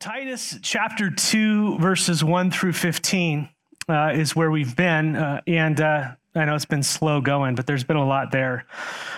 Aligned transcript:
Titus 0.00 0.58
chapter 0.62 1.10
2, 1.10 1.76
verses 1.76 2.24
1 2.24 2.50
through 2.50 2.72
15 2.72 3.50
uh, 3.86 4.12
is 4.14 4.34
where 4.34 4.50
we've 4.50 4.74
been. 4.74 5.14
Uh, 5.14 5.42
and 5.46 5.78
uh, 5.78 6.12
I 6.34 6.46
know 6.46 6.54
it's 6.54 6.64
been 6.64 6.82
slow 6.82 7.20
going, 7.20 7.54
but 7.54 7.66
there's 7.66 7.84
been 7.84 7.98
a 7.98 8.06
lot 8.06 8.32
there. 8.32 8.64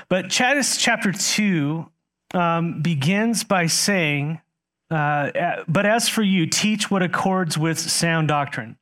But 0.09 0.32
Titus 0.32 0.77
chapter 0.77 1.12
2 1.12 1.89
um, 2.34 2.82
begins 2.82 3.45
by 3.45 3.66
saying, 3.66 4.41
uh, 4.91 5.62
But 5.68 5.87
as 5.87 6.09
for 6.09 6.25
you, 6.25 6.46
teach 6.46 6.91
what 6.91 7.05
accords 7.05 7.57
with 7.57 7.79
sound 7.79 8.27
doctrine. 8.27 8.77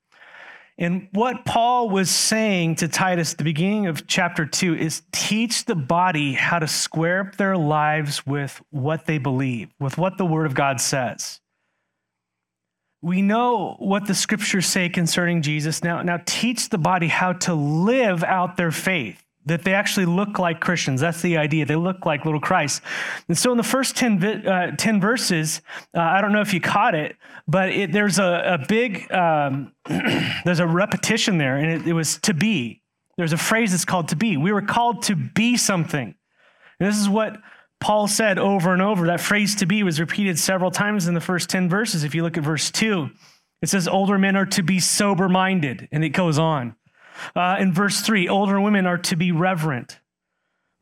And 0.79 1.09
what 1.12 1.45
Paul 1.45 1.91
was 1.91 2.11
saying 2.11 2.77
to 2.77 2.89
Titus 2.89 3.32
at 3.32 3.39
the 3.39 3.45
beginning 3.45 3.89
of 3.89 4.07
chapter 4.07 4.46
2 4.46 4.75
is 4.75 5.03
teach 5.12 5.67
the 5.67 5.75
body 5.75 6.32
how 6.32 6.61
to 6.61 6.67
square 6.67 7.21
up 7.21 7.37
their 7.37 7.59
lives 7.59 8.27
with 8.27 8.62
what 8.71 9.05
they 9.05 9.19
believe, 9.19 9.69
with 9.79 9.98
what 9.98 10.17
the 10.17 10.25
word 10.25 10.46
of 10.46 10.55
God 10.55 10.80
says. 10.80 11.39
We 13.02 13.22
know 13.22 13.77
what 13.78 14.06
the 14.06 14.14
scriptures 14.14 14.66
say 14.66 14.88
concerning 14.88 15.42
Jesus. 15.42 15.82
Now, 15.82 16.02
now 16.02 16.20
teach 16.27 16.68
the 16.68 16.78
body 16.78 17.09
how 17.09 17.32
to 17.32 17.54
live 17.54 18.23
out 18.23 18.56
their 18.56 18.70
faith 18.70 19.24
that 19.46 19.64
they 19.64 19.73
actually 19.73 20.06
look 20.06 20.38
like 20.38 20.60
Christians. 20.60 21.00
That's 21.00 21.23
the 21.23 21.38
idea. 21.38 21.64
They 21.64 21.76
look 21.76 22.04
like 22.04 22.24
little 22.24 22.40
Christ. 22.40 22.82
And 23.26 23.36
so 23.36 23.50
in 23.50 23.56
the 23.56 23.62
first 23.62 23.96
10, 23.96 24.46
uh, 24.46 24.76
10 24.76 25.00
verses, 25.00 25.62
uh, 25.96 26.00
I 26.00 26.20
don't 26.20 26.32
know 26.32 26.42
if 26.42 26.52
you 26.52 26.60
caught 26.60 26.95
it, 26.95 27.16
but 27.48 27.70
it, 27.70 27.90
there's 27.90 28.18
a, 28.18 28.59
a 28.60 28.66
big, 28.66 29.10
um, 29.10 29.73
there's 30.45 30.60
a 30.60 30.66
repetition 30.66 31.38
there, 31.38 31.56
and 31.56 31.70
it, 31.70 31.88
it 31.88 31.92
was 31.95 32.18
to 32.18 32.34
be. 32.34 32.82
There's 33.16 33.32
a 33.32 33.38
phrase 33.38 33.70
that's 33.73 33.84
called 33.84 34.09
to 34.09 34.16
be. 34.16 34.37
We 34.37 34.52
were 34.52 34.62
called 34.62 35.02
to 35.04 35.16
be 35.16 35.56
something. 35.56 36.14
And 36.78 36.88
this 36.88 36.98
is 36.98 37.09
what 37.09 37.37
Paul 37.80 38.09
said 38.09 38.39
over 38.39 38.73
and 38.73 38.83
over. 38.83 39.07
That 39.07 39.20
phrase 39.20 39.55
to 39.57 39.66
be 39.66 39.83
was 39.83 39.98
repeated 39.98 40.38
several 40.38 40.71
times 40.71 41.09
in 41.09 41.15
the 41.15 41.21
first 41.21 41.48
10 41.51 41.69
verses. 41.69 42.05
If 42.05 42.15
you 42.15 42.23
look 42.23 42.37
at 42.37 42.45
verse 42.45 42.71
2, 42.71 43.11
it 43.62 43.69
says, 43.69 43.88
Older 43.88 44.18
men 44.18 44.37
are 44.37 44.46
to 44.46 44.63
be 44.63 44.80
sober 44.80 45.29
minded, 45.29 45.88
and 45.91 46.04
it 46.04 46.10
goes 46.10 46.38
on. 46.38 46.77
Uh, 47.35 47.57
in 47.59 47.73
verse 47.73 48.01
3, 48.01 48.29
older 48.29 48.60
women 48.60 48.87
are 48.87 48.99
to 48.99 49.16
be 49.16 49.32
reverent. 49.32 49.99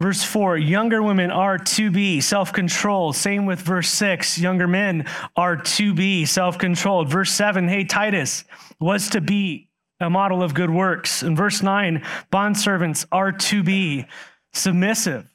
Verse 0.00 0.22
4, 0.22 0.56
younger 0.56 1.02
women 1.02 1.32
are 1.32 1.58
to 1.58 1.90
be 1.90 2.20
self 2.20 2.52
controlled. 2.52 3.16
Same 3.16 3.46
with 3.46 3.60
verse 3.60 3.88
6, 3.90 4.38
younger 4.38 4.68
men 4.68 5.06
are 5.34 5.56
to 5.56 5.92
be 5.92 6.24
self 6.24 6.56
controlled. 6.56 7.10
Verse 7.10 7.32
7, 7.32 7.66
hey, 7.68 7.84
Titus 7.84 8.44
was 8.78 9.10
to 9.10 9.20
be 9.20 9.68
a 9.98 10.08
model 10.08 10.42
of 10.42 10.54
good 10.54 10.70
works. 10.70 11.24
In 11.24 11.34
verse 11.34 11.62
9, 11.62 12.04
bondservants 12.32 13.06
are 13.10 13.32
to 13.32 13.64
be 13.64 14.06
submissive. 14.52 15.28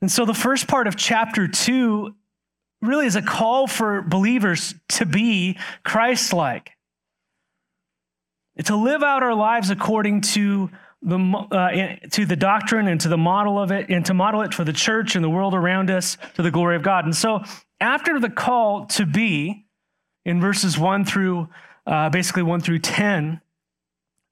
And 0.00 0.10
so 0.10 0.24
the 0.24 0.34
first 0.34 0.68
part 0.68 0.86
of 0.86 0.96
chapter 0.96 1.48
2 1.48 2.14
really 2.82 3.06
is 3.06 3.16
a 3.16 3.22
call 3.22 3.66
for 3.66 4.02
believers 4.02 4.74
to 4.90 5.06
be 5.06 5.58
Christ 5.82 6.32
like 6.32 6.72
to 8.64 8.76
live 8.76 9.02
out 9.02 9.22
our 9.22 9.34
lives 9.34 9.70
according 9.70 10.20
to 10.20 10.70
the, 11.00 11.16
uh, 11.16 12.08
to 12.10 12.26
the 12.26 12.36
doctrine 12.36 12.88
and 12.88 13.00
to 13.00 13.08
the 13.08 13.16
model 13.16 13.58
of 13.58 13.70
it, 13.70 13.88
and 13.88 14.04
to 14.06 14.14
model 14.14 14.42
it 14.42 14.52
for 14.52 14.64
the 14.64 14.72
church 14.72 15.14
and 15.14 15.24
the 15.24 15.30
world 15.30 15.54
around 15.54 15.90
us 15.90 16.16
to 16.34 16.42
the 16.42 16.50
glory 16.50 16.74
of 16.74 16.82
God. 16.82 17.04
And 17.04 17.14
so, 17.14 17.42
after 17.80 18.18
the 18.18 18.30
call 18.30 18.86
to 18.86 19.06
be 19.06 19.64
in 20.24 20.40
verses 20.40 20.76
1 20.76 21.04
through 21.04 21.48
uh, 21.86 22.10
basically 22.10 22.42
1 22.42 22.60
through 22.60 22.80
10, 22.80 23.40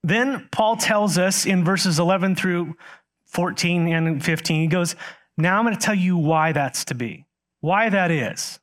then 0.02 0.48
Paul 0.50 0.76
tells 0.76 1.18
us 1.18 1.46
in 1.46 1.64
verses 1.64 2.00
11 2.00 2.34
through 2.34 2.74
14 3.26 3.92
and 3.92 4.24
15, 4.24 4.60
he 4.60 4.66
goes, 4.66 4.96
Now 5.38 5.58
I'm 5.58 5.64
going 5.64 5.76
to 5.76 5.80
tell 5.80 5.94
you 5.94 6.16
why 6.16 6.52
that's 6.52 6.86
to 6.86 6.94
be, 6.94 7.26
why 7.60 7.88
that 7.90 8.10
is 8.10 8.58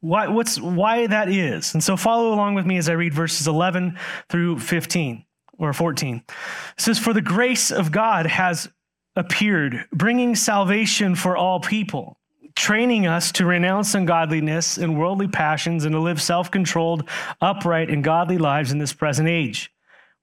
why, 0.00 0.28
what's, 0.28 0.58
why 0.60 1.06
that 1.06 1.28
is. 1.28 1.74
And 1.74 1.84
so 1.84 1.96
follow 1.96 2.32
along 2.32 2.54
with 2.54 2.66
me 2.66 2.76
as 2.78 2.88
I 2.88 2.92
read 2.92 3.14
verses 3.14 3.46
11 3.46 3.98
through 4.28 4.58
15 4.58 5.24
or 5.58 5.72
14. 5.72 6.16
It 6.26 6.34
says, 6.78 6.98
For 6.98 7.12
the 7.12 7.20
grace 7.20 7.70
of 7.70 7.92
God 7.92 8.26
has 8.26 8.68
appeared, 9.14 9.84
bringing 9.92 10.34
salvation 10.34 11.14
for 11.14 11.36
all 11.36 11.60
people, 11.60 12.18
training 12.56 13.06
us 13.06 13.30
to 13.32 13.44
renounce 13.44 13.94
ungodliness 13.94 14.78
and 14.78 14.98
worldly 14.98 15.28
passions 15.28 15.84
and 15.84 15.92
to 15.92 16.00
live 16.00 16.22
self 16.22 16.50
controlled, 16.50 17.08
upright, 17.40 17.90
and 17.90 18.02
godly 18.02 18.38
lives 18.38 18.72
in 18.72 18.78
this 18.78 18.94
present 18.94 19.28
age, 19.28 19.70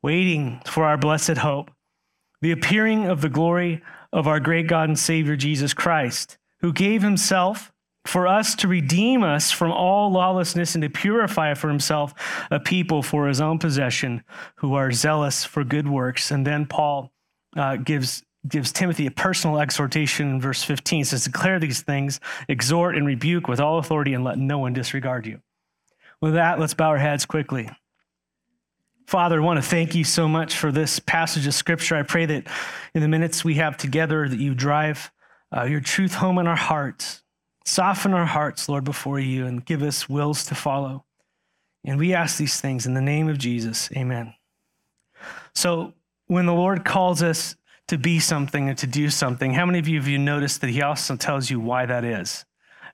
waiting 0.02 0.60
for 0.66 0.86
our 0.86 0.98
blessed 0.98 1.38
hope, 1.38 1.70
the 2.42 2.52
appearing 2.52 3.06
of 3.06 3.22
the 3.22 3.30
glory 3.30 3.84
of 4.18 4.28
our 4.28 4.40
great 4.40 4.66
God 4.68 4.90
and 4.90 4.98
Savior 4.98 5.36
Jesus 5.36 5.76
Christ, 5.76 6.40
who 6.62 6.74
gave 6.74 7.04
himself 7.04 7.72
for 8.04 8.28
us 8.28 8.56
to 8.56 8.68
redeem 8.68 9.22
us 9.22 9.52
from 9.52 9.72
all 9.72 10.12
lawlessness 10.12 10.74
and 10.74 10.82
to 10.82 10.90
purify 10.90 11.54
for 11.54 11.68
himself 11.68 12.16
a 12.50 12.60
people 12.60 13.04
for 13.04 13.28
his 13.28 13.40
own 13.40 13.60
possession 13.60 14.24
who 14.56 14.74
are 14.74 14.92
zealous 14.92 15.46
for 15.46 15.64
good 15.64 15.88
works. 15.88 16.32
And 16.32 16.48
then 16.48 16.66
Paul 16.66 17.12
uh, 17.56 17.76
gives 17.76 18.24
gives 18.48 18.72
Timothy 18.72 19.06
a 19.06 19.12
personal 19.12 19.60
exhortation 19.60 20.32
in 20.32 20.42
verse 20.42 20.64
15. 20.64 21.02
It 21.02 21.06
says, 21.06 21.26
Declare 21.26 21.60
these 21.60 21.82
things, 21.82 22.20
exhort 22.48 22.96
and 22.96 23.06
rebuke 23.06 23.48
with 23.48 23.60
all 23.60 23.78
authority, 23.78 24.14
and 24.14 24.24
let 24.24 24.38
no 24.38 24.58
one 24.58 24.74
disregard 24.74 25.28
you. 25.28 25.42
With 26.22 26.34
that, 26.34 26.58
let's 26.58 26.74
bow 26.74 26.90
our 26.90 26.98
heads 26.98 27.26
quickly. 27.26 27.70
Father, 29.08 29.42
I 29.42 29.46
want 29.46 29.58
to 29.58 29.68
thank 29.68 29.96
you 29.96 30.04
so 30.04 30.28
much 30.28 30.58
for 30.58 30.70
this 30.70 31.00
passage 31.00 31.48
of 31.48 31.54
scripture. 31.54 31.96
I 31.96 32.04
pray 32.04 32.26
that 32.26 32.46
in 32.94 33.02
the 33.02 33.08
minutes 33.08 33.42
we 33.42 33.56
have 33.56 33.78
together, 33.78 34.28
that 34.28 34.38
you 34.38 34.54
drive 34.54 35.14
uh, 35.56 35.64
your 35.64 35.80
truth 35.80 36.16
home 36.16 36.38
in 36.40 36.46
our 36.46 36.58
hearts. 36.58 37.24
Soften 37.64 38.14
our 38.14 38.26
hearts, 38.26 38.68
Lord, 38.68 38.84
before 38.84 39.18
you 39.18 39.46
and 39.46 39.64
give 39.64 39.82
us 39.82 40.10
wills 40.10 40.44
to 40.48 40.56
follow. 40.56 41.06
And 41.86 41.98
we 41.98 42.14
ask 42.14 42.38
these 42.38 42.60
things 42.60 42.86
in 42.86 42.96
the 42.96 43.02
name 43.02 43.30
of 43.30 43.38
Jesus. 43.38 43.90
Amen. 43.96 44.34
So, 45.56 45.94
when 46.26 46.46
the 46.46 46.54
Lord 46.54 46.84
calls 46.84 47.24
us 47.24 47.56
to 47.88 47.98
be 47.98 48.20
something 48.20 48.68
and 48.68 48.78
to 48.78 48.88
do 48.88 49.10
something, 49.10 49.54
how 49.54 49.66
many 49.66 49.80
of 49.80 49.88
you 49.88 50.00
have 50.00 50.10
you 50.10 50.18
noticed 50.18 50.60
that 50.60 50.70
He 50.70 50.82
also 50.82 51.16
tells 51.16 51.50
you 51.50 51.62
why 51.62 51.86
that 51.86 52.04
is? 52.04 52.44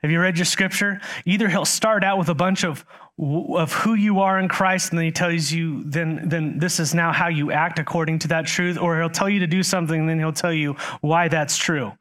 Have 0.04 0.12
you 0.12 0.22
read 0.22 0.38
your 0.38 0.46
scripture? 0.46 1.02
Either 1.26 1.50
He'll 1.50 1.66
start 1.66 2.04
out 2.04 2.20
with 2.20 2.30
a 2.30 2.36
bunch 2.36 2.64
of 2.64 2.86
of 3.20 3.72
who 3.74 3.94
you 3.94 4.20
are 4.22 4.40
in 4.40 4.48
Christ, 4.48 4.92
and 4.92 4.98
then 4.98 5.06
he 5.06 5.12
tells 5.12 5.52
you, 5.52 5.84
then, 5.84 6.28
then 6.28 6.58
this 6.58 6.80
is 6.80 6.94
now 6.94 7.12
how 7.12 7.28
you 7.28 7.52
act 7.52 7.78
according 7.78 8.20
to 8.20 8.28
that 8.30 8.48
truth, 8.48 8.78
or 8.78 8.98
he'll 8.98 9.10
tell 9.10 9.30
you 9.30 9.40
to 9.40 9.48
do 9.48 9.62
something, 9.62 10.02
and 10.02 10.10
then 10.10 10.20
he'll 10.20 10.34
tell 10.34 10.54
you 10.54 10.74
why 11.02 11.28
that's 11.28 11.58
true. 11.58 11.92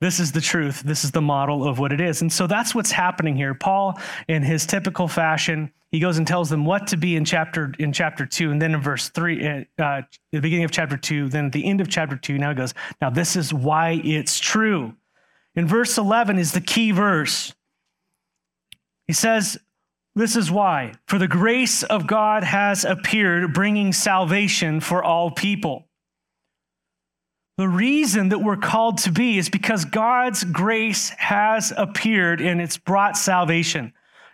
This 0.00 0.20
is 0.20 0.32
the 0.32 0.40
truth. 0.40 0.82
This 0.82 1.04
is 1.04 1.10
the 1.10 1.22
model 1.22 1.66
of 1.66 1.78
what 1.78 1.92
it 1.92 2.00
is. 2.00 2.20
And 2.20 2.32
so 2.32 2.46
that's 2.46 2.74
what's 2.74 2.92
happening 2.92 3.36
here. 3.36 3.54
Paul, 3.54 3.98
in 4.28 4.42
his 4.42 4.64
typical 4.64 5.08
fashion, 5.08 5.72
he 5.90 6.00
goes 6.00 6.18
and 6.18 6.26
tells 6.26 6.50
them 6.50 6.64
what 6.64 6.86
to 6.88 6.96
be 6.96 7.16
in 7.16 7.24
chapter 7.24 7.72
in 7.78 7.92
chapter 7.92 8.26
two, 8.26 8.50
and 8.50 8.60
then 8.60 8.74
in 8.74 8.80
verse 8.80 9.08
three, 9.08 9.46
uh, 9.46 9.64
uh 9.82 10.02
the 10.32 10.40
beginning 10.40 10.64
of 10.64 10.70
chapter 10.70 10.96
two, 10.96 11.28
then 11.28 11.46
at 11.46 11.52
the 11.52 11.64
end 11.64 11.80
of 11.80 11.88
chapter 11.88 12.16
two, 12.16 12.36
now 12.36 12.50
he 12.50 12.54
goes, 12.54 12.74
now 13.00 13.10
this 13.10 13.36
is 13.36 13.54
why 13.54 14.00
it's 14.04 14.38
true. 14.38 14.94
In 15.54 15.66
verse 15.66 15.96
11 15.96 16.38
is 16.38 16.52
the 16.52 16.60
key 16.60 16.92
verse. 16.92 17.54
He 19.06 19.14
says, 19.14 19.58
This 20.18 20.34
is 20.34 20.50
why. 20.50 20.94
For 21.06 21.16
the 21.16 21.28
grace 21.28 21.84
of 21.84 22.08
God 22.08 22.42
has 22.42 22.84
appeared, 22.84 23.54
bringing 23.54 23.92
salvation 23.92 24.80
for 24.80 25.00
all 25.00 25.30
people. 25.30 25.86
The 27.56 27.68
reason 27.68 28.30
that 28.30 28.40
we're 28.40 28.56
called 28.56 28.98
to 28.98 29.12
be 29.12 29.38
is 29.38 29.48
because 29.48 29.84
God's 29.84 30.42
grace 30.42 31.10
has 31.10 31.72
appeared 31.76 32.40
and 32.40 32.60
it's 32.60 32.76
brought 32.76 33.16
salvation. 33.16 33.92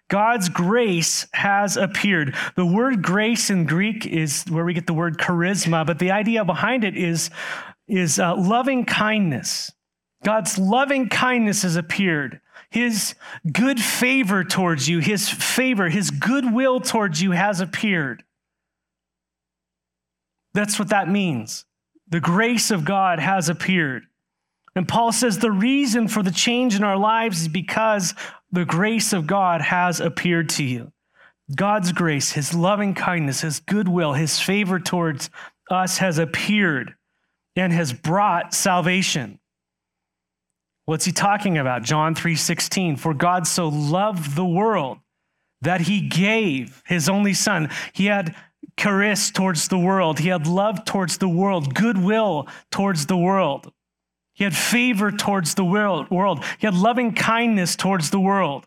God's 0.09 0.49
grace 0.49 1.27
has 1.35 1.77
appeared. 1.77 2.35
The 2.57 2.65
word 2.65 3.03
grace 3.03 3.51
in 3.51 3.67
Greek 3.67 4.07
is 4.07 4.45
where 4.49 4.65
we 4.65 4.73
get 4.73 4.87
the 4.87 4.95
word 4.95 5.19
charisma, 5.19 5.87
but 5.87 5.99
the 5.99 6.13
idea 6.13 6.47
behind 6.47 6.85
it 6.85 6.97
is, 6.97 7.29
is 7.89 8.19
uh, 8.19 8.35
loving 8.37 8.87
kindness. 8.87 9.71
God's 10.25 10.59
loving 10.59 11.09
kindness 11.09 11.63
has 11.63 11.77
appeared. 11.77 12.41
His 12.71 13.15
good 13.53 13.79
favor 13.81 14.43
towards 14.43 14.89
you, 14.89 14.99
his 14.99 15.29
favor, 15.29 15.89
his 15.89 16.11
goodwill 16.11 16.81
towards 16.81 17.23
you 17.23 17.31
has 17.33 17.61
appeared. 17.61 18.25
That's 20.55 20.79
what 20.79 20.89
that 20.89 21.09
means. 21.09 21.67
The 22.09 22.21
grace 22.21 22.71
of 22.71 22.85
God 22.85 23.19
has 23.19 23.49
appeared. 23.49 24.07
And 24.75 24.89
Paul 24.89 25.13
says 25.13 25.39
the 25.39 25.53
reason 25.53 26.09
for 26.09 26.23
the 26.23 26.33
change 26.33 26.75
in 26.75 26.83
our 26.83 26.97
lives 26.97 27.43
is 27.43 27.49
because 27.49 28.15
the 28.51 28.65
grace 28.65 29.13
of 29.13 29.27
God 29.27 29.61
has 29.61 30.01
appeared 30.01 30.49
to 30.51 30.65
you. 30.65 30.93
God's 31.55 31.93
grace, 31.93 32.33
his 32.33 32.55
loving 32.55 32.95
kindness, 32.95 33.43
his 33.43 33.61
goodwill, 33.61 34.15
his 34.15 34.41
favor 34.41 34.81
towards 34.81 35.29
us 35.71 35.99
has 35.99 36.19
appeared 36.19 36.95
and 37.57 37.73
has 37.73 37.93
brought 37.93 38.55
salvation. 38.55 39.39
What's 40.87 41.05
he 41.07 41.13
talking 41.13 41.57
about? 41.59 41.83
John 41.83 42.15
3:16, 42.15 42.97
for 42.99 43.15
God 43.15 43.47
so 43.47 43.69
loved 43.69 44.37
the 44.37 44.45
world 44.45 44.99
that 45.63 45.83
he 45.83 46.01
gave 46.01 46.83
his 46.87 47.09
only 47.09 47.33
son. 47.35 47.71
He 47.93 48.07
had 48.07 48.35
charis 48.77 49.31
towards 49.31 49.69
the 49.69 49.79
world. 49.79 50.19
He 50.19 50.29
had 50.29 50.47
love 50.47 50.85
towards 50.85 51.19
the 51.19 51.29
world, 51.29 51.75
goodwill 51.75 52.49
towards 52.71 53.07
the 53.07 53.17
world. 53.17 53.73
He 54.35 54.45
had 54.45 54.57
favor 54.57 55.11
towards 55.13 55.55
the 55.55 55.65
world. 55.65 56.45
He 56.59 56.67
had 56.67 56.75
loving 56.75 57.15
kindness 57.15 57.77
towards 57.77 58.11
the 58.11 58.21
world. 58.21 58.67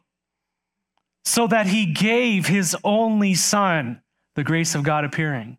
so 1.27 1.45
that 1.45 1.67
he 1.67 1.85
gave 1.85 2.47
his 2.47 2.73
only 2.85 3.33
Son, 3.33 4.01
the 4.35 4.45
grace 4.45 4.75
of 4.75 4.83
God 4.83 5.03
appearing, 5.03 5.57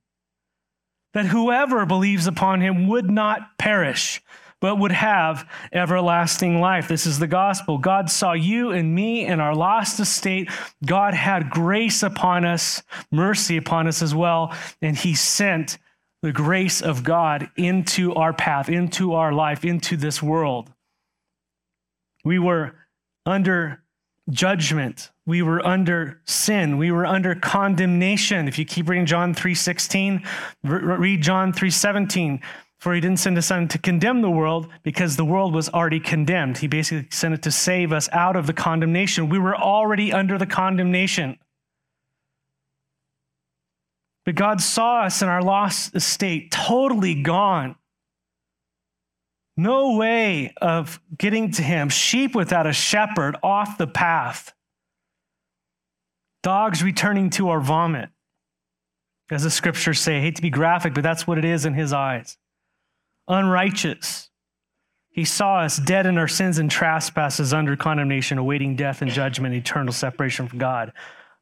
that 1.13 1.27
whoever 1.27 1.85
believes 1.85 2.27
upon 2.27 2.63
him 2.63 2.89
would 2.89 3.11
not 3.11 3.59
perish, 3.59 4.23
but 4.61 4.77
would 4.77 4.93
have 4.93 5.49
everlasting 5.73 6.61
life. 6.61 6.89
This 6.89 7.07
is 7.07 7.19
the 7.19 7.27
gospel. 7.27 7.79
God 7.79 8.11
saw 8.11 8.33
you 8.33 8.71
and 8.71 8.95
me 8.95 9.25
in 9.25 9.41
our 9.41 9.55
lost 9.55 10.01
estate. 10.01 10.51
God 10.85 11.15
had 11.15 11.51
grace 11.51 12.03
upon 12.03 12.45
us, 12.45 12.83
mercy 13.11 13.57
upon 13.57 13.87
us 13.87 14.03
as 14.03 14.15
well, 14.15 14.55
and 14.83 14.97
he 14.97 15.15
sent 15.15 15.79
the 16.23 16.33
grace 16.33 16.83
of 16.83 17.05
God 17.05 17.49
into 17.57 18.13
our 18.15 18.33
path, 18.33 18.69
into 18.69 19.15
our 19.15 19.33
life, 19.33 19.65
into 19.65 19.97
this 19.97 20.23
world. 20.23 20.73
We 22.25 22.41
were 22.41 22.75
under 23.25 23.83
judgment. 24.29 25.11
We 25.27 25.43
were 25.43 25.65
under 25.65 26.21
sin. 26.25 26.77
We 26.79 26.91
were 26.91 27.07
under 27.07 27.35
condemnation. 27.35 28.49
If 28.49 28.59
you 28.59 28.65
keep 28.65 28.89
reading 28.89 29.07
John 29.07 29.35
3:16, 29.35 30.25
read 30.65 31.23
John 31.23 31.53
3:17. 31.53 32.41
For 32.79 32.95
he 32.95 33.01
didn't 33.01 33.19
send 33.19 33.37
his 33.37 33.47
son 33.47 33.67
to 33.69 33.79
condemn 33.79 34.23
the 34.23 34.31
world 34.31 34.69
because 34.85 35.17
the 35.17 35.25
world 35.25 35.53
was 35.53 35.69
already 35.69 35.99
condemned. 35.99 36.59
He 36.59 36.69
basically 36.69 37.09
sent 37.11 37.35
it 37.35 37.43
to 37.43 37.51
save 37.51 37.93
us 37.93 38.09
out 38.13 38.37
of 38.37 38.47
the 38.47 38.53
condemnation. 38.53 39.29
We 39.29 39.41
were 39.41 39.57
already 39.57 40.13
under 40.13 40.39
the 40.39 40.47
condemnation. 40.47 41.39
But 44.25 44.37
God 44.37 44.61
saw 44.61 45.03
us 45.03 45.23
in 45.23 45.29
our 45.29 45.43
lost 45.43 45.97
estate, 45.97 46.53
totally 46.53 47.21
gone. 47.21 47.75
No 49.57 49.97
way 49.97 50.55
of 50.63 51.01
getting 51.17 51.51
to 51.53 51.63
him. 51.63 51.89
Sheep 51.89 52.37
without 52.37 52.67
a 52.67 52.73
shepherd 52.73 53.37
off 53.43 53.77
the 53.77 53.89
path. 53.89 54.55
Dogs 56.45 56.85
returning 56.85 57.31
to 57.31 57.49
our 57.49 57.59
vomit. 57.59 58.11
As 59.33 59.43
the 59.43 59.51
scriptures 59.51 59.99
say, 59.99 60.19
I 60.19 60.21
hate 60.21 60.37
to 60.37 60.43
be 60.43 60.51
graphic, 60.51 60.95
but 60.95 61.03
that's 61.03 61.27
what 61.27 61.39
it 61.39 61.45
is 61.45 61.67
in 61.67 61.75
his 61.75 61.93
eyes 61.93 62.39
unrighteous. 63.29 64.31
He 65.11 65.25
saw 65.25 65.61
us 65.61 65.79
dead 65.79 66.07
in 66.07 66.17
our 66.17 66.29
sins 66.29 66.59
and 66.59 66.71
trespasses 66.71 67.53
under 67.53 67.77
condemnation, 67.77 68.39
awaiting 68.39 68.77
death 68.77 69.03
and 69.03 69.11
judgment, 69.11 69.55
eternal 69.55 69.93
separation 69.93 70.49
from 70.49 70.59
God. 70.59 70.93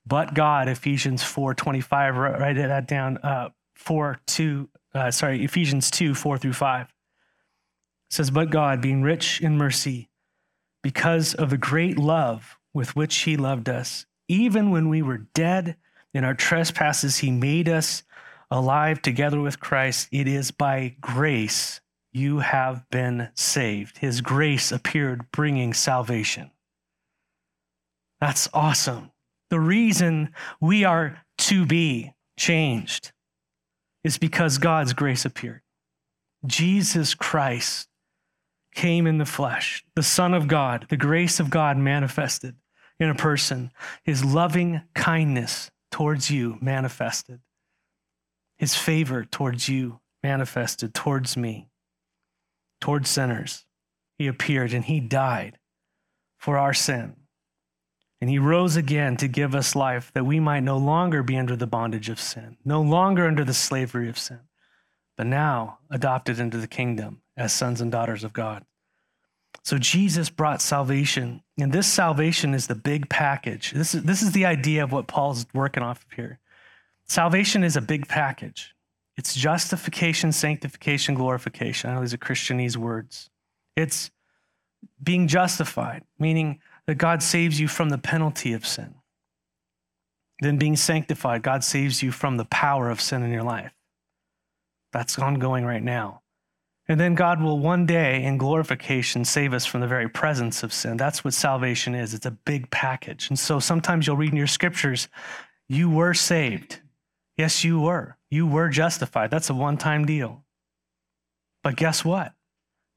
But 0.06 0.34
God, 0.34 0.68
Ephesians 0.68 1.22
4 1.22 1.54
25, 1.54 2.16
write 2.16 2.56
that 2.56 2.88
down. 2.88 3.18
Uh, 3.18 3.50
4 3.74 4.18
2, 4.26 4.68
uh, 4.94 5.10
sorry, 5.10 5.44
Ephesians 5.44 5.90
2 5.90 6.14
4 6.14 6.38
through 6.38 6.52
5. 6.52 6.86
It 6.86 6.90
says, 8.10 8.30
But 8.30 8.50
God, 8.50 8.80
being 8.80 9.02
rich 9.02 9.40
in 9.40 9.58
mercy, 9.58 10.08
because 10.82 11.34
of 11.34 11.50
the 11.50 11.58
great 11.58 11.98
love 11.98 12.56
with 12.72 12.94
which 12.96 13.16
he 13.18 13.36
loved 13.36 13.68
us, 13.68 14.06
even 14.28 14.70
when 14.70 14.88
we 14.88 15.02
were 15.02 15.26
dead 15.34 15.76
in 16.14 16.24
our 16.24 16.34
trespasses, 16.34 17.18
he 17.18 17.30
made 17.30 17.68
us 17.68 18.04
alive 18.50 19.02
together 19.02 19.40
with 19.40 19.60
Christ, 19.60 20.08
it 20.12 20.28
is 20.28 20.50
by 20.50 20.96
grace 21.00 21.80
you 22.12 22.38
have 22.38 22.88
been 22.90 23.28
saved. 23.34 23.98
His 23.98 24.20
grace 24.20 24.72
appeared 24.72 25.30
bringing 25.32 25.74
salvation. 25.74 26.50
That's 28.20 28.48
awesome. 28.54 29.10
The 29.50 29.60
reason 29.60 30.32
we 30.60 30.84
are 30.84 31.22
to 31.38 31.66
be 31.66 32.14
changed 32.38 33.12
is 34.02 34.18
because 34.18 34.58
God's 34.58 34.92
grace 34.92 35.24
appeared. 35.24 35.60
Jesus 36.46 37.14
Christ 37.14 37.88
came 38.74 39.06
in 39.06 39.18
the 39.18 39.26
flesh, 39.26 39.84
the 39.94 40.02
Son 40.02 40.32
of 40.32 40.48
God, 40.48 40.86
the 40.88 40.96
grace 40.96 41.40
of 41.40 41.50
God 41.50 41.76
manifested 41.76 42.56
in 42.98 43.08
a 43.08 43.14
person, 43.14 43.70
his 44.04 44.24
loving 44.24 44.82
kindness 44.94 45.70
towards 45.90 46.30
you 46.30 46.56
manifested 46.60 47.40
his 48.56 48.74
favor 48.74 49.24
towards 49.24 49.68
you 49.68 50.00
manifested 50.22 50.94
towards 50.94 51.36
me, 51.36 51.68
towards 52.80 53.08
sinners. 53.08 53.64
He 54.18 54.26
appeared 54.26 54.72
and 54.72 54.84
he 54.84 54.98
died 54.98 55.58
for 56.38 56.58
our 56.58 56.74
sin. 56.74 57.16
And 58.20 58.30
he 58.30 58.38
rose 58.38 58.76
again 58.76 59.16
to 59.18 59.28
give 59.28 59.54
us 59.54 59.76
life 59.76 60.10
that 60.14 60.24
we 60.24 60.40
might 60.40 60.62
no 60.62 60.78
longer 60.78 61.22
be 61.22 61.36
under 61.36 61.54
the 61.54 61.66
bondage 61.66 62.08
of 62.08 62.18
sin, 62.18 62.56
no 62.64 62.80
longer 62.80 63.26
under 63.26 63.44
the 63.44 63.54
slavery 63.54 64.08
of 64.08 64.18
sin, 64.18 64.40
but 65.16 65.26
now 65.26 65.78
adopted 65.90 66.40
into 66.40 66.56
the 66.56 66.66
kingdom 66.66 67.20
as 67.36 67.52
sons 67.52 67.80
and 67.80 67.92
daughters 67.92 68.24
of 68.24 68.32
God. 68.32 68.64
So 69.64 69.78
Jesus 69.78 70.30
brought 70.30 70.62
salvation, 70.62 71.42
and 71.58 71.72
this 71.72 71.86
salvation 71.86 72.54
is 72.54 72.68
the 72.68 72.74
big 72.74 73.10
package. 73.10 73.72
This 73.72 73.94
is, 73.94 74.04
this 74.04 74.22
is 74.22 74.32
the 74.32 74.46
idea 74.46 74.82
of 74.82 74.92
what 74.92 75.08
Paul's 75.08 75.44
working 75.52 75.82
off 75.82 76.04
of 76.04 76.12
here. 76.12 76.38
Salvation 77.08 77.62
is 77.62 77.76
a 77.76 77.80
big 77.80 78.08
package. 78.08 78.74
It's 79.16 79.34
justification, 79.34 80.32
sanctification, 80.32 81.14
glorification. 81.14 81.90
I 81.90 81.94
know 81.94 82.00
these 82.00 82.14
are 82.14 82.18
Christianese 82.18 82.76
words. 82.76 83.30
It's 83.76 84.10
being 85.02 85.26
justified, 85.28 86.04
meaning 86.18 86.60
that 86.86 86.96
God 86.96 87.22
saves 87.22 87.58
you 87.58 87.68
from 87.68 87.88
the 87.88 87.98
penalty 87.98 88.52
of 88.52 88.66
sin. 88.66 88.94
Then 90.40 90.58
being 90.58 90.76
sanctified, 90.76 91.42
God 91.42 91.64
saves 91.64 92.02
you 92.02 92.12
from 92.12 92.36
the 92.36 92.44
power 92.44 92.90
of 92.90 93.00
sin 93.00 93.22
in 93.22 93.30
your 93.30 93.42
life. 93.42 93.72
That's 94.92 95.18
ongoing 95.18 95.64
right 95.64 95.82
now. 95.82 96.22
And 96.88 97.00
then 97.00 97.14
God 97.14 97.42
will 97.42 97.58
one 97.58 97.84
day 97.86 98.22
in 98.22 98.36
glorification 98.36 99.24
save 99.24 99.52
us 99.52 99.66
from 99.66 99.80
the 99.80 99.88
very 99.88 100.08
presence 100.08 100.62
of 100.62 100.72
sin. 100.72 100.96
That's 100.96 101.24
what 101.24 101.34
salvation 101.34 101.94
is. 101.94 102.14
It's 102.14 102.26
a 102.26 102.30
big 102.30 102.70
package. 102.70 103.28
And 103.28 103.38
so 103.38 103.58
sometimes 103.58 104.06
you'll 104.06 104.16
read 104.16 104.30
in 104.30 104.36
your 104.36 104.46
scriptures, 104.46 105.08
you 105.68 105.90
were 105.90 106.14
saved. 106.14 106.80
Yes, 107.36 107.64
you 107.64 107.80
were. 107.80 108.16
You 108.30 108.46
were 108.46 108.68
justified. 108.68 109.30
That's 109.30 109.50
a 109.50 109.54
one 109.54 109.76
time 109.76 110.06
deal. 110.06 110.44
But 111.62 111.76
guess 111.76 112.04
what? 112.04 112.32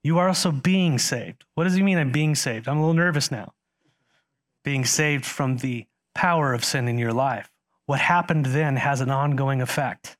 You 0.04 0.18
are 0.18 0.28
also 0.28 0.52
being 0.52 0.98
saved. 0.98 1.44
What 1.56 1.66
does 1.66 1.76
he 1.76 1.84
mean 1.84 1.98
I'm 1.98 2.12
being 2.12 2.36
saved? 2.36 2.68
I'm 2.68 2.78
a 2.78 2.80
little 2.80 2.94
nervous 2.94 3.32
now. 3.32 3.54
Being 4.64 4.86
saved 4.86 5.26
from 5.26 5.58
the 5.58 5.88
power 6.16 6.54
of 6.54 6.64
sin 6.64 6.88
in 6.88 6.98
your 6.98 7.14
life. 7.14 7.52
What 7.86 8.00
happened 8.00 8.48
then 8.48 8.78
has 8.78 9.02
an 9.02 9.10
ongoing 9.10 9.62
effect. 9.62 10.18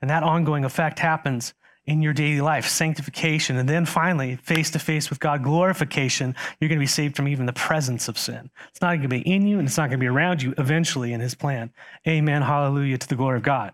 And 0.00 0.10
that 0.10 0.22
ongoing 0.22 0.64
effect 0.64 0.98
happens 0.98 1.54
in 1.90 2.00
your 2.02 2.12
daily 2.12 2.40
life, 2.40 2.68
sanctification, 2.68 3.56
and 3.56 3.68
then 3.68 3.84
finally, 3.84 4.36
face 4.36 4.70
to 4.70 4.78
face 4.78 5.10
with 5.10 5.18
God, 5.18 5.42
glorification, 5.42 6.36
you're 6.60 6.68
going 6.68 6.78
to 6.78 6.82
be 6.82 6.86
saved 6.86 7.16
from 7.16 7.26
even 7.26 7.46
the 7.46 7.52
presence 7.52 8.06
of 8.06 8.16
sin. 8.16 8.48
It's 8.68 8.80
not 8.80 8.90
going 8.90 9.02
to 9.02 9.08
be 9.08 9.28
in 9.28 9.44
you 9.48 9.58
and 9.58 9.66
it's 9.66 9.76
not 9.76 9.90
going 9.90 9.98
to 9.98 10.04
be 10.04 10.06
around 10.06 10.40
you 10.40 10.54
eventually 10.56 11.12
in 11.12 11.20
His 11.20 11.34
plan. 11.34 11.72
Amen. 12.06 12.42
Hallelujah 12.42 12.96
to 12.96 13.08
the 13.08 13.16
glory 13.16 13.38
of 13.38 13.42
God. 13.42 13.72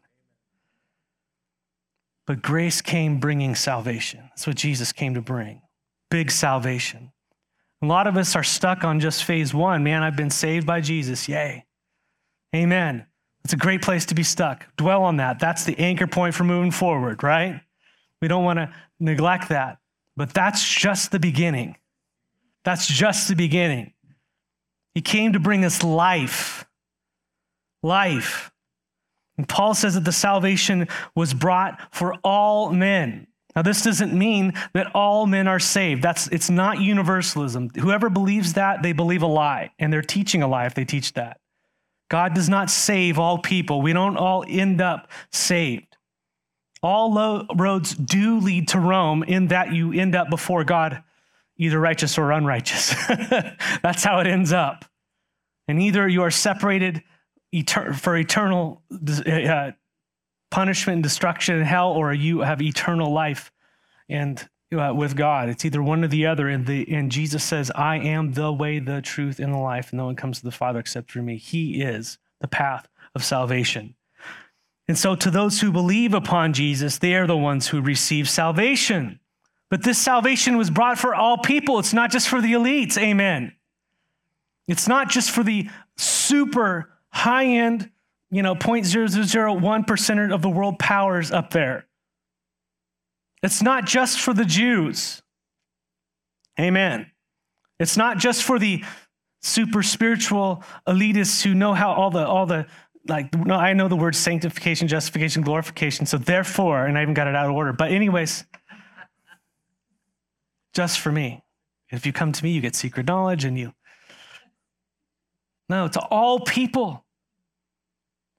But 2.26 2.40
grace 2.40 2.80
came 2.80 3.20
bringing 3.20 3.54
salvation. 3.54 4.20
That's 4.30 4.46
what 4.46 4.56
Jesus 4.56 4.92
came 4.92 5.12
to 5.14 5.20
bring 5.20 5.60
big 6.10 6.30
salvation. 6.30 7.12
A 7.82 7.86
lot 7.86 8.06
of 8.06 8.16
us 8.16 8.34
are 8.34 8.44
stuck 8.44 8.84
on 8.84 9.00
just 9.00 9.24
phase 9.24 9.52
one. 9.52 9.84
Man, 9.84 10.02
I've 10.02 10.16
been 10.16 10.30
saved 10.30 10.66
by 10.66 10.80
Jesus. 10.80 11.28
Yay. 11.28 11.66
Amen. 12.54 13.06
It's 13.44 13.52
a 13.52 13.58
great 13.58 13.82
place 13.82 14.06
to 14.06 14.14
be 14.14 14.22
stuck. 14.22 14.66
Dwell 14.76 15.02
on 15.02 15.18
that. 15.18 15.38
That's 15.38 15.64
the 15.64 15.78
anchor 15.78 16.06
point 16.06 16.34
for 16.34 16.44
moving 16.44 16.70
forward, 16.70 17.22
right? 17.22 17.60
We 18.20 18.28
don't 18.28 18.44
want 18.44 18.58
to 18.58 18.72
neglect 18.98 19.48
that. 19.50 19.78
But 20.16 20.32
that's 20.32 20.66
just 20.66 21.10
the 21.10 21.18
beginning. 21.18 21.76
That's 22.64 22.86
just 22.86 23.28
the 23.28 23.36
beginning. 23.36 23.92
He 24.94 25.02
came 25.02 25.34
to 25.34 25.40
bring 25.40 25.64
us 25.64 25.82
life. 25.82 26.66
Life. 27.82 28.50
And 29.36 29.48
Paul 29.48 29.74
says 29.74 29.94
that 29.94 30.04
the 30.04 30.12
salvation 30.12 30.88
was 31.14 31.34
brought 31.34 31.94
for 31.94 32.14
all 32.24 32.70
men. 32.70 33.26
Now, 33.54 33.62
this 33.62 33.82
doesn't 33.82 34.12
mean 34.12 34.52
that 34.74 34.94
all 34.94 35.26
men 35.26 35.48
are 35.48 35.58
saved. 35.58 36.02
That's 36.02 36.28
it's 36.28 36.50
not 36.50 36.80
universalism. 36.80 37.70
Whoever 37.78 38.10
believes 38.10 38.52
that, 38.54 38.82
they 38.82 38.92
believe 38.92 39.22
a 39.22 39.26
lie, 39.26 39.70
and 39.78 39.90
they're 39.90 40.02
teaching 40.02 40.42
a 40.42 40.48
lie 40.48 40.66
if 40.66 40.74
they 40.74 40.84
teach 40.84 41.14
that. 41.14 41.40
God 42.10 42.34
does 42.34 42.48
not 42.48 42.70
save 42.70 43.18
all 43.18 43.38
people. 43.38 43.80
We 43.80 43.94
don't 43.94 44.16
all 44.16 44.44
end 44.46 44.80
up 44.80 45.10
saved. 45.32 45.95
All 46.86 47.44
roads 47.56 47.96
do 47.96 48.38
lead 48.38 48.68
to 48.68 48.78
Rome 48.78 49.24
in 49.24 49.48
that 49.48 49.72
you 49.72 49.92
end 49.92 50.14
up 50.14 50.30
before 50.30 50.62
God, 50.62 51.02
either 51.56 51.80
righteous 51.80 52.16
or 52.16 52.30
unrighteous. 52.30 52.94
That's 53.82 54.04
how 54.04 54.20
it 54.20 54.28
ends 54.28 54.52
up. 54.52 54.84
And 55.66 55.82
either 55.82 56.06
you 56.06 56.22
are 56.22 56.30
separated 56.30 57.02
for 57.94 58.16
eternal 58.16 58.82
uh, 59.26 59.72
punishment 60.52 60.94
and 60.98 61.02
destruction 61.02 61.56
in 61.56 61.64
hell, 61.64 61.90
or 61.90 62.14
you 62.14 62.42
have 62.42 62.62
eternal 62.62 63.12
life 63.12 63.50
and 64.08 64.48
uh, 64.72 64.92
with 64.94 65.16
God. 65.16 65.48
It's 65.48 65.64
either 65.64 65.82
one 65.82 66.04
or 66.04 66.08
the 66.08 66.26
other. 66.26 66.48
And, 66.48 66.66
the, 66.66 66.88
and 66.94 67.10
Jesus 67.10 67.42
says, 67.42 67.72
I 67.74 67.96
am 67.96 68.34
the 68.34 68.52
way, 68.52 68.78
the 68.78 69.02
truth, 69.02 69.40
and 69.40 69.52
the 69.52 69.58
life. 69.58 69.90
And 69.90 69.98
no 69.98 70.06
one 70.06 70.14
comes 70.14 70.38
to 70.38 70.44
the 70.44 70.52
Father 70.52 70.78
except 70.78 71.10
through 71.10 71.22
me. 71.22 71.36
He 71.36 71.82
is 71.82 72.18
the 72.40 72.46
path 72.46 72.86
of 73.12 73.24
salvation. 73.24 73.96
And 74.88 74.96
so, 74.96 75.16
to 75.16 75.30
those 75.30 75.60
who 75.60 75.72
believe 75.72 76.14
upon 76.14 76.52
Jesus, 76.52 76.98
they 76.98 77.14
are 77.14 77.26
the 77.26 77.36
ones 77.36 77.68
who 77.68 77.80
receive 77.80 78.28
salvation. 78.28 79.18
But 79.68 79.82
this 79.82 79.98
salvation 79.98 80.56
was 80.56 80.70
brought 80.70 80.98
for 80.98 81.14
all 81.14 81.38
people. 81.38 81.78
It's 81.80 81.92
not 81.92 82.12
just 82.12 82.28
for 82.28 82.40
the 82.40 82.52
elites. 82.52 82.96
Amen. 82.96 83.52
It's 84.68 84.86
not 84.86 85.10
just 85.10 85.30
for 85.30 85.42
the 85.42 85.68
super 85.96 86.90
high 87.08 87.46
end, 87.46 87.90
you 88.30 88.42
know, 88.42 88.54
0.0001% 88.54 90.34
of 90.34 90.42
the 90.42 90.50
world 90.50 90.78
powers 90.78 91.32
up 91.32 91.50
there. 91.50 91.86
It's 93.42 93.62
not 93.62 93.86
just 93.86 94.20
for 94.20 94.34
the 94.34 94.44
Jews. 94.44 95.22
Amen. 96.58 97.10
It's 97.78 97.96
not 97.96 98.18
just 98.18 98.42
for 98.42 98.58
the 98.58 98.84
super 99.42 99.82
spiritual 99.82 100.64
elitists 100.88 101.42
who 101.42 101.54
know 101.54 101.74
how 101.74 101.92
all 101.92 102.10
the 102.10 102.26
all 102.26 102.46
the 102.46 102.66
like 103.08 103.34
no 103.34 103.54
I 103.54 103.72
know 103.72 103.88
the 103.88 103.96
word 103.96 104.14
sanctification, 104.14 104.88
justification, 104.88 105.42
glorification. 105.42 106.06
So 106.06 106.18
therefore, 106.18 106.86
and 106.86 106.98
I 106.98 107.02
even 107.02 107.14
got 107.14 107.26
it 107.26 107.34
out 107.34 107.48
of 107.48 107.54
order. 107.54 107.72
But 107.72 107.92
anyways, 107.92 108.44
just 110.74 111.00
for 111.00 111.10
me. 111.10 111.42
If 111.90 112.04
you 112.04 112.12
come 112.12 112.32
to 112.32 112.44
me, 112.44 112.50
you 112.50 112.60
get 112.60 112.74
secret 112.74 113.06
knowledge 113.06 113.44
and 113.44 113.58
you 113.58 113.72
No, 115.68 115.88
to 115.88 116.00
all 116.00 116.40
people. 116.40 117.04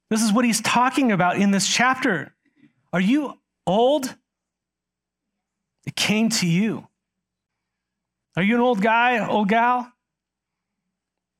This 0.09 0.21
is 0.21 0.31
what 0.31 0.45
he's 0.45 0.61
talking 0.61 1.11
about 1.11 1.37
in 1.37 1.51
this 1.51 1.67
chapter. 1.67 2.33
Are 2.93 3.01
you 3.01 3.37
old? 3.65 4.15
It 5.85 5.95
came 5.95 6.29
to 6.29 6.47
you. 6.47 6.87
Are 8.35 8.43
you 8.43 8.55
an 8.55 8.61
old 8.61 8.81
guy, 8.81 9.25
old 9.25 9.49
gal? 9.49 9.91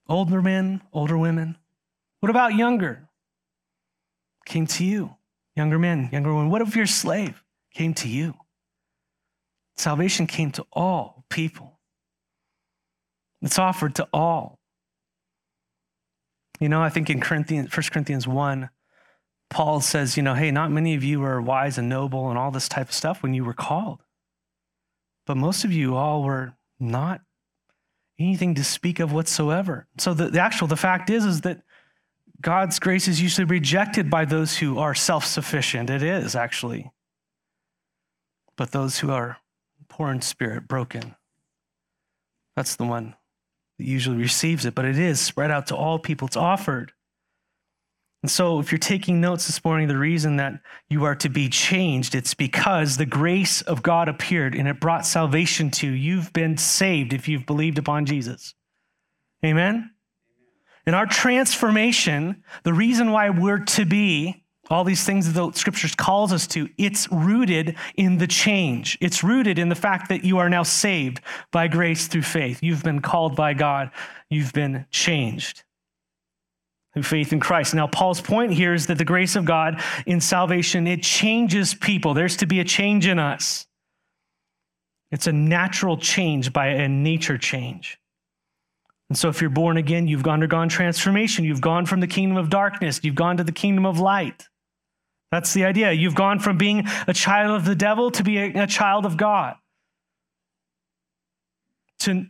Older 0.10 0.42
men, 0.42 0.82
older 0.94 1.18
women? 1.18 1.58
What 2.22 2.30
about 2.30 2.56
younger? 2.56 3.07
Came 4.48 4.66
to 4.68 4.86
you. 4.86 5.14
Younger 5.58 5.78
men, 5.78 6.08
younger 6.12 6.34
women. 6.34 6.50
What 6.50 6.62
if 6.62 6.76
your 6.76 6.86
slave 6.86 7.44
came 7.74 7.94
to 7.96 8.08
you? 8.08 8.34
Salvation 9.76 10.26
came 10.26 10.52
to 10.52 10.66
all 10.72 11.26
people. 11.30 11.80
It's 13.42 13.60
offered 13.60 13.96
to 13.96 14.08
all. 14.14 14.58
You 16.62 16.70
know, 16.70 16.82
I 16.82 16.90
think 16.90 17.10
in 17.10 17.20
Corinthians, 17.20 17.76
1 17.76 17.84
Corinthians 17.92 18.26
1, 18.26 18.70
Paul 19.50 19.82
says, 19.82 20.16
you 20.16 20.24
know, 20.24 20.34
hey, 20.34 20.50
not 20.50 20.72
many 20.72 20.96
of 20.96 21.04
you 21.04 21.20
were 21.20 21.42
wise 21.42 21.78
and 21.78 21.90
noble 21.90 22.30
and 22.30 22.38
all 22.38 22.52
this 22.52 22.70
type 22.70 22.88
of 22.88 22.96
stuff 22.96 23.22
when 23.22 23.34
you 23.34 23.44
were 23.44 23.54
called. 23.54 24.02
But 25.26 25.36
most 25.36 25.66
of 25.66 25.74
you 25.74 25.98
all 25.98 26.24
were 26.24 26.54
not 26.80 27.20
anything 28.18 28.56
to 28.56 28.64
speak 28.64 29.02
of 29.02 29.12
whatsoever. 29.12 29.88
So 29.98 30.14
the, 30.14 30.30
the 30.30 30.40
actual, 30.40 30.68
the 30.68 30.78
fact 30.78 31.10
is, 31.10 31.26
is 31.26 31.42
that 31.42 31.64
God's 32.42 32.80
grace 32.80 33.08
is 33.08 33.22
usually 33.22 33.46
rejected 33.46 34.10
by 34.10 34.26
those 34.26 34.58
who 34.58 34.78
are 34.78 34.94
self 34.94 35.26
sufficient. 35.26 35.90
It 35.90 36.04
is 36.04 36.36
actually. 36.36 36.92
But 38.56 38.72
those 38.72 39.00
who 39.00 39.12
are 39.12 39.38
poor 39.88 40.12
in 40.12 40.22
spirit, 40.22 40.68
broken, 40.68 41.16
that's 42.56 42.76
the 42.76 42.86
one 42.86 43.16
that 43.78 43.86
usually 43.86 44.18
receives 44.18 44.66
it. 44.66 44.76
But 44.76 44.86
it 44.86 44.98
is 44.98 45.20
spread 45.20 45.52
out 45.52 45.68
to 45.68 45.76
all 45.76 46.00
people, 46.00 46.28
it's 46.28 46.38
offered. 46.38 46.92
And 48.24 48.32
so, 48.32 48.60
if 48.60 48.72
you're 48.72 48.80
taking 48.80 49.22
notes 49.22 49.46
this 49.46 49.64
morning, 49.64 49.88
the 49.88 49.98
reason 49.98 50.38
that 50.38 50.60
you 50.90 51.04
are 51.04 51.16
to 51.16 51.30
be 51.30 51.50
changed, 51.50 52.16
it's 52.16 52.34
because 52.34 52.98
the 52.98 53.06
grace 53.06 53.62
of 53.62 53.84
God 53.84 54.10
appeared 54.10 54.56
and 54.56 54.68
it 54.68 54.80
brought 54.80 55.06
salvation 55.06 55.70
to 55.72 55.88
you. 55.88 55.94
You've 55.94 56.34
been 56.34 56.58
saved 56.58 57.14
if 57.14 57.28
you've 57.28 57.46
believed 57.46 57.78
upon 57.78 58.08
Jesus. 58.08 58.56
Amen? 59.46 59.92
In 60.88 60.94
our 60.94 61.06
transformation, 61.06 62.44
the 62.64 62.74
reason 62.74 63.12
why 63.12 63.30
we're 63.30 63.60
to 63.60 63.86
be 63.86 64.46
all 64.70 64.86
these 64.86 65.04
things 65.04 65.32
that 65.32 65.34
the 65.34 65.52
scriptures 65.52 65.96
calls 65.96 66.32
us 66.32 66.48
to, 66.48 66.70
it's 66.78 67.12
rooted 67.12 67.76
in 67.96 68.18
the 68.18 68.28
change. 68.28 68.98
It's 69.02 69.24
rooted 69.24 69.60
in 69.60 69.70
the 69.70 69.76
fact 69.76 70.10
that 70.10 70.24
you 70.24 70.38
are 70.40 70.50
now 70.50 70.64
saved 70.64 71.22
by 71.52 71.68
grace 71.68 72.08
through 72.08 72.24
faith. 72.24 72.64
You've 72.64 72.84
been 72.84 73.02
called 73.02 73.36
by 73.36 73.54
God. 73.54 73.92
You've 74.30 74.54
been 74.54 74.86
changed 74.90 75.64
through 76.94 77.04
faith 77.04 77.32
in 77.34 77.40
Christ. 77.40 77.74
Now, 77.74 77.88
Paul's 77.88 78.22
point 78.22 78.54
here 78.54 78.74
is 78.74 78.88
that 78.88 78.98
the 78.98 79.06
grace 79.06 79.36
of 79.36 79.46
God 79.46 79.82
in 80.06 80.22
salvation, 80.22 80.88
it 80.88 81.04
changes 81.04 81.74
people. 81.74 82.14
There's 82.14 82.38
to 82.38 82.46
be 82.46 82.62
a 82.62 82.66
change 82.66 83.08
in 83.08 83.20
us. 83.20 83.68
It's 85.12 85.28
a 85.28 85.34
natural 85.34 85.98
change 85.98 86.52
by 86.52 86.68
a 86.68 86.90
nature 86.90 87.38
change. 87.38 88.00
And 89.10 89.18
so, 89.18 89.30
if 89.30 89.42
you're 89.42 89.50
born 89.50 89.78
again, 89.78 90.08
you've 90.08 90.28
undergone 90.28 90.70
transformation. 90.70 91.46
You've 91.46 91.62
gone 91.62 91.86
from 91.86 92.02
the 92.02 92.08
kingdom 92.08 92.38
of 92.38 92.50
darkness, 92.50 93.00
you've 93.04 93.16
gone 93.16 93.38
to 93.38 93.44
the 93.44 93.52
kingdom 93.52 93.86
of 93.86 94.00
light. 94.00 94.48
That's 95.32 95.54
the 95.54 95.66
idea. 95.66 95.92
You've 95.92 96.16
gone 96.16 96.40
from 96.40 96.58
being 96.58 96.88
a 97.06 97.14
child 97.14 97.56
of 97.56 97.66
the 97.66 97.76
devil 97.76 98.12
to 98.12 98.24
be 98.24 98.38
a, 98.38 98.64
a 98.64 98.68
child 98.68 99.06
of 99.06 99.18
God. 99.18 99.56
To 102.00 102.26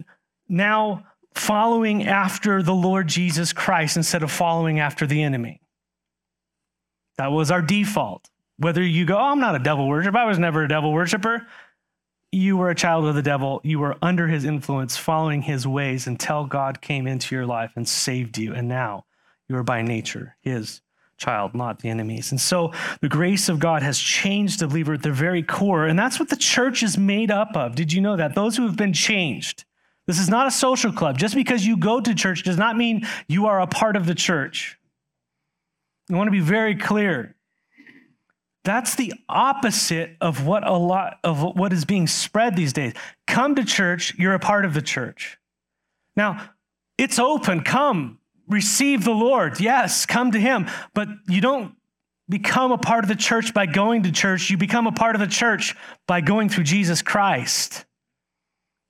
now 0.50 1.04
following 1.36 2.08
after 2.08 2.64
the 2.64 2.74
Lord 2.74 3.08
Jesus 3.08 3.54
Christ 3.54 3.98
instead 3.98 4.24
of 4.24 4.32
following 4.32 4.80
after 4.80 5.06
the 5.06 5.22
enemy. 5.22 5.62
That 7.18 7.32
was 7.32 7.52
our 7.52 7.62
default. 7.62 8.30
Whether 8.58 8.82
you 8.82 9.06
go, 9.06 9.16
oh, 9.16 9.32
I'm 9.32 9.40
not 9.40 9.56
a 9.56 9.60
devil 9.60 9.88
worshiper, 9.88 10.18
I 10.18 10.26
was 10.26 10.40
never 10.40 10.64
a 10.64 10.68
devil 10.68 10.92
worshiper. 10.92 11.46
You 12.38 12.56
were 12.56 12.70
a 12.70 12.76
child 12.76 13.06
of 13.06 13.16
the 13.16 13.24
devil. 13.24 13.62
You 13.64 13.80
were 13.80 13.98
under 14.00 14.28
his 14.28 14.46
influence, 14.46 14.96
following 14.96 15.42
his 15.42 15.66
ways 15.66 16.06
until 16.06 16.46
God 16.46 16.82
came 16.82 17.08
into 17.08 17.34
your 17.34 17.48
life 17.48 17.72
and 17.76 17.90
saved 17.90 18.38
you. 18.38 18.54
And 18.54 18.68
now 18.68 19.06
you 19.50 19.56
are 19.56 19.64
by 19.64 19.82
nature 19.82 20.36
his 20.42 20.82
child, 21.18 21.56
not 21.56 21.80
the 21.80 21.90
enemy's. 21.90 22.30
And 22.30 22.40
so 22.40 22.74
the 23.02 23.10
grace 23.10 23.50
of 23.50 23.58
God 23.58 23.82
has 23.82 23.98
changed 23.98 24.60
the 24.60 24.68
believer 24.68 24.94
at 24.94 25.02
their 25.02 25.14
very 25.14 25.42
core. 25.42 25.88
And 25.88 25.98
that's 25.98 26.20
what 26.20 26.30
the 26.30 26.36
church 26.36 26.84
is 26.84 26.96
made 26.96 27.32
up 27.32 27.56
of. 27.56 27.74
Did 27.74 27.92
you 27.92 28.02
know 28.02 28.16
that? 28.18 28.36
Those 28.36 28.56
who 28.56 28.68
have 28.68 28.78
been 28.78 28.94
changed. 28.94 29.66
This 30.06 30.20
is 30.20 30.30
not 30.30 30.46
a 30.46 30.52
social 30.52 30.92
club. 30.92 31.18
Just 31.18 31.34
because 31.34 31.66
you 31.66 31.76
go 31.76 32.00
to 32.00 32.14
church 32.14 32.44
does 32.44 32.58
not 32.58 32.78
mean 32.78 33.08
you 33.28 33.48
are 33.48 33.60
a 33.60 33.68
part 33.68 33.96
of 33.96 34.06
the 34.06 34.14
church. 34.14 34.78
I 36.12 36.16
want 36.16 36.28
to 36.28 36.32
be 36.32 36.40
very 36.40 36.76
clear. 36.76 37.36
That's 38.68 38.96
the 38.96 39.14
opposite 39.30 40.18
of 40.20 40.46
what 40.46 40.68
a 40.68 40.76
lot 40.76 41.20
of 41.24 41.42
what 41.42 41.72
is 41.72 41.86
being 41.86 42.06
spread 42.06 42.58
these 42.58 42.74
days. 42.74 42.92
Come 43.26 43.56
to 43.56 43.64
church, 43.64 44.14
you're 44.18 44.34
a 44.34 44.40
part 44.40 44.66
of 44.66 44.74
the 44.74 44.82
church. 44.82 45.38
Now, 46.18 46.50
it's 46.98 47.18
open. 47.18 47.62
Come, 47.62 48.20
receive 48.46 49.06
the 49.06 49.14
Lord. 49.14 49.62
Yes, 49.62 50.06
come 50.06 50.34
to 50.34 50.40
him. 50.40 50.68
But 50.94 51.08
you 51.30 51.40
don't 51.40 51.76
become 52.28 52.74
a 52.74 52.78
part 52.78 53.06
of 53.06 53.08
the 53.08 53.16
church 53.16 53.54
by 53.54 53.68
going 53.68 54.04
to 54.04 54.12
church. 54.12 54.50
You 54.50 54.58
become 54.58 54.86
a 54.86 54.92
part 54.92 55.16
of 55.16 55.22
the 55.22 55.28
church 55.28 55.74
by 56.06 56.20
going 56.20 56.50
through 56.50 56.66
Jesus 56.66 57.02
Christ. 57.02 57.86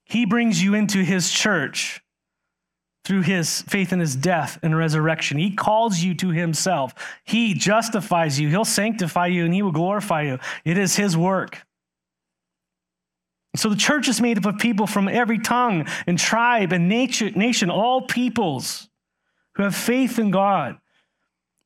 He 0.02 0.26
brings 0.26 0.60
you 0.60 0.74
into 0.74 1.04
his 1.04 1.30
church 1.30 2.02
through 3.08 3.22
his 3.22 3.62
faith 3.62 3.94
in 3.94 4.00
his 4.00 4.14
death 4.14 4.58
and 4.62 4.76
resurrection. 4.76 5.38
He 5.38 5.52
calls 5.52 6.00
you 6.00 6.14
to 6.16 6.28
himself. 6.28 6.94
He 7.24 7.54
justifies 7.54 8.38
you. 8.38 8.50
He'll 8.50 8.66
sanctify 8.66 9.28
you 9.28 9.46
and 9.46 9.54
he 9.54 9.62
will 9.62 9.72
glorify 9.72 10.24
you. 10.24 10.38
It 10.66 10.76
is 10.76 10.94
his 10.94 11.16
work. 11.16 11.62
So 13.56 13.70
the 13.70 13.76
church 13.76 14.08
is 14.08 14.20
made 14.20 14.36
up 14.36 14.44
of 14.44 14.60
people 14.60 14.86
from 14.86 15.08
every 15.08 15.38
tongue 15.38 15.88
and 16.06 16.18
tribe 16.18 16.74
and 16.74 16.86
nation, 16.86 17.70
all 17.70 18.02
peoples 18.02 18.90
who 19.54 19.62
have 19.62 19.74
faith 19.74 20.18
in 20.18 20.30
God. 20.30 20.76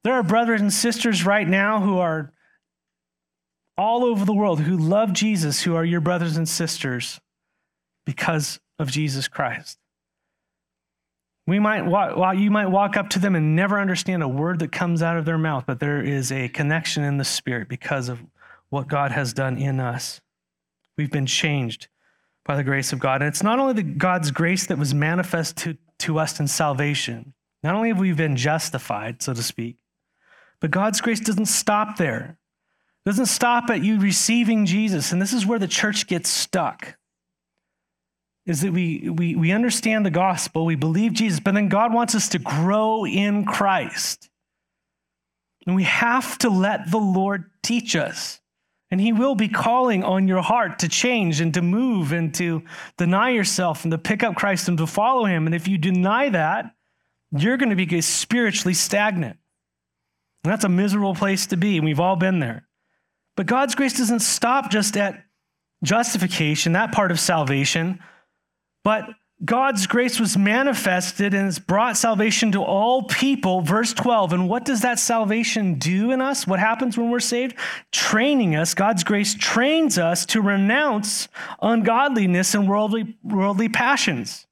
There 0.04 0.14
are 0.14 0.22
brothers 0.22 0.61
and 0.61 0.72
sisters 0.72 1.26
right 1.26 1.49
now 1.49 1.80
who 1.80 1.99
are 1.99 2.32
all 3.76 4.04
over 4.04 4.25
the 4.25 4.32
world 4.32 4.61
who 4.61 4.76
love 4.76 5.12
Jesus, 5.12 5.62
who 5.62 5.75
are 5.75 5.84
your 5.84 6.00
brothers 6.00 6.37
and 6.37 6.49
sisters 6.49 7.20
because 8.06 8.61
of 8.78 8.92
Jesus 8.92 9.26
Christ. 9.26 9.80
We 11.46 11.58
might 11.58 11.84
walk, 11.84 12.38
you 12.38 12.50
might 12.50 12.66
walk 12.66 12.96
up 12.96 13.08
to 13.11 13.18
them 13.18 13.34
and 13.34 13.56
never 13.56 13.80
understand 13.80 14.22
a 14.22 14.28
word 14.28 14.61
that 14.61 14.70
comes 14.70 15.02
out 15.02 15.16
of 15.16 15.25
their 15.25 15.38
mouth, 15.38 15.64
but 15.66 15.80
there 15.80 16.00
is 16.00 16.30
a 16.30 16.49
connection 16.49 17.02
in 17.02 17.18
the 17.18 17.25
spirit 17.25 17.68
because 17.68 18.08
of 18.08 18.25
what 18.68 18.87
God 18.87 19.11
has 19.11 19.32
done 19.32 19.58
in 19.58 19.80
us. 19.80 20.20
We've 20.96 21.11
been 21.11 21.26
changed 21.26 21.88
by 22.44 22.56
the 22.56 22.64
grace 22.64 22.92
of 22.92 22.99
God. 22.99 23.22
And 23.22 23.28
it's 23.28 23.42
not 23.42 23.58
only 23.58 23.75
the 23.75 23.82
God's 23.82 24.30
grace 24.30 24.66
that 24.66 24.78
was 24.78 24.94
manifest 24.94 25.56
to, 25.58 25.76
to 26.00 26.18
us 26.18 26.38
in 26.38 26.49
salvation. 26.49 27.34
Not 27.62 27.75
only 27.75 27.88
have 27.88 27.99
we 27.99 28.12
been 28.12 28.37
justified, 28.37 29.22
so 29.22 29.34
to 29.34 29.42
speak, 29.42 29.76
but 30.61 30.70
God's 30.70 31.00
grace 31.00 31.20
doesn't 31.20 31.46
stop 31.46 31.96
there. 31.96 32.38
It 33.04 33.08
doesn't 33.08 33.26
stop 33.26 33.68
at 33.68 33.82
you 33.82 33.99
receiving 33.99 34.64
Jesus. 34.64 35.12
And 35.12 35.20
this 35.20 35.32
is 35.32 35.44
where 35.44 35.58
the 35.58 35.68
church 35.68 36.06
gets 36.06 36.30
stuck 36.30 36.96
is 38.46 38.62
that 38.62 38.72
we, 38.72 39.08
we, 39.08 39.37
we 39.37 39.52
understand 39.52 40.04
the 40.04 40.11
gospel, 40.11 40.64
we 40.64 40.75
believe 40.75 41.12
Jesus, 41.12 41.40
but 41.40 41.54
then 41.54 41.68
God 41.68 41.94
wants 41.94 42.14
us 42.14 42.28
to 42.30 42.38
grow 42.38 43.06
in 43.06 43.44
Christ. 43.44 44.28
And 45.66 45.76
we 45.76 45.84
have 45.84 46.38
to 46.38 46.50
let 46.50 46.90
the 46.90 46.99
Lord 46.99 47.50
teach 47.62 47.94
us. 47.94 48.40
And 48.90 49.00
He 49.00 49.12
will 49.12 49.34
be 49.34 49.49
calling 49.49 50.02
on 50.02 50.28
your 50.28 50.42
heart 50.42 50.80
to 50.80 50.88
change 50.88 51.40
and 51.40 51.54
to 51.54 51.62
move 51.62 52.12
and 52.12 52.34
to 52.34 52.62
deny 52.99 53.30
yourself 53.30 53.84
and 53.84 53.92
to 53.92 53.99
pick 53.99 54.22
up 54.22 54.34
Christ 54.34 54.68
and 54.68 54.76
to 54.78 54.87
follow 54.87 55.25
Him. 55.25 55.46
And 55.46 55.54
if 55.54 55.68
you 55.68 55.78
deny 55.78 56.28
that, 56.30 56.75
you're 57.30 57.56
going 57.56 57.75
to 57.75 57.87
be 57.87 58.00
spiritually 58.00 58.75
stagnant. 58.75 59.38
And 60.44 60.52
that's 60.52 60.64
a 60.64 60.68
miserable 60.68 61.14
place 61.14 61.46
to 61.46 61.56
be. 61.56 61.76
And 61.76 61.87
we've 61.87 62.00
all 62.00 62.16
been 62.16 62.40
there. 62.40 62.66
But 63.37 63.46
God's 63.46 63.75
grace 63.75 63.96
doesn't 63.96 64.20
stop 64.20 64.70
just 64.70 64.96
at 64.96 65.25
justification, 65.82 66.72
that 66.72 66.92
part 66.92 67.11
of 67.11 67.18
salvation. 67.18 68.00
But 68.84 69.08
God's 69.44 69.88
grace 69.88 70.20
was 70.20 70.36
manifested 70.36 71.34
and 71.34 71.46
has 71.46 71.58
brought 71.58 71.96
salvation 71.96 72.52
to 72.52 72.62
all 72.62 73.02
people. 73.02 73.60
Verse 73.60 73.92
12. 73.92 74.32
And 74.32 74.48
what 74.48 74.64
does 74.64 74.82
that 74.82 75.00
salvation 75.00 75.74
do 75.74 76.12
in 76.12 76.20
us? 76.20 76.46
What 76.46 76.60
happens 76.60 76.96
when 76.96 77.10
we're 77.10 77.18
saved? 77.18 77.56
Training 77.90 78.54
us. 78.54 78.74
God's 78.74 79.02
grace 79.02 79.34
trains 79.34 79.98
us 79.98 80.24
to 80.26 80.40
renounce 80.40 81.26
ungodliness 81.60 82.54
and 82.54 82.68
worldly, 82.68 83.16
worldly 83.24 83.68
passions. 83.68 84.46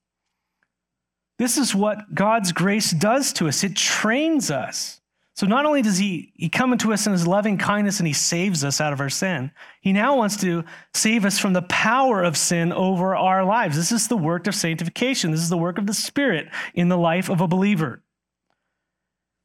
This 1.38 1.56
is 1.56 1.74
what 1.74 2.14
God's 2.14 2.52
grace 2.52 2.90
does 2.90 3.32
to 3.34 3.46
us. 3.46 3.62
It 3.62 3.76
trains 3.76 4.50
us. 4.50 4.99
So 5.40 5.46
not 5.46 5.64
only 5.64 5.80
does 5.80 5.96
he, 5.96 6.34
he 6.34 6.50
come 6.50 6.70
into 6.70 6.92
us 6.92 7.06
in 7.06 7.14
his 7.14 7.26
loving 7.26 7.56
kindness 7.56 7.98
and 7.98 8.06
he 8.06 8.12
saves 8.12 8.62
us 8.62 8.78
out 8.78 8.92
of 8.92 9.00
our 9.00 9.08
sin, 9.08 9.50
he 9.80 9.90
now 9.90 10.14
wants 10.14 10.36
to 10.42 10.64
save 10.92 11.24
us 11.24 11.38
from 11.38 11.54
the 11.54 11.62
power 11.62 12.22
of 12.22 12.36
sin 12.36 12.74
over 12.74 13.16
our 13.16 13.42
lives. 13.42 13.74
This 13.74 13.90
is 13.90 14.06
the 14.06 14.18
work 14.18 14.46
of 14.46 14.54
sanctification. 14.54 15.30
This 15.30 15.40
is 15.40 15.48
the 15.48 15.56
work 15.56 15.78
of 15.78 15.86
the 15.86 15.94
Spirit 15.94 16.48
in 16.74 16.90
the 16.90 16.98
life 16.98 17.30
of 17.30 17.40
a 17.40 17.48
believer. 17.48 18.02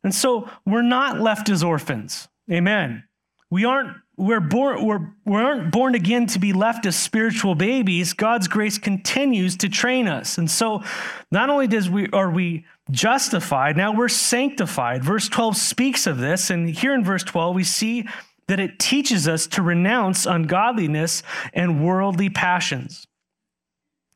And 0.03 0.13
so 0.13 0.49
we're 0.65 0.81
not 0.81 1.21
left 1.21 1.47
as 1.47 1.63
orphans. 1.63 2.27
Amen. 2.51 3.05
We 3.49 3.65
aren't 3.65 3.97
we're 4.17 4.39
born 4.39 4.85
we're, 4.85 5.13
we 5.25 5.35
aren't 5.35 5.71
born 5.71 5.93
again 5.93 6.25
to 6.27 6.39
be 6.39 6.53
left 6.53 6.85
as 6.85 6.95
spiritual 6.95 7.55
babies. 7.55 8.13
God's 8.13 8.47
grace 8.47 8.77
continues 8.77 9.57
to 9.57 9.69
train 9.69 10.07
us. 10.07 10.37
And 10.37 10.49
so 10.49 10.83
not 11.31 11.49
only 11.49 11.67
does 11.67 11.89
we 11.89 12.09
are 12.11 12.29
we 12.29 12.65
justified, 12.91 13.75
now 13.75 13.93
we're 13.93 14.07
sanctified. 14.07 15.03
Verse 15.03 15.27
12 15.27 15.57
speaks 15.57 16.07
of 16.07 16.17
this. 16.17 16.49
And 16.49 16.69
here 16.69 16.93
in 16.93 17.03
verse 17.03 17.23
12, 17.23 17.55
we 17.55 17.63
see 17.63 18.07
that 18.47 18.59
it 18.59 18.79
teaches 18.79 19.27
us 19.27 19.47
to 19.47 19.61
renounce 19.61 20.25
ungodliness 20.25 21.23
and 21.53 21.83
worldly 21.83 22.29
passions. 22.29 23.07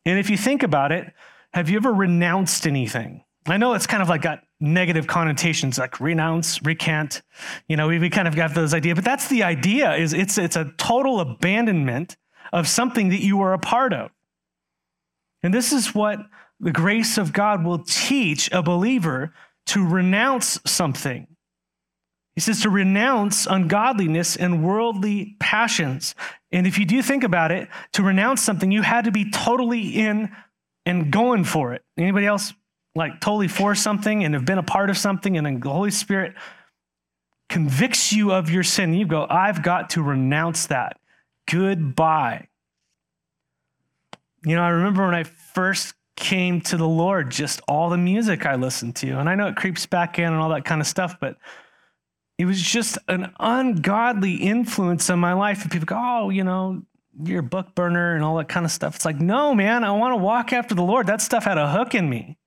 And 0.06 0.20
if 0.20 0.30
you 0.30 0.38
think 0.38 0.64
about 0.64 0.92
it, 0.92 1.14
have 1.54 1.70
you 1.70 1.78
ever 1.78 1.92
renounced 1.92 2.68
anything? 2.68 3.24
I 3.48 3.58
know 3.58 3.74
it's 3.74 3.88
kind 3.88 4.04
of 4.04 4.10
like 4.10 4.22
got 4.22 4.44
negative 4.60 5.08
connotations 5.08 5.78
like 5.78 6.00
renounce, 6.00 6.62
recant. 6.64 7.22
You 7.68 7.78
know, 7.78 7.88
we, 7.88 8.00
we 8.00 8.10
kind 8.10 8.28
of 8.28 8.36
got 8.36 8.54
those 8.54 8.74
ideas, 8.74 8.96
but 8.96 9.06
that's 9.06 9.28
the 9.28 9.44
idea 9.44 9.96
is 9.96 10.14
it's 10.14 10.38
it's 10.38 10.56
a 10.56 10.74
total 10.78 11.20
abandonment 11.20 12.18
of 12.52 12.68
something 12.68 13.10
that 13.10 13.22
you 13.22 13.38
were 13.38 13.54
a 13.54 13.60
part 13.60 13.94
of. 13.94 14.12
And 15.44 15.54
this 15.54 15.72
is 15.72 15.96
what 15.96 16.20
the 16.60 16.72
grace 16.72 17.18
of 17.18 17.32
God 17.32 17.64
will 17.64 17.80
teach 17.80 18.52
a 18.52 18.62
believer 18.62 19.34
to 19.68 19.88
renounce 19.88 20.60
something. 20.66 21.28
He 22.36 22.42
says 22.42 22.62
to 22.62 22.70
renounce 22.70 23.46
ungodliness 23.46 24.36
and 24.36 24.64
worldly 24.64 25.36
passions. 25.40 26.16
And 26.52 26.66
if 26.66 26.78
you 26.78 26.86
do 26.86 27.02
think 27.02 27.24
about 27.24 27.52
it, 27.52 27.68
to 27.94 28.04
renounce 28.04 28.42
something, 28.42 28.72
you 28.72 28.82
had 28.82 29.06
to 29.06 29.12
be 29.12 29.30
totally 29.30 29.90
in 29.90 30.32
and 30.86 31.12
going 31.12 31.44
for 31.44 31.74
it. 31.74 31.84
Anybody 31.98 32.26
else 32.26 32.54
like 32.96 33.22
totally 33.22 33.48
for 33.48 33.76
something 33.76 34.24
and 34.24 34.34
have 34.34 34.46
been 34.46 34.58
a 34.58 34.64
part 34.64 34.90
of 34.90 34.98
something, 34.98 35.38
and 35.38 35.46
then 35.46 35.60
the 35.60 35.70
Holy 35.70 35.92
Spirit 35.92 36.34
convicts 37.50 38.12
you 38.14 38.32
of 38.32 38.50
your 38.50 38.64
sin? 38.64 38.94
You 38.94 39.06
go, 39.06 39.26
I've 39.30 39.64
got 39.64 39.92
to 39.92 40.02
renounce 40.02 40.68
that. 40.68 41.00
Goodbye. 41.50 42.48
You 44.46 44.56
know, 44.56 44.64
I 44.64 44.70
remember 44.70 45.06
when 45.06 45.16
I 45.16 45.24
first 45.24 45.94
came 46.16 46.62
to 46.62 46.78
the 46.78 46.88
Lord, 46.88 47.32
just 47.32 47.62
all 47.68 47.90
the 47.90 47.98
music 47.98 48.46
I 48.46 48.56
listened 48.56 48.96
to. 48.98 49.20
And 49.20 49.30
I 49.30 49.36
know 49.36 49.48
it 49.48 49.56
creeps 49.56 49.86
back 49.86 50.20
in 50.20 50.26
and 50.26 50.36
all 50.36 50.50
that 50.50 50.66
kind 50.66 50.82
of 50.82 50.88
stuff, 50.88 51.16
but 51.20 51.38
it 52.38 52.46
was 52.46 52.62
just 52.62 52.98
an 53.08 53.34
ungodly 53.40 54.36
influence 54.36 55.10
on 55.10 55.20
my 55.20 55.34
life. 55.34 55.62
And 55.62 55.72
people 55.72 55.86
go, 55.86 55.98
oh, 55.98 56.30
you 56.30 56.44
know, 56.44 56.84
you're 57.22 57.42
a 57.42 57.44
book 57.44 57.76
burner 57.76 58.16
and 58.16 58.24
all 58.24 58.38
that 58.38 58.48
kind 58.48 58.66
of 58.66 58.72
stuff. 58.72 58.96
It's 58.96 59.06
like, 59.06 59.20
no, 59.20 59.54
man, 59.54 59.84
I 59.84 59.92
want 59.92 60.14
to 60.14 60.18
walk 60.18 60.54
after 60.54 60.74
the 60.74 60.84
Lord. 60.84 61.08
That 61.08 61.22
stuff 61.22 61.44
had 61.44 61.58
a 61.58 61.70
hook 61.72 61.94
in 61.94 62.10
me. 62.10 62.38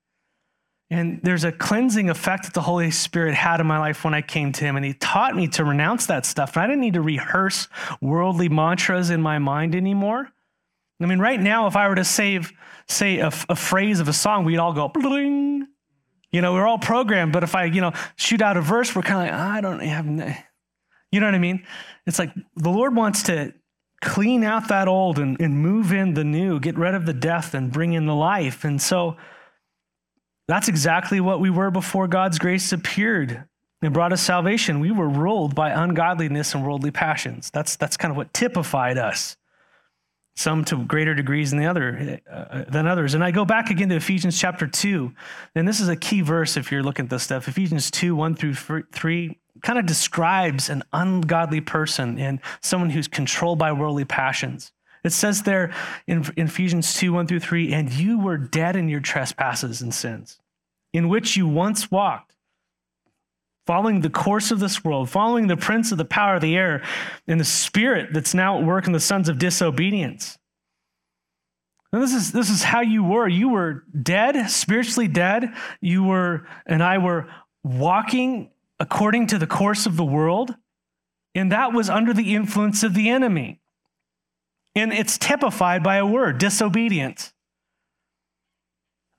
And 0.93 1.19
there's 1.23 1.43
a 1.43 1.51
cleansing 1.51 2.11
effect 2.11 2.43
that 2.43 2.53
the 2.53 2.61
Holy 2.61 2.91
Spirit 2.91 3.33
had 3.33 3.59
in 3.59 3.65
my 3.65 3.79
life 3.79 4.03
when 4.03 4.13
I 4.13 4.21
came 4.21 4.51
to 4.51 4.63
Him. 4.63 4.75
And 4.75 4.85
He 4.85 4.93
taught 4.93 5.35
me 5.35 5.47
to 5.47 5.65
renounce 5.65 6.05
that 6.05 6.23
stuff. 6.23 6.55
And 6.55 6.63
I 6.63 6.67
didn't 6.67 6.81
need 6.81 6.93
to 6.93 7.01
rehearse 7.01 7.67
worldly 7.99 8.47
mantras 8.47 9.09
in 9.09 9.19
my 9.19 9.39
mind 9.39 9.73
anymore. 9.73 10.29
I 11.01 11.07
mean, 11.07 11.17
right 11.17 11.39
now, 11.39 11.65
if 11.65 11.75
I 11.75 11.89
were 11.89 11.95
to 11.95 12.03
save, 12.03 12.53
say 12.87 13.17
a, 13.17 13.31
a 13.49 13.55
phrase 13.55 13.99
of 14.01 14.07
a 14.07 14.13
song, 14.13 14.45
we'd 14.45 14.59
all 14.59 14.71
go, 14.71 14.87
Bling. 14.87 15.67
you 16.31 16.41
know, 16.41 16.53
we're 16.53 16.67
all 16.67 16.77
programmed. 16.77 17.33
But 17.33 17.41
if 17.41 17.55
I, 17.55 17.65
you 17.65 17.81
know, 17.81 17.93
shoot 18.15 18.43
out 18.43 18.55
a 18.55 18.61
verse, 18.61 18.95
we're 18.95 19.01
kind 19.01 19.27
of 19.27 19.33
like, 19.33 19.47
I 19.47 19.61
don't 19.61 19.79
have, 19.79 20.05
you 21.11 21.19
know 21.19 21.25
what 21.25 21.33
I 21.33 21.39
mean? 21.39 21.65
It's 22.05 22.19
like 22.19 22.29
the 22.55 22.69
Lord 22.69 22.95
wants 22.95 23.23
to 23.23 23.51
clean 24.01 24.43
out 24.43 24.67
that 24.67 24.87
old 24.87 25.17
and, 25.17 25.41
and 25.41 25.57
move 25.57 25.91
in 25.91 26.13
the 26.13 26.23
new, 26.23 26.59
get 26.59 26.77
rid 26.77 26.93
of 26.93 27.07
the 27.07 27.13
death 27.13 27.55
and 27.55 27.71
bring 27.71 27.93
in 27.93 28.05
the 28.05 28.13
life. 28.13 28.63
And 28.63 28.79
so 28.79 29.17
that's 30.47 30.67
exactly 30.67 31.19
what 31.19 31.39
we 31.39 31.49
were 31.49 31.71
before 31.71 32.07
God's 32.07 32.39
grace 32.39 32.71
appeared 32.71 33.45
and 33.81 33.93
brought 33.93 34.13
us 34.13 34.21
salvation. 34.21 34.79
We 34.79 34.91
were 34.91 35.09
ruled 35.09 35.55
by 35.55 35.71
ungodliness 35.71 36.53
and 36.53 36.65
worldly 36.65 36.91
passions. 36.91 37.49
That's, 37.51 37.75
that's 37.75 37.97
kind 37.97 38.11
of 38.11 38.17
what 38.17 38.33
typified 38.33 38.97
us 38.97 39.37
some 40.35 40.65
to 40.65 40.83
greater 40.83 41.13
degrees 41.13 41.51
than 41.51 41.59
the 41.59 41.67
other 41.67 42.19
uh, 42.29 42.63
than 42.67 42.87
others. 42.87 43.13
And 43.13 43.23
I 43.23 43.31
go 43.31 43.45
back 43.45 43.69
again 43.69 43.89
to 43.89 43.95
Ephesians 43.95 44.39
chapter 44.39 44.67
2. 44.67 45.13
And 45.55 45.67
this 45.67 45.79
is 45.79 45.89
a 45.89 45.95
key 45.95 46.21
verse 46.21 46.57
if 46.57 46.71
you're 46.71 46.83
looking 46.83 47.05
at 47.05 47.09
this 47.09 47.23
stuff. 47.23 47.47
Ephesians 47.47 47.91
2, 47.91 48.15
1 48.15 48.35
through 48.35 48.55
3 48.55 49.39
kind 49.61 49.79
of 49.79 49.85
describes 49.85 50.69
an 50.69 50.83
ungodly 50.91 51.61
person 51.61 52.19
and 52.19 52.39
someone 52.61 52.89
who's 52.89 53.07
controlled 53.07 53.59
by 53.59 53.71
worldly 53.71 54.05
passions. 54.05 54.72
It 55.03 55.11
says 55.11 55.43
there 55.43 55.73
in, 56.07 56.25
in 56.37 56.47
Ephesians 56.47 56.93
2, 56.93 57.11
1 57.13 57.27
through 57.27 57.41
3, 57.41 57.73
and 57.73 57.91
you 57.91 58.19
were 58.19 58.37
dead 58.37 58.75
in 58.75 58.87
your 58.87 59.01
trespasses 59.01 59.81
and 59.81 59.93
sins, 59.93 60.39
in 60.93 61.09
which 61.09 61.35
you 61.35 61.47
once 61.47 61.91
walked 61.91 62.33
following 63.65 64.01
the 64.01 64.09
course 64.09 64.51
of 64.51 64.59
this 64.59 64.83
world, 64.83 65.09
following 65.09 65.47
the 65.47 65.57
prince 65.57 65.91
of 65.91 65.97
the 65.97 66.05
power 66.05 66.35
of 66.35 66.41
the 66.41 66.55
air 66.55 66.83
and 67.27 67.39
the 67.39 67.45
spirit 67.45 68.09
that's 68.11 68.33
now 68.33 68.57
at 68.57 68.65
work 68.65 68.87
in 68.87 68.93
the 68.93 68.99
sons 68.99 69.29
of 69.29 69.39
disobedience. 69.39 70.37
This 71.91 72.13
is, 72.13 72.31
this 72.31 72.49
is 72.49 72.63
how 72.63 72.81
you 72.81 73.03
were. 73.03 73.27
You 73.27 73.49
were 73.49 73.83
dead, 74.01 74.49
spiritually 74.49 75.07
dead. 75.07 75.53
You 75.79 76.03
were, 76.03 76.47
and 76.65 76.81
I 76.81 76.97
were 76.97 77.27
walking 77.63 78.49
according 78.79 79.27
to 79.27 79.37
the 79.37 79.47
course 79.47 79.85
of 79.85 79.95
the 79.95 80.03
world. 80.03 80.55
And 81.35 81.51
that 81.51 81.71
was 81.71 81.89
under 81.89 82.13
the 82.13 82.33
influence 82.33 82.83
of 82.83 82.95
the 82.95 83.09
enemy. 83.09 83.61
And 84.75 84.91
it's 84.91 85.17
typified 85.17 85.83
by 85.83 85.97
a 85.97 86.05
word 86.05 86.37
disobedience. 86.37 87.33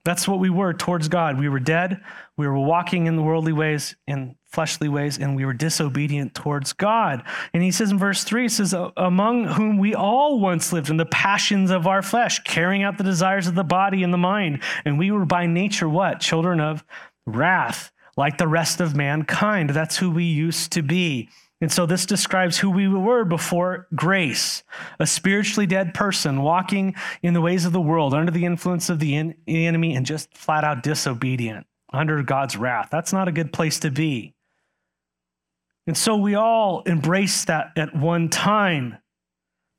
That's 0.05 0.27
what 0.27 0.39
we 0.39 0.51
were 0.51 0.71
towards 0.71 1.07
God. 1.07 1.39
We 1.39 1.49
were 1.49 1.59
dead. 1.59 1.99
We 2.37 2.47
were 2.47 2.59
walking 2.59 3.07
in 3.07 3.15
the 3.15 3.23
worldly 3.23 3.53
ways, 3.53 3.95
in 4.05 4.35
fleshly 4.45 4.87
ways, 4.87 5.17
and 5.17 5.35
we 5.35 5.45
were 5.45 5.53
disobedient 5.53 6.35
towards 6.35 6.73
God. 6.73 7.23
And 7.53 7.63
he 7.63 7.71
says 7.71 7.89
in 7.89 7.97
verse 7.97 8.23
3, 8.23 8.43
he 8.43 8.49
says, 8.49 8.75
Among 8.95 9.45
whom 9.45 9.79
we 9.79 9.95
all 9.95 10.39
once 10.39 10.71
lived 10.71 10.91
in 10.91 10.97
the 10.97 11.07
passions 11.07 11.71
of 11.71 11.87
our 11.87 12.03
flesh, 12.03 12.39
carrying 12.43 12.83
out 12.83 12.99
the 12.99 13.03
desires 13.03 13.47
of 13.47 13.55
the 13.55 13.63
body 13.63 14.03
and 14.03 14.13
the 14.13 14.17
mind. 14.19 14.61
And 14.85 14.99
we 14.99 15.09
were 15.09 15.25
by 15.25 15.47
nature 15.47 15.89
what? 15.89 16.19
Children 16.19 16.59
of 16.59 16.85
wrath, 17.25 17.91
like 18.15 18.37
the 18.37 18.47
rest 18.47 18.79
of 18.79 18.95
mankind. 18.95 19.71
That's 19.71 19.97
who 19.97 20.11
we 20.11 20.25
used 20.25 20.71
to 20.73 20.83
be. 20.83 21.29
And 21.65 21.71
so 21.71 21.87
this 21.87 22.05
describes 22.05 22.59
who 22.59 22.69
we 22.69 22.87
were 22.87 23.25
before 23.25 23.87
grace 23.95 24.61
a 24.99 25.07
spiritually 25.07 25.65
dead 25.65 25.95
person 25.95 26.43
walking 26.43 26.93
in 27.23 27.33
the 27.33 27.41
ways 27.41 27.65
of 27.65 27.73
the 27.73 27.81
world 27.81 28.13
under 28.13 28.31
the 28.31 28.45
influence 28.45 28.87
of 28.87 28.99
the, 28.99 29.15
en- 29.15 29.33
the 29.47 29.65
enemy 29.65 29.95
and 29.95 30.05
just 30.05 30.31
flat 30.37 30.63
out 30.63 30.83
disobedient 30.83 31.65
under 31.91 32.21
God's 32.21 32.55
wrath. 32.55 32.89
That's 32.91 33.11
not 33.11 33.27
a 33.27 33.31
good 33.31 33.51
place 33.51 33.79
to 33.79 33.89
be. 33.89 34.35
And 35.87 35.97
so 35.97 36.15
we 36.15 36.35
all 36.35 36.83
embrace 36.83 37.45
that 37.45 37.71
at 37.75 37.95
one 37.95 38.29
time. 38.29 38.99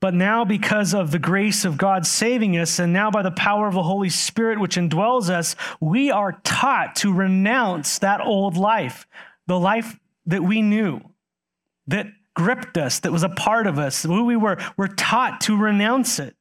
But 0.01 0.13
now, 0.13 0.45
because 0.45 0.93
of 0.93 1.13
the 1.13 1.21
grace 1.21 1.65
of 1.65 1.79
God 1.79 2.05
saving 2.05 2.57
us, 2.57 2.81
and 2.81 2.93
now 2.93 3.13
by 3.13 3.23
the 3.23 3.31
power 3.31 3.69
of 3.69 3.75
the 3.75 3.85
Holy 3.85 4.11
Spirit 4.11 4.59
which 4.59 4.75
indwells 4.75 5.31
us, 5.31 5.55
we 5.81 6.11
are 6.11 6.41
taught 6.43 6.97
to 6.97 7.15
renounce 7.15 8.01
that 8.01 8.21
old 8.21 8.57
life, 8.57 9.07
the 9.47 9.61
life 9.61 10.01
that 10.27 10.43
we 10.43 10.63
knew 10.63 11.01
that 11.87 12.07
gripped 12.35 12.77
us, 12.77 13.01
that 13.01 13.13
was 13.13 13.23
a 13.23 13.29
part 13.29 13.67
of 13.67 13.79
us, 13.79 14.03
who 14.03 14.25
we 14.25 14.37
were, 14.37 14.59
we're 14.77 14.89
taught 14.89 15.41
to 15.43 15.57
renounce 15.57 16.19
it. 16.19 16.37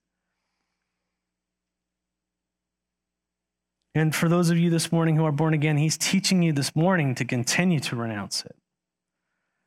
And 3.94 4.14
for 4.14 4.28
those 4.28 4.50
of 4.50 4.58
you 4.58 4.70
this 4.70 4.92
morning 4.92 5.16
who 5.16 5.24
are 5.24 5.32
born 5.32 5.54
again, 5.54 5.78
he's 5.78 5.98
teaching 5.98 6.44
you 6.44 6.52
this 6.52 6.76
morning 6.76 7.16
to 7.16 7.24
continue 7.24 7.80
to 7.80 7.96
renounce 7.96 8.44
it. 8.46 8.56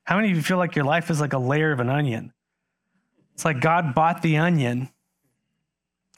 How 0.05 0.17
many 0.17 0.31
of 0.31 0.37
you 0.37 0.43
feel 0.43 0.59
like 0.59 0.77
your 0.77 0.85
life 0.85 1.11
is 1.11 1.21
like 1.21 1.33
a 1.33 1.39
layer 1.39 1.73
of 1.73 1.81
an 1.81 1.89
onion? 1.89 2.33
It's 3.35 3.45
like 3.45 3.61
God 3.61 3.95
bought 3.95 4.21
the 4.21 4.37
onion 4.37 4.91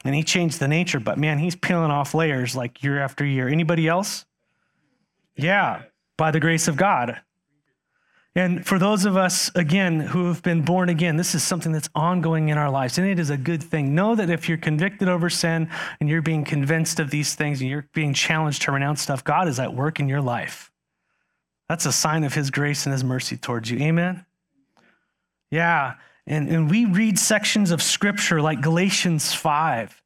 and 0.05 0.14
he 0.14 0.25
changed 0.25 0.59
the 0.59 0.68
nature, 0.68 0.99
but 0.99 1.18
man, 1.18 1.38
he's 1.38 1.55
peeling 1.55 1.90
off 1.90 2.14
layers 2.14 2.57
like 2.57 2.83
year 2.83 3.01
after 3.01 3.25
year. 3.25 3.49
Anybody 3.49 3.87
else? 3.87 4.25
Yeah, 5.37 5.83
by 6.16 6.31
the 6.31 6.40
grace 6.40 6.66
of 6.66 6.77
God. 6.77 7.20
And 8.36 8.64
for 8.64 8.78
those 8.78 9.04
of 9.06 9.16
us, 9.16 9.50
again, 9.56 9.98
who 9.98 10.28
have 10.28 10.40
been 10.42 10.62
born 10.62 10.88
again, 10.88 11.16
this 11.16 11.34
is 11.34 11.42
something 11.42 11.72
that's 11.72 11.88
ongoing 11.96 12.48
in 12.48 12.58
our 12.58 12.70
lives, 12.70 12.96
and 12.96 13.06
it 13.06 13.18
is 13.18 13.28
a 13.30 13.36
good 13.36 13.60
thing. 13.60 13.94
Know 13.94 14.14
that 14.14 14.30
if 14.30 14.48
you're 14.48 14.58
convicted 14.58 15.08
over 15.08 15.28
sin 15.28 15.68
and 15.98 16.08
you're 16.08 16.22
being 16.22 16.44
convinced 16.44 17.00
of 17.00 17.10
these 17.10 17.34
things 17.34 17.60
and 17.60 17.68
you're 17.68 17.88
being 17.92 18.14
challenged 18.14 18.62
to 18.62 18.72
renounce 18.72 19.02
stuff, 19.02 19.24
God 19.24 19.48
is 19.48 19.58
at 19.58 19.74
work 19.74 19.98
in 19.98 20.08
your 20.08 20.20
life. 20.20 20.70
That's 21.68 21.86
a 21.86 21.92
sign 21.92 22.22
of 22.22 22.34
His 22.34 22.50
grace 22.50 22.86
and 22.86 22.92
His 22.92 23.02
mercy 23.02 23.36
towards 23.36 23.68
you. 23.68 23.78
Amen? 23.80 24.24
Yeah. 25.50 25.94
And, 26.26 26.48
and 26.48 26.70
we 26.70 26.84
read 26.84 27.18
sections 27.18 27.72
of 27.72 27.82
scripture 27.82 28.40
like 28.40 28.60
Galatians 28.60 29.34
5 29.34 29.99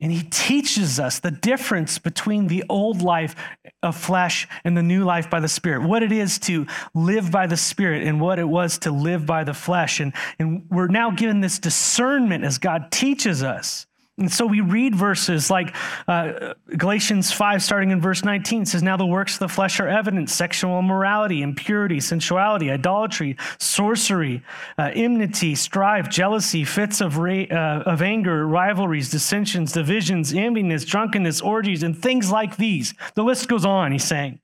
and 0.00 0.12
he 0.12 0.22
teaches 0.22 1.00
us 1.00 1.20
the 1.20 1.30
difference 1.30 1.98
between 1.98 2.48
the 2.48 2.64
old 2.68 3.00
life 3.00 3.34
of 3.82 3.96
flesh 3.96 4.46
and 4.62 4.76
the 4.76 4.82
new 4.82 5.04
life 5.04 5.30
by 5.30 5.40
the 5.40 5.48
Spirit, 5.48 5.82
what 5.82 6.02
it 6.02 6.12
is 6.12 6.38
to 6.40 6.66
live 6.94 7.30
by 7.30 7.46
the 7.46 7.56
Spirit 7.56 8.02
and 8.02 8.20
what 8.20 8.38
it 8.38 8.48
was 8.48 8.78
to 8.80 8.90
live 8.90 9.24
by 9.24 9.42
the 9.42 9.54
flesh. 9.54 10.00
And, 10.00 10.12
and 10.38 10.66
we're 10.70 10.88
now 10.88 11.10
given 11.10 11.40
this 11.40 11.58
discernment 11.58 12.44
as 12.44 12.58
God 12.58 12.92
teaches 12.92 13.42
us. 13.42 13.86
And 14.18 14.32
so 14.32 14.46
we 14.46 14.62
read 14.62 14.94
verses 14.94 15.50
like 15.50 15.76
uh, 16.08 16.54
Galatians 16.74 17.32
5, 17.32 17.62
starting 17.62 17.90
in 17.90 18.00
verse 18.00 18.24
19, 18.24 18.64
says, 18.64 18.82
Now 18.82 18.96
the 18.96 19.04
works 19.04 19.34
of 19.34 19.40
the 19.40 19.48
flesh 19.48 19.78
are 19.78 19.88
evident 19.88 20.30
sexual 20.30 20.78
immorality, 20.78 21.42
impurity, 21.42 22.00
sensuality, 22.00 22.70
idolatry, 22.70 23.36
sorcery, 23.58 24.42
uh, 24.78 24.90
enmity, 24.94 25.54
strife, 25.54 26.08
jealousy, 26.08 26.64
fits 26.64 27.02
of, 27.02 27.18
ra- 27.18 27.44
uh, 27.50 27.82
of 27.84 28.00
anger, 28.00 28.46
rivalries, 28.46 29.10
dissensions, 29.10 29.72
divisions, 29.72 30.32
enviness, 30.32 30.86
drunkenness, 30.86 31.42
orgies, 31.42 31.82
and 31.82 32.00
things 32.00 32.30
like 32.30 32.56
these. 32.56 32.94
The 33.16 33.22
list 33.22 33.48
goes 33.48 33.66
on, 33.66 33.92
he's 33.92 34.04
saying. 34.04 34.40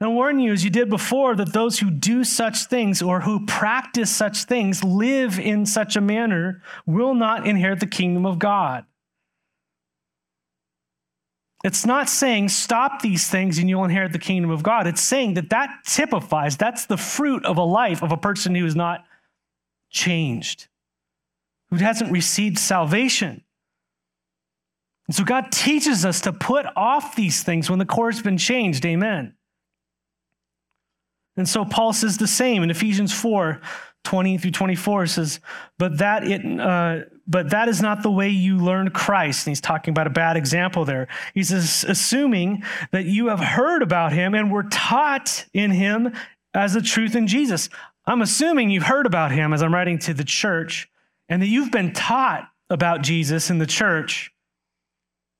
And 0.00 0.10
I 0.10 0.12
warn 0.12 0.38
you, 0.38 0.52
as 0.52 0.64
you 0.64 0.70
did 0.70 0.88
before, 0.88 1.34
that 1.34 1.52
those 1.52 1.80
who 1.80 1.90
do 1.90 2.22
such 2.22 2.66
things 2.66 3.02
or 3.02 3.20
who 3.20 3.46
practice 3.46 4.10
such 4.14 4.44
things, 4.44 4.84
live 4.84 5.40
in 5.40 5.66
such 5.66 5.96
a 5.96 6.00
manner, 6.00 6.62
will 6.86 7.14
not 7.14 7.46
inherit 7.46 7.80
the 7.80 7.86
kingdom 7.86 8.24
of 8.24 8.38
God. 8.38 8.84
It's 11.64 11.84
not 11.84 12.08
saying 12.08 12.50
stop 12.50 13.02
these 13.02 13.28
things 13.28 13.58
and 13.58 13.68
you'll 13.68 13.84
inherit 13.84 14.12
the 14.12 14.20
kingdom 14.20 14.52
of 14.52 14.62
God. 14.62 14.86
It's 14.86 15.00
saying 15.00 15.34
that 15.34 15.50
that 15.50 15.70
typifies, 15.84 16.56
that's 16.56 16.86
the 16.86 16.96
fruit 16.96 17.44
of 17.44 17.56
a 17.56 17.64
life 17.64 18.02
of 18.02 18.12
a 18.12 18.16
person 18.16 18.54
who 18.54 18.64
is 18.64 18.76
not 18.76 19.04
changed, 19.90 20.68
who 21.70 21.76
hasn't 21.76 22.12
received 22.12 22.58
salvation. 22.58 23.42
And 25.08 25.16
so 25.16 25.24
God 25.24 25.50
teaches 25.50 26.04
us 26.04 26.20
to 26.20 26.32
put 26.32 26.66
off 26.76 27.16
these 27.16 27.42
things 27.42 27.68
when 27.68 27.80
the 27.80 27.86
core's 27.86 28.22
been 28.22 28.38
changed. 28.38 28.86
Amen. 28.86 29.34
And 31.38 31.48
so 31.48 31.64
Paul 31.64 31.92
says 31.94 32.18
the 32.18 32.26
same 32.26 32.62
in 32.62 32.70
Ephesians 32.70 33.12
4 33.12 33.60
20 34.04 34.38
through 34.38 34.50
24 34.52 35.06
says, 35.06 35.40
but 35.76 35.98
that 35.98 36.26
it, 36.26 36.60
uh, 36.60 37.00
but 37.26 37.50
that 37.50 37.68
is 37.68 37.82
not 37.82 38.02
the 38.02 38.10
way 38.10 38.30
you 38.30 38.56
learned 38.56 38.94
Christ. 38.94 39.46
And 39.46 39.50
he's 39.50 39.60
talking 39.60 39.92
about 39.92 40.06
a 40.06 40.10
bad 40.10 40.36
example 40.36 40.86
there. 40.86 41.08
He's 41.34 41.52
assuming 41.52 42.62
that 42.90 43.04
you 43.04 43.26
have 43.26 43.40
heard 43.40 43.82
about 43.82 44.12
him 44.12 44.34
and 44.34 44.50
were 44.50 44.62
taught 44.62 45.44
in 45.52 45.72
him 45.72 46.14
as 46.54 46.72
the 46.72 46.80
truth 46.80 47.14
in 47.14 47.26
Jesus. 47.26 47.68
I'm 48.06 48.22
assuming 48.22 48.70
you've 48.70 48.84
heard 48.84 49.04
about 49.04 49.30
him 49.30 49.52
as 49.52 49.62
I'm 49.62 49.74
writing 49.74 49.98
to 50.00 50.14
the 50.14 50.24
church 50.24 50.88
and 51.28 51.42
that 51.42 51.48
you've 51.48 51.70
been 51.70 51.92
taught 51.92 52.48
about 52.70 53.02
Jesus 53.02 53.50
in 53.50 53.58
the 53.58 53.66
church. 53.66 54.32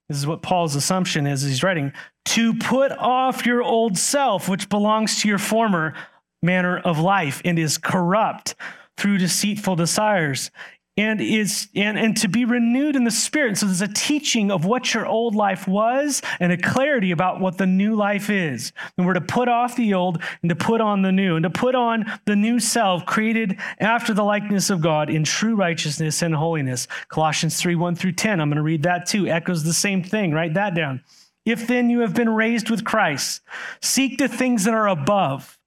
This 0.09 0.19
is 0.19 0.27
what 0.27 0.43
Paul's 0.43 0.75
assumption 0.75 1.27
is. 1.27 1.43
He's 1.43 1.63
writing, 1.63 1.93
to 2.27 2.55
put 2.55 2.93
off 2.93 3.45
your 3.47 3.63
old 3.63 3.99
self, 3.99 4.49
which 4.49 4.69
belongs 4.69 5.21
to 5.21 5.29
your 5.29 5.39
former 5.39 5.95
manner 6.43 6.79
of 6.79 6.99
life 6.99 7.43
and 7.45 7.59
is 7.59 7.79
corrupt 7.79 8.55
through 8.97 9.19
deceitful 9.19 9.77
desires 9.77 10.51
and 10.99 11.21
is 11.21 11.69
and, 11.77 11.97
and 11.97 12.17
to 12.17 12.29
be 12.29 12.45
renewed 12.45 12.97
in 12.97 13.05
the 13.05 13.11
spirit. 13.11 13.57
So 13.57 13.67
there's 13.67 13.81
a 13.81 13.89
teaching 13.89 14.51
of 14.51 14.65
what 14.65 14.93
your 14.93 15.07
old 15.07 15.37
life 15.37 15.69
was 15.69 16.21
and 16.41 16.51
a 16.51 16.57
clarity 16.57 17.13
about 17.13 17.41
what 17.41 17.57
the 17.57 17.67
new 17.67 17.95
life 17.95 18.29
is. 18.29 18.73
And 18.97 19.07
we're 19.07 19.15
to 19.15 19.21
put 19.21 19.49
off 19.49 19.77
the 19.77 19.95
old 19.95 20.21
and 20.43 20.49
to 20.49 20.57
put 20.57 20.81
on 20.81 21.03
the 21.03 21.13
new 21.13 21.37
and 21.37 21.45
to 21.45 21.51
put 21.51 21.77
on 21.77 22.05
the 22.25 22.35
new 22.35 22.59
self 22.59 23.07
created 23.07 23.59
after 23.79 24.13
the 24.13 24.25
likeness 24.25 24.71
of 24.71 24.81
God 24.81 25.09
in 25.09 25.23
true 25.23 25.55
righteousness 25.55 26.21
and 26.21 26.35
holiness. 26.35 26.89
Colossians 27.09 27.61
3, 27.61 27.77
1 27.77 27.95
through 27.95 28.13
10. 28.13 28.41
I'm 28.41 28.49
going 28.49 28.57
to 28.57 28.63
read 28.63 28.83
that 28.83 29.07
too. 29.07 29.29
Echoes 29.29 29.63
the 29.63 29.73
same 29.73 30.03
thing. 30.03 30.33
Write 30.33 30.55
that 30.55 30.75
down. 30.75 31.05
If 31.45 31.69
then 31.69 31.91
you 31.91 32.01
have 32.01 32.13
been 32.13 32.29
raised 32.29 32.71
with 32.71 32.85
Christ, 32.85 33.41
seek 33.81 34.19
the 34.19 34.29
things 34.29 34.65
that 34.65 34.75
are 34.75 34.89
above, 34.89 35.59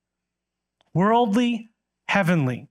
worldly, 0.93 1.69
heavenly, 2.09 2.67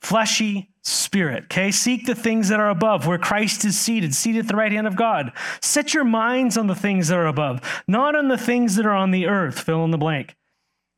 fleshy, 0.00 0.70
spirit. 0.88 1.44
Okay, 1.44 1.70
seek 1.70 2.06
the 2.06 2.14
things 2.14 2.48
that 2.48 2.60
are 2.60 2.70
above, 2.70 3.06
where 3.06 3.18
Christ 3.18 3.64
is 3.64 3.78
seated, 3.78 4.14
seated 4.14 4.40
at 4.40 4.48
the 4.48 4.56
right 4.56 4.72
hand 4.72 4.86
of 4.86 4.96
God. 4.96 5.32
Set 5.60 5.94
your 5.94 6.04
minds 6.04 6.56
on 6.56 6.66
the 6.66 6.74
things 6.74 7.08
that 7.08 7.18
are 7.18 7.26
above, 7.26 7.60
not 7.86 8.16
on 8.16 8.28
the 8.28 8.38
things 8.38 8.76
that 8.76 8.86
are 8.86 8.94
on 8.94 9.10
the 9.10 9.26
earth. 9.26 9.60
Fill 9.60 9.84
in 9.84 9.90
the 9.90 9.98
blank. 9.98 10.34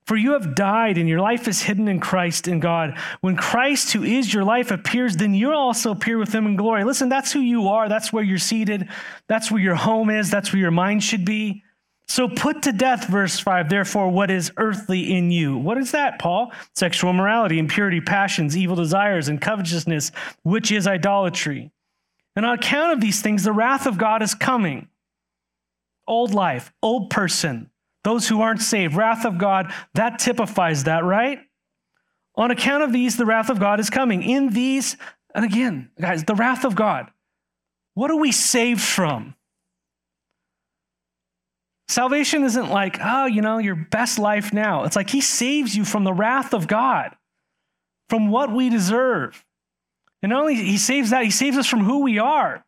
For 0.07 0.17
you 0.17 0.33
have 0.33 0.57
died, 0.57 0.99
and 0.99 1.09
your 1.09 1.21
life 1.21 1.47
is 1.47 1.63
hidden 1.63 1.87
in 1.87 2.01
Christ 2.01 2.49
in 2.49 2.59
God. 2.59 2.99
When 3.21 3.37
Christ, 3.37 3.93
who 3.93 4.03
is 4.03 4.35
your 4.35 4.43
life, 4.43 4.73
appears, 4.73 5.17
then 5.17 5.35
you 5.35 5.53
also 5.53 5.93
appear 5.93 6.19
with 6.19 6.35
him 6.35 6.47
in 6.47 6.57
glory. 6.57 6.83
Listen, 6.83 7.09
that's 7.09 7.31
who 7.31 7.39
you 7.39 7.69
are. 7.69 7.89
That's 7.89 8.13
where 8.13 8.25
you're 8.25 8.39
seated. 8.39 8.89
That's 9.29 9.53
where 9.53 9.63
your 9.63 9.77
home 9.77 10.11
is. 10.11 10.29
That's 10.29 10.53
where 10.53 10.61
your 10.61 10.73
mind 10.73 11.05
should 11.05 11.25
be. 11.25 11.63
So 12.11 12.27
put 12.27 12.63
to 12.63 12.73
death, 12.73 13.07
verse 13.07 13.39
5, 13.39 13.69
therefore, 13.69 14.09
what 14.09 14.33
is 14.33 14.51
earthly 14.57 15.17
in 15.17 15.31
you. 15.31 15.57
What 15.57 15.79
is 15.79 15.93
that, 15.93 16.19
Paul? 16.19 16.51
Sexual 16.75 17.13
morality, 17.13 17.57
impurity, 17.57 18.01
passions, 18.01 18.57
evil 18.57 18.75
desires, 18.75 19.29
and 19.29 19.41
covetousness, 19.41 20.11
which 20.43 20.73
is 20.73 20.89
idolatry. 20.89 21.71
And 22.35 22.45
on 22.45 22.59
account 22.59 22.95
of 22.95 23.01
these 23.01 23.23
things, 23.23 23.45
the 23.45 23.53
wrath 23.53 23.87
of 23.87 23.97
God 23.97 24.23
is 24.23 24.35
coming. 24.35 24.89
Old 26.09 26.35
life, 26.35 26.73
old 26.83 27.11
person, 27.11 27.71
those 28.03 28.27
who 28.27 28.41
aren't 28.41 28.61
saved, 28.61 28.97
wrath 28.97 29.25
of 29.25 29.39
God, 29.39 29.73
that 29.95 30.19
typifies 30.19 30.83
that, 30.85 31.05
right? 31.05 31.39
On 32.35 32.51
account 32.51 32.83
of 32.83 32.93
these, 32.93 33.19
the 33.19 33.27
wrath 33.27 33.51
of 33.51 33.61
God 33.61 33.79
is 33.79 33.89
coming. 33.89 34.25
In 34.25 34.49
these, 34.49 34.97
and 35.33 35.45
again, 35.45 35.91
guys, 36.01 36.25
the 36.25 36.35
wrath 36.35 36.65
of 36.65 36.75
God. 36.75 37.07
What 37.95 38.11
are 38.11 38.19
we 38.19 38.33
saved 38.33 38.81
from? 38.81 39.37
Salvation 41.91 42.45
isn't 42.45 42.71
like, 42.71 43.01
oh, 43.03 43.27
you 43.27 43.43
know, 43.43 43.59
your 43.59 43.75
best 43.75 44.21
life 44.21 44.53
now. 44.53 44.85
It's 44.85 44.95
like 44.95 45.11
he 45.11 45.21
saves 45.21 45.77
you 45.77 45.85
from 45.85 46.05
the 46.05 46.13
wrath 46.13 46.55
of 46.55 46.69
God, 46.69 47.17
from 48.09 48.31
what 48.31 48.53
we 48.53 48.71
deserve. 48.71 49.45
And 50.23 50.31
not 50.31 50.43
only 50.43 50.55
he 50.55 50.79
saves 50.79 51.11
that, 51.11 51.25
he 51.25 51.33
saves 51.33 51.59
us 51.59 51.67
from 51.67 51.83
who 51.83 52.03
we 52.03 52.21
are. 52.21 52.65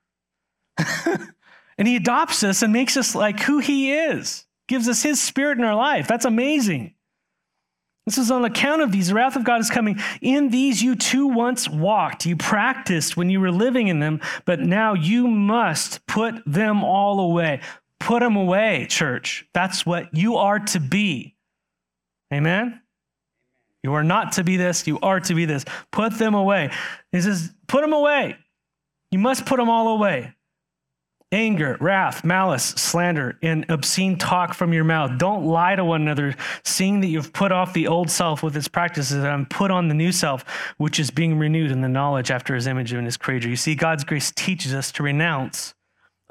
and 1.07 1.87
he 1.87 1.95
adopts 1.95 2.43
us 2.43 2.63
and 2.63 2.73
makes 2.73 2.97
us 2.97 3.15
like 3.15 3.39
who 3.39 3.61
he 3.61 3.93
is, 3.93 4.45
gives 4.67 4.89
us 4.89 5.05
his 5.05 5.23
spirit 5.23 5.57
in 5.57 5.63
our 5.63 5.77
life. 5.77 6.09
That's 6.09 6.25
amazing. 6.25 6.95
This 8.07 8.19
is 8.19 8.33
on 8.33 8.45
account 8.45 8.83
of 8.83 8.91
these. 8.91 9.07
The 9.09 9.15
wrath 9.15 9.37
of 9.37 9.45
God 9.45 9.61
is 9.61 9.71
coming. 9.71 10.01
In 10.21 10.49
these 10.49 10.83
you 10.83 10.97
too 10.97 11.29
once 11.29 11.69
walked. 11.69 12.27
You 12.27 12.35
practiced 12.37 13.17
when 13.17 13.31
you 13.31 13.41
were 13.41 13.53
living 13.53 13.87
in 13.87 14.01
them, 14.01 14.21
but 14.45 14.59
now 14.59 14.95
you 14.95 15.29
must 15.29 16.05
put 16.07 16.43
them 16.45 16.83
all 16.83 17.21
away. 17.21 17.61
Put 18.03 18.19
them 18.19 18.35
away, 18.35 18.88
church. 18.91 19.47
That's 19.55 19.87
what 19.87 20.12
you 20.12 20.35
are 20.37 20.59
to 20.59 20.81
be. 20.81 21.37
Amen? 22.35 22.81
You 23.85 23.95
are 23.95 24.03
not 24.03 24.33
to 24.33 24.45
be 24.45 24.57
this, 24.57 24.88
you 24.88 24.99
are 25.01 25.21
to 25.21 25.35
be 25.35 25.45
this. 25.45 25.65
Put 25.93 26.19
them 26.19 26.35
away. 26.35 26.73
He 27.12 27.21
says, 27.21 27.55
put 27.69 27.81
them 27.81 27.93
away. 27.93 28.37
You 29.12 29.21
must 29.21 29.47
put 29.47 29.59
them 29.59 29.71
all 29.71 29.95
away. 29.95 30.35
Anger, 31.31 31.77
wrath, 31.81 32.25
malice, 32.25 32.65
slander, 32.65 33.38
and 33.41 33.67
obscene 33.69 34.19
talk 34.19 34.53
from 34.53 34.73
your 34.73 34.83
mouth. 34.83 35.17
Don't 35.17 35.47
lie 35.47 35.77
to 35.77 35.85
one 35.85 36.03
another, 36.03 36.35
seeing 36.65 37.03
that 37.03 37.07
you've 37.07 37.33
put 37.33 37.53
off 37.53 37.73
the 37.73 37.87
old 37.87 38.11
self 38.11 38.43
with 38.43 38.57
its 38.57 38.67
practices 38.67 39.23
and 39.23 39.49
put 39.49 39.71
on 39.71 39.87
the 39.87 39.95
new 39.95 40.11
self, 40.11 40.45
which 40.77 40.99
is 40.99 41.12
being 41.12 41.38
renewed 41.38 41.71
in 41.71 41.83
the 41.83 41.88
knowledge 41.88 42.33
after 42.33 42.57
his 42.57 42.67
image 42.67 42.93
and 42.93 43.07
his 43.07 43.17
creator. 43.17 43.49
You 43.49 43.55
see, 43.55 43.77
God's 43.77 44.03
grace 44.03 44.33
teaches 44.35 44.75
us 44.75 44.91
to 44.93 45.05
renounce 45.05 45.75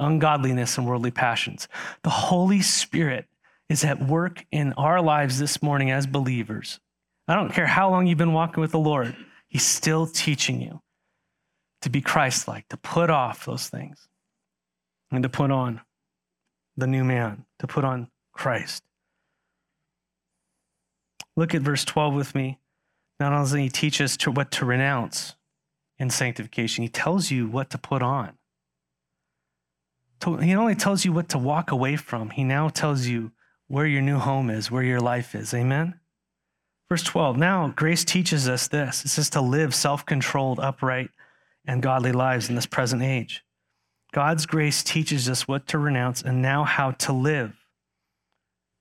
ungodliness, 0.01 0.77
and 0.77 0.87
worldly 0.87 1.11
passions. 1.11 1.67
The 2.03 2.09
Holy 2.09 2.61
Spirit 2.61 3.27
is 3.69 3.85
at 3.85 4.05
work 4.05 4.45
in 4.51 4.73
our 4.73 5.01
lives 5.01 5.39
this 5.39 5.61
morning 5.63 5.91
as 5.91 6.05
believers. 6.05 6.79
I 7.27 7.35
don't 7.35 7.53
care 7.53 7.67
how 7.67 7.89
long 7.89 8.07
you've 8.07 8.17
been 8.17 8.33
walking 8.33 8.59
with 8.61 8.71
the 8.71 8.79
Lord, 8.79 9.15
He's 9.47 9.65
still 9.65 10.07
teaching 10.07 10.61
you 10.61 10.81
to 11.81 11.89
be 11.89 12.01
Christ 12.01 12.47
like, 12.47 12.67
to 12.69 12.77
put 12.77 13.09
off 13.09 13.45
those 13.45 13.67
things 13.67 14.07
and 15.11 15.23
to 15.23 15.29
put 15.29 15.51
on 15.51 15.81
the 16.77 16.87
new 16.87 17.03
man, 17.03 17.45
to 17.59 17.67
put 17.67 17.83
on 17.83 18.09
Christ. 18.33 18.83
Look 21.35 21.53
at 21.53 21.61
verse 21.61 21.83
12 21.85 22.13
with 22.13 22.35
me. 22.35 22.59
Not 23.19 23.33
only 23.33 23.43
does 23.43 23.53
he 23.53 23.69
teach 23.69 24.01
us 24.01 24.17
to 24.17 24.31
what 24.31 24.51
to 24.51 24.65
renounce 24.65 25.35
in 25.97 26.09
sanctification, 26.09 26.83
he 26.83 26.89
tells 26.89 27.29
you 27.29 27.47
what 27.47 27.69
to 27.69 27.77
put 27.77 28.01
on 28.01 28.37
he 30.23 30.55
only 30.55 30.75
tells 30.75 31.05
you 31.05 31.11
what 31.11 31.29
to 31.29 31.37
walk 31.37 31.71
away 31.71 31.95
from, 31.95 32.29
he 32.29 32.43
now 32.43 32.69
tells 32.69 33.07
you 33.07 33.31
where 33.67 33.85
your 33.85 34.01
new 34.01 34.17
home 34.17 34.49
is, 34.49 34.69
where 34.69 34.83
your 34.83 34.99
life 34.99 35.33
is. 35.33 35.53
Amen? 35.53 35.99
Verse 36.89 37.03
12 37.03 37.37
Now, 37.37 37.69
grace 37.75 38.03
teaches 38.03 38.49
us 38.49 38.67
this 38.67 39.05
it 39.05 39.09
says 39.09 39.29
to 39.31 39.41
live 39.41 39.73
self 39.73 40.05
controlled, 40.05 40.59
upright, 40.59 41.09
and 41.65 41.81
godly 41.81 42.11
lives 42.11 42.49
in 42.49 42.55
this 42.55 42.65
present 42.65 43.01
age. 43.01 43.43
God's 44.13 44.45
grace 44.45 44.83
teaches 44.83 45.29
us 45.29 45.47
what 45.47 45.67
to 45.67 45.77
renounce 45.77 46.21
and 46.21 46.41
now 46.41 46.65
how 46.65 46.91
to 46.91 47.13
live. 47.13 47.55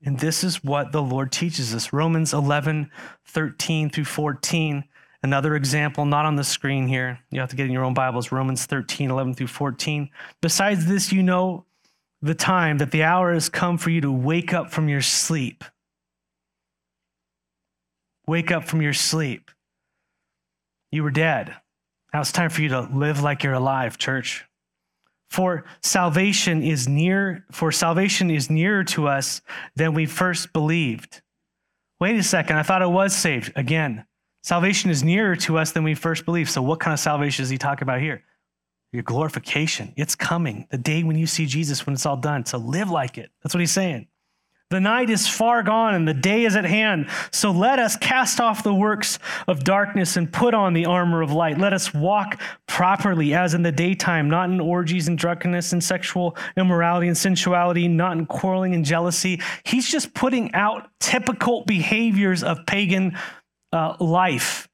And 0.03 0.18
this 0.18 0.42
is 0.42 0.64
what 0.64 0.92
the 0.92 1.03
Lord 1.03 1.31
teaches 1.31 1.74
us. 1.74 1.92
Romans 1.92 2.33
11, 2.33 2.90
13 3.26 3.90
through 3.90 4.07
14. 4.07 4.85
Another 5.22 5.54
example, 5.54 6.06
not 6.06 6.24
on 6.24 6.37
the 6.37 6.44
screen 6.44 6.88
here. 6.88 7.20
You 7.30 7.40
have 7.40 7.50
to 7.50 7.56
get 7.56 7.66
in 7.66 7.72
your 7.72 7.85
own 7.85 7.92
Bibles. 7.92 8.33
Romans 8.33 8.64
13, 8.64 9.11
11 9.11 9.35
through 9.35 9.48
14. 9.48 10.09
Besides 10.40 10.87
this, 10.87 11.12
you 11.12 11.22
know 11.22 11.66
the 12.22 12.35
time 12.35 12.78
that 12.78 12.90
the 12.90 13.02
hour 13.02 13.33
has 13.33 13.48
come 13.48 13.76
for 13.76 13.90
you 13.90 14.00
to 14.00 14.11
wake 14.11 14.54
up 14.54 14.70
from 14.70 14.88
your 14.88 15.02
sleep. 15.02 15.62
Wake 18.26 18.50
up 18.50 18.64
from 18.64 18.80
your 18.80 18.94
sleep. 18.94 19.50
You 20.90 21.02
were 21.02 21.11
dead. 21.11 21.54
Now 22.12 22.20
it's 22.20 22.33
time 22.33 22.50
for 22.50 22.62
you 22.62 22.68
to 22.70 22.80
live 22.80 23.22
like 23.22 23.42
you're 23.44 23.52
alive, 23.52 23.98
church. 23.98 24.46
For 25.30 25.64
salvation 25.83 26.62
is 26.62 26.88
near, 26.88 27.44
for 27.52 27.70
salvation 27.70 28.30
is 28.30 28.50
nearer 28.50 28.83
to 28.85 29.06
us 29.06 29.42
than 29.76 29.94
we 29.94 30.06
first 30.06 30.52
believed. 30.52 31.22
Wait 32.00 32.16
a 32.16 32.22
second, 32.22 32.56
I 32.56 32.62
thought 32.62 32.83
I 32.83 32.87
was 32.87 33.14
saved. 33.14 33.52
Again, 33.54 34.04
salvation 34.42 34.90
is 34.90 35.03
nearer 35.03 35.37
to 35.37 35.59
us 35.59 35.72
than 35.72 35.85
we 35.85 35.94
first 35.94 36.24
believed. 36.24 36.50
So, 36.50 36.62
what 36.62 36.81
kind 36.81 36.92
of 36.92 37.00
salvation 37.00 37.42
is 37.42 37.50
he 37.50 37.59
talking 37.59 37.83
about 37.83 38.00
here? 38.00 38.22
Your 38.92 39.03
glorification. 39.03 39.92
It's 39.96 40.14
coming. 40.14 40.66
The 40.70 40.79
day 40.79 41.03
when 41.03 41.16
you 41.16 41.26
see 41.26 41.46
Jesus, 41.46 41.87
when 41.87 41.94
it's 41.94 42.07
all 42.07 42.16
done. 42.16 42.44
So, 42.46 42.59
live 42.59 42.90
like 42.90 43.18
it. 43.18 43.31
That's 43.42 43.55
what 43.55 43.61
he's 43.61 43.72
saying. 43.72 44.09
The 44.70 44.79
night 44.79 45.11
is 45.11 45.26
far 45.26 45.64
gone 45.64 45.96
and 45.96 46.07
the 46.07 46.14
day 46.14 46.44
is 46.44 46.55
at 46.55 46.64
hand. 46.64 47.09
So 47.33 47.50
let 47.50 47.81
us 47.81 47.96
cast 47.96 48.38
off 48.38 48.62
the 48.62 48.72
works 48.72 49.18
of 49.48 49.64
darkness 49.64 50.16
and 50.16 50.33
put 50.33 50.55
on 50.55 50.74
the 50.74 50.87
armor 50.87 51.22
of 51.22 51.33
light. 51.33 51.59
Let 51.59 51.72
us 51.72 51.92
walk 51.92 52.40
properly 52.68 53.35
as 53.35 53.53
in 53.53 53.64
the 53.64 53.72
daytime, 53.72 54.31
not 54.31 54.48
in 54.48 54.61
orgies 54.61 55.09
and 55.09 55.18
drunkenness 55.18 55.72
and 55.72 55.83
sexual 55.83 56.37
immorality 56.57 57.09
and 57.09 57.18
sensuality, 57.18 57.88
not 57.88 58.16
in 58.16 58.26
quarreling 58.26 58.72
and 58.76 58.85
jealousy. 58.85 59.40
He's 59.64 59.90
just 59.90 60.14
putting 60.14 60.55
out 60.55 60.88
typical 61.00 61.64
behaviors 61.64 62.44
of 62.44 62.64
pagan 62.64 63.18
uh, 63.72 63.96
life. 64.00 64.68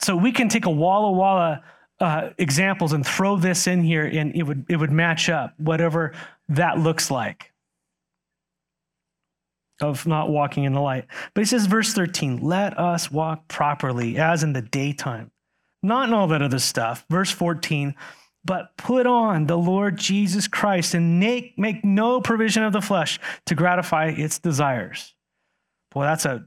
So 0.00 0.16
we 0.16 0.32
can 0.32 0.48
take 0.48 0.66
a 0.66 0.70
walla 0.70 1.12
walla 1.12 1.62
uh, 1.98 2.30
examples 2.38 2.92
and 2.92 3.06
throw 3.06 3.36
this 3.36 3.66
in 3.66 3.82
here 3.82 4.04
and 4.04 4.34
it 4.34 4.42
would, 4.42 4.66
it 4.68 4.76
would 4.76 4.92
match 4.92 5.28
up, 5.28 5.54
whatever 5.58 6.12
that 6.48 6.78
looks 6.78 7.10
like 7.10 7.52
of 9.80 10.06
not 10.06 10.30
walking 10.30 10.64
in 10.64 10.72
the 10.72 10.80
light. 10.80 11.06
But 11.34 11.42
he 11.42 11.46
says, 11.46 11.66
verse 11.66 11.92
13, 11.92 12.38
let 12.38 12.78
us 12.78 13.10
walk 13.10 13.46
properly 13.48 14.18
as 14.18 14.42
in 14.42 14.52
the 14.52 14.62
daytime, 14.62 15.30
not 15.82 16.08
in 16.08 16.14
all 16.14 16.28
that 16.28 16.42
other 16.42 16.58
stuff. 16.58 17.04
Verse 17.10 17.30
14, 17.30 17.94
but 18.44 18.76
put 18.76 19.06
on 19.06 19.46
the 19.46 19.58
Lord 19.58 19.98
Jesus 19.98 20.48
Christ 20.48 20.94
and 20.94 21.18
make, 21.20 21.58
make 21.58 21.84
no 21.84 22.20
provision 22.20 22.62
of 22.62 22.72
the 22.72 22.80
flesh 22.80 23.18
to 23.46 23.54
gratify 23.54 24.06
its 24.08 24.38
desires. 24.38 25.14
Boy, 25.90 26.04
that's 26.04 26.24
a 26.24 26.46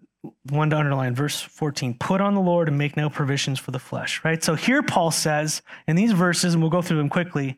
one 0.50 0.70
to 0.70 0.78
underline. 0.78 1.16
Verse 1.16 1.40
14, 1.42 1.96
put 2.00 2.22
on 2.22 2.34
the 2.34 2.42
Lord 2.42 2.68
and 2.68 2.78
make 2.78 2.98
no 2.98 3.10
provisions 3.10 3.60
for 3.60 3.72
the 3.72 3.80
flesh, 3.80 4.22
right? 4.24 4.44
So 4.44 4.56
here 4.56 4.84
Paul 4.84 5.12
says 5.12 5.62
in 5.88 5.96
these 5.96 6.12
verses, 6.12 6.54
and 6.54 6.64
we'll 6.64 6.72
go 6.72 6.82
through 6.82 6.98
them 6.98 7.10
quickly, 7.10 7.58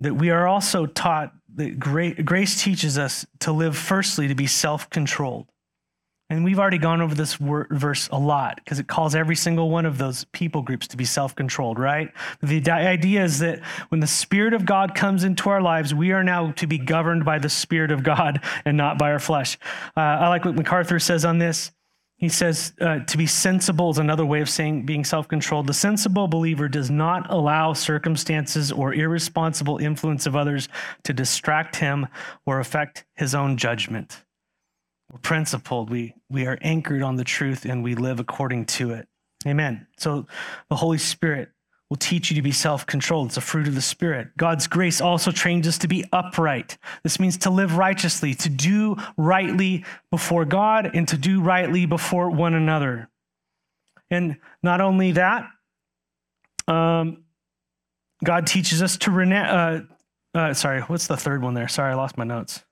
that 0.00 0.14
we 0.14 0.30
are 0.30 0.46
also 0.46 0.86
taught 0.86 1.32
that 1.54 1.78
grace 1.78 2.62
teaches 2.62 2.98
us 2.98 3.26
to 3.40 3.52
live 3.52 3.76
firstly 3.76 4.28
to 4.28 4.34
be 4.34 4.46
self-controlled 4.46 5.46
and 6.32 6.44
we've 6.44 6.58
already 6.58 6.78
gone 6.78 7.02
over 7.02 7.14
this 7.14 7.34
verse 7.34 8.08
a 8.10 8.18
lot 8.18 8.56
because 8.56 8.78
it 8.78 8.86
calls 8.86 9.14
every 9.14 9.36
single 9.36 9.68
one 9.68 9.84
of 9.84 9.98
those 9.98 10.24
people 10.32 10.62
groups 10.62 10.88
to 10.88 10.96
be 10.96 11.04
self 11.04 11.36
controlled, 11.36 11.78
right? 11.78 12.10
The 12.42 12.70
idea 12.70 13.22
is 13.22 13.40
that 13.40 13.60
when 13.90 14.00
the 14.00 14.06
Spirit 14.06 14.54
of 14.54 14.64
God 14.64 14.94
comes 14.94 15.24
into 15.24 15.50
our 15.50 15.60
lives, 15.60 15.94
we 15.94 16.12
are 16.12 16.24
now 16.24 16.52
to 16.52 16.66
be 16.66 16.78
governed 16.78 17.26
by 17.26 17.38
the 17.38 17.50
Spirit 17.50 17.90
of 17.90 18.02
God 18.02 18.40
and 18.64 18.78
not 18.78 18.96
by 18.96 19.12
our 19.12 19.18
flesh. 19.18 19.58
Uh, 19.94 20.00
I 20.00 20.28
like 20.28 20.46
what 20.46 20.54
MacArthur 20.54 20.98
says 20.98 21.26
on 21.26 21.36
this. 21.36 21.70
He 22.16 22.30
says 22.30 22.72
uh, 22.80 23.00
to 23.00 23.18
be 23.18 23.26
sensible 23.26 23.90
is 23.90 23.98
another 23.98 24.24
way 24.24 24.40
of 24.40 24.48
saying 24.48 24.86
being 24.86 25.04
self 25.04 25.28
controlled. 25.28 25.66
The 25.66 25.74
sensible 25.74 26.28
believer 26.28 26.66
does 26.66 26.90
not 26.90 27.30
allow 27.30 27.74
circumstances 27.74 28.72
or 28.72 28.94
irresponsible 28.94 29.76
influence 29.76 30.24
of 30.24 30.34
others 30.34 30.70
to 31.04 31.12
distract 31.12 31.76
him 31.76 32.06
or 32.46 32.58
affect 32.58 33.04
his 33.16 33.34
own 33.34 33.58
judgment. 33.58 34.24
We're 35.12 35.18
principled, 35.18 35.90
we, 35.90 36.14
we 36.30 36.46
are 36.46 36.58
anchored 36.62 37.02
on 37.02 37.16
the 37.16 37.24
truth, 37.24 37.66
and 37.66 37.84
we 37.84 37.94
live 37.94 38.18
according 38.18 38.64
to 38.66 38.92
it. 38.92 39.08
Amen. 39.46 39.86
So 39.98 40.26
the 40.70 40.76
Holy 40.76 40.96
Spirit 40.96 41.50
will 41.90 41.98
teach 41.98 42.30
you 42.30 42.36
to 42.36 42.42
be 42.42 42.52
self 42.52 42.86
controlled. 42.86 43.28
It's 43.28 43.36
a 43.36 43.42
fruit 43.42 43.68
of 43.68 43.74
the 43.74 43.82
Spirit. 43.82 44.28
God's 44.38 44.66
grace 44.66 45.02
also 45.02 45.30
trains 45.30 45.68
us 45.68 45.76
to 45.78 45.88
be 45.88 46.06
upright. 46.14 46.78
This 47.02 47.20
means 47.20 47.36
to 47.38 47.50
live 47.50 47.76
righteously, 47.76 48.32
to 48.36 48.48
do 48.48 48.96
rightly 49.18 49.84
before 50.10 50.46
God, 50.46 50.90
and 50.94 51.06
to 51.08 51.18
do 51.18 51.42
rightly 51.42 51.84
before 51.84 52.30
one 52.30 52.54
another. 52.54 53.10
And 54.10 54.38
not 54.62 54.80
only 54.80 55.12
that, 55.12 55.46
um, 56.66 57.24
God 58.24 58.46
teaches 58.46 58.80
us 58.80 58.96
to 58.98 59.10
renounce. 59.10 59.88
Uh, 60.34 60.38
uh, 60.38 60.54
sorry, 60.54 60.80
what's 60.80 61.06
the 61.06 61.18
third 61.18 61.42
one 61.42 61.52
there? 61.52 61.68
Sorry, 61.68 61.92
I 61.92 61.94
lost 61.94 62.16
my 62.16 62.24
notes. 62.24 62.64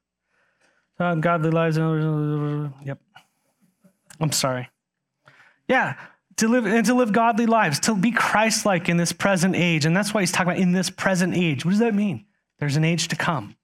Uh, 1.01 1.15
godly 1.15 1.51
lives. 1.51 1.79
Yep. 2.85 3.01
I'm 4.21 4.33
sorry. 4.33 4.69
Yeah, 5.67 5.97
to 6.37 6.49
live 6.49 6.67
and 6.67 6.85
to 6.85 6.95
live 6.95 7.13
godly 7.13 7.47
lives, 7.47 7.81
to 7.81 7.97
be 7.97 8.11
Christ-like 8.11 8.89
in 8.89 8.99
this 8.99 9.13
present 9.13 9.57
age. 9.57 9.87
And 9.87 9.97
that's 9.97 10.13
why 10.13 10.21
he's 10.21 10.31
talking 10.31 10.53
about 10.53 10.61
in 10.61 10.73
this 10.73 10.91
present 10.91 11.35
age. 11.35 11.65
What 11.65 11.71
does 11.71 11.81
that 11.81 11.95
mean? 11.95 12.27
There's 12.59 12.77
an 12.77 12.85
age 12.85 13.09
to 13.09 13.17
come. 13.17 13.57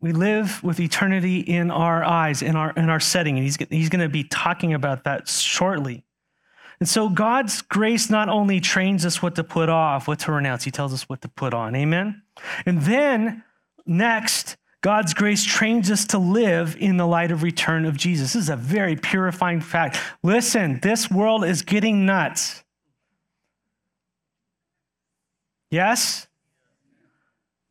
We 0.00 0.12
live 0.12 0.64
with 0.64 0.80
eternity 0.80 1.40
in 1.40 1.70
our 1.70 2.02
eyes, 2.02 2.42
in 2.42 2.56
our 2.56 2.72
in 2.72 2.88
our 2.88 2.98
setting, 2.98 3.36
and 3.36 3.44
he's 3.44 3.56
he's 3.68 3.88
going 3.88 4.00
to 4.00 4.08
be 4.08 4.24
talking 4.24 4.74
about 4.74 5.04
that 5.04 5.28
shortly. 5.28 6.04
And 6.80 6.88
so 6.88 7.08
God's 7.10 7.62
grace 7.62 8.10
not 8.10 8.28
only 8.28 8.58
trains 8.58 9.04
us 9.04 9.22
what 9.22 9.34
to 9.36 9.44
put 9.44 9.68
off, 9.68 10.08
what 10.08 10.18
to 10.20 10.32
renounce, 10.32 10.64
he 10.64 10.70
tells 10.70 10.94
us 10.94 11.08
what 11.08 11.20
to 11.20 11.28
put 11.28 11.52
on. 11.52 11.76
Amen. 11.76 12.22
And 12.64 12.80
then 12.80 13.44
next, 13.84 14.56
God's 14.82 15.12
grace 15.12 15.44
trains 15.44 15.90
us 15.90 16.06
to 16.06 16.18
live 16.18 16.76
in 16.80 16.96
the 16.96 17.06
light 17.06 17.30
of 17.30 17.42
return 17.42 17.84
of 17.84 17.96
Jesus. 17.96 18.32
This 18.32 18.44
is 18.44 18.48
a 18.48 18.56
very 18.56 18.96
purifying 18.96 19.60
fact. 19.60 19.98
Listen, 20.22 20.80
this 20.80 21.10
world 21.10 21.44
is 21.44 21.62
getting 21.62 22.06
nuts. 22.06 22.64
Yes? 25.70 26.26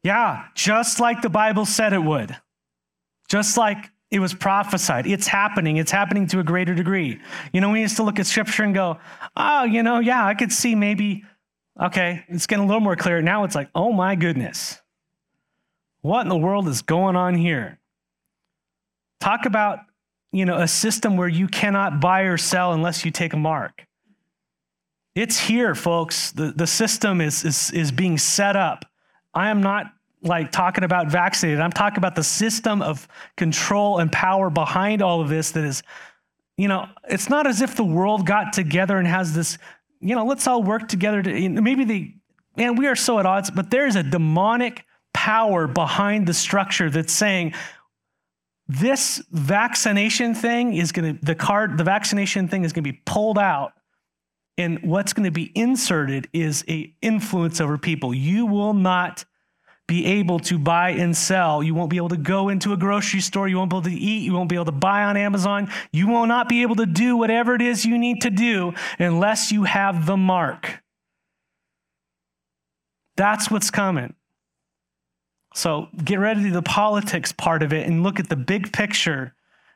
Yeah, 0.03 0.45
just 0.55 0.99
like 0.99 1.21
the 1.21 1.29
Bible 1.29 1.65
said 1.65 1.93
it 1.93 2.03
would. 2.03 2.35
Just 3.27 3.57
like 3.57 3.89
it 4.11 4.19
was 4.19 4.33
prophesied. 4.33 5.05
It's 5.05 5.27
happening. 5.27 5.77
It's 5.77 5.91
happening 5.91 6.27
to 6.27 6.39
a 6.39 6.43
greater 6.43 6.73
degree. 6.73 7.19
You 7.53 7.61
know, 7.61 7.71
we 7.71 7.81
used 7.81 7.97
to 7.97 8.03
look 8.03 8.19
at 8.19 8.27
scripture 8.27 8.63
and 8.63 8.73
go, 8.73 8.97
oh, 9.35 9.63
you 9.63 9.83
know, 9.83 9.99
yeah, 9.99 10.25
I 10.25 10.35
could 10.35 10.51
see 10.51 10.75
maybe, 10.75 11.25
okay, 11.81 12.23
it's 12.29 12.47
getting 12.47 12.63
a 12.63 12.67
little 12.67 12.81
more 12.81 12.95
clear. 12.95 13.21
Now 13.21 13.43
it's 13.43 13.55
like, 13.55 13.69
oh 13.75 13.91
my 13.91 14.15
goodness. 14.15 14.81
What 16.01 16.21
in 16.21 16.29
the 16.29 16.37
world 16.37 16.67
is 16.67 16.81
going 16.81 17.15
on 17.15 17.35
here? 17.35 17.79
Talk 19.19 19.45
about, 19.45 19.79
you 20.31 20.45
know, 20.45 20.57
a 20.57 20.67
system 20.67 21.17
where 21.17 21.27
you 21.27 21.47
cannot 21.47 21.99
buy 21.99 22.21
or 22.21 22.37
sell 22.37 22.73
unless 22.73 23.03
you 23.03 23.11
take 23.11 23.33
a 23.33 23.37
mark. 23.37 23.85
It's 25.15 25.37
here, 25.37 25.75
folks. 25.75 26.31
The, 26.31 26.53
the 26.55 26.67
system 26.67 27.19
is, 27.19 27.43
is, 27.43 27.71
is 27.71 27.91
being 27.91 28.17
set 28.17 28.55
up. 28.55 28.85
I 29.33 29.49
am 29.49 29.61
not 29.61 29.87
like 30.21 30.51
talking 30.51 30.83
about 30.83 31.09
vaccinated. 31.09 31.59
I'm 31.59 31.71
talking 31.71 31.97
about 31.97 32.15
the 32.15 32.23
system 32.23 32.81
of 32.81 33.07
control 33.35 33.99
and 33.99 34.11
power 34.11 34.49
behind 34.49 35.01
all 35.01 35.21
of 35.21 35.29
this 35.29 35.51
that 35.51 35.63
is, 35.63 35.83
you 36.57 36.67
know, 36.67 36.87
it's 37.09 37.29
not 37.29 37.47
as 37.47 37.61
if 37.61 37.75
the 37.75 37.83
world 37.83 38.25
got 38.25 38.53
together 38.53 38.97
and 38.97 39.07
has 39.07 39.33
this, 39.33 39.57
you 39.99 40.15
know, 40.15 40.25
let's 40.25 40.47
all 40.47 40.63
work 40.63 40.87
together 40.87 41.21
to 41.21 41.49
maybe 41.49 41.83
the 41.83 42.13
man, 42.55 42.75
we 42.75 42.87
are 42.87 42.95
so 42.95 43.19
at 43.19 43.25
odds, 43.25 43.49
but 43.49 43.71
there's 43.71 43.95
a 43.95 44.03
demonic 44.03 44.85
power 45.13 45.67
behind 45.67 46.27
the 46.27 46.33
structure 46.33 46.89
that's 46.89 47.13
saying 47.13 47.53
this 48.69 49.23
vaccination 49.31 50.35
thing 50.35 50.75
is 50.75 50.91
going 50.91 51.17
to 51.17 51.25
the 51.25 51.33
card 51.33 51.77
the 51.77 51.83
vaccination 51.83 52.47
thing 52.47 52.63
is 52.63 52.71
going 52.71 52.83
to 52.83 52.91
be 52.91 53.01
pulled 53.05 53.39
out. 53.39 53.73
And 54.59 54.83
what's 54.83 55.13
going 55.13 55.23
to 55.23 55.31
be 55.31 55.51
inserted 55.55 56.27
is 56.33 56.65
a 56.67 56.93
influence 57.01 57.61
over 57.61 57.77
people. 57.77 58.13
You 58.13 58.45
will 58.45 58.73
not 58.73 59.25
be 59.87 60.05
able 60.05 60.37
to 60.39 60.59
buy 60.59 60.91
and 60.91 61.17
sell. 61.17 61.63
You 61.63 61.73
won't 61.73 61.89
be 61.89 61.97
able 61.97 62.09
to 62.09 62.17
go 62.17 62.49
into 62.49 62.73
a 62.73 62.77
grocery 62.77 63.21
store. 63.21 63.47
You 63.47 63.57
won't 63.57 63.71
be 63.71 63.77
able 63.77 63.89
to 63.89 63.95
eat. 63.95 64.21
You 64.23 64.33
won't 64.33 64.49
be 64.49 64.55
able 64.55 64.65
to 64.65 64.71
buy 64.71 65.03
on 65.03 65.17
amazon. 65.17 65.71
You 65.91 66.07
will 66.07 66.27
not 66.27 66.47
be 66.47 66.61
able 66.61 66.75
to 66.75 66.85
do 66.85 67.17
whatever 67.17 67.55
it 67.55 67.61
is 67.61 67.85
you 67.85 67.97
need 67.97 68.21
to 68.21 68.29
do 68.29 68.73
unless 68.99 69.51
you 69.51 69.63
have 69.63 70.05
the 70.05 70.17
mark. 70.17 70.83
That's 73.15 73.49
what's 73.49 73.71
coming 73.71 74.13
so 75.53 75.87
get 76.03 76.19
ready 76.19 76.43
to 76.43 76.51
the 76.51 76.61
politics 76.61 77.31
part 77.31 77.63
of 77.63 77.73
it 77.73 77.87
and 77.87 78.03
look 78.03 78.19
at 78.19 78.29
the 78.29 78.35
big 78.35 78.71
picture 78.71 79.33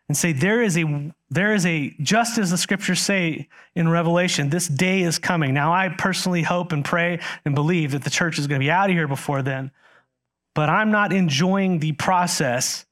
and 0.08 0.18
say, 0.18 0.34
there 0.34 0.62
is 0.62 0.78
a, 0.78 1.12
there 1.30 1.54
is 1.54 1.66
a, 1.66 1.96
just 2.02 2.38
as 2.38 2.52
the 2.52 2.58
scriptures 2.58 3.00
say 3.00 3.48
in 3.76 3.88
Revelation, 3.88 4.50
this 4.50 4.68
day 4.68 5.02
is 5.02 5.18
coming. 5.18 5.54
Now, 5.54 5.74
I 5.74 5.90
personally 5.90 6.44
hope 6.44 6.72
and 6.72 6.84
pray 6.84 7.20
and 7.46 7.56
believe 7.56 7.92
that 7.92 8.04
the 8.04 8.10
church 8.10 8.38
is 8.38 8.48
going 8.48 8.60
to 8.60 8.64
be 8.64 8.72
out 8.72 8.90
of 8.90 8.96
here 8.96 9.08
before 9.08 9.42
then, 9.42 9.72
but 10.54 10.70
I'm 10.70 10.92
not 10.92 11.14
enjoying 11.14 11.80
the 11.80 11.94
process 11.94 12.86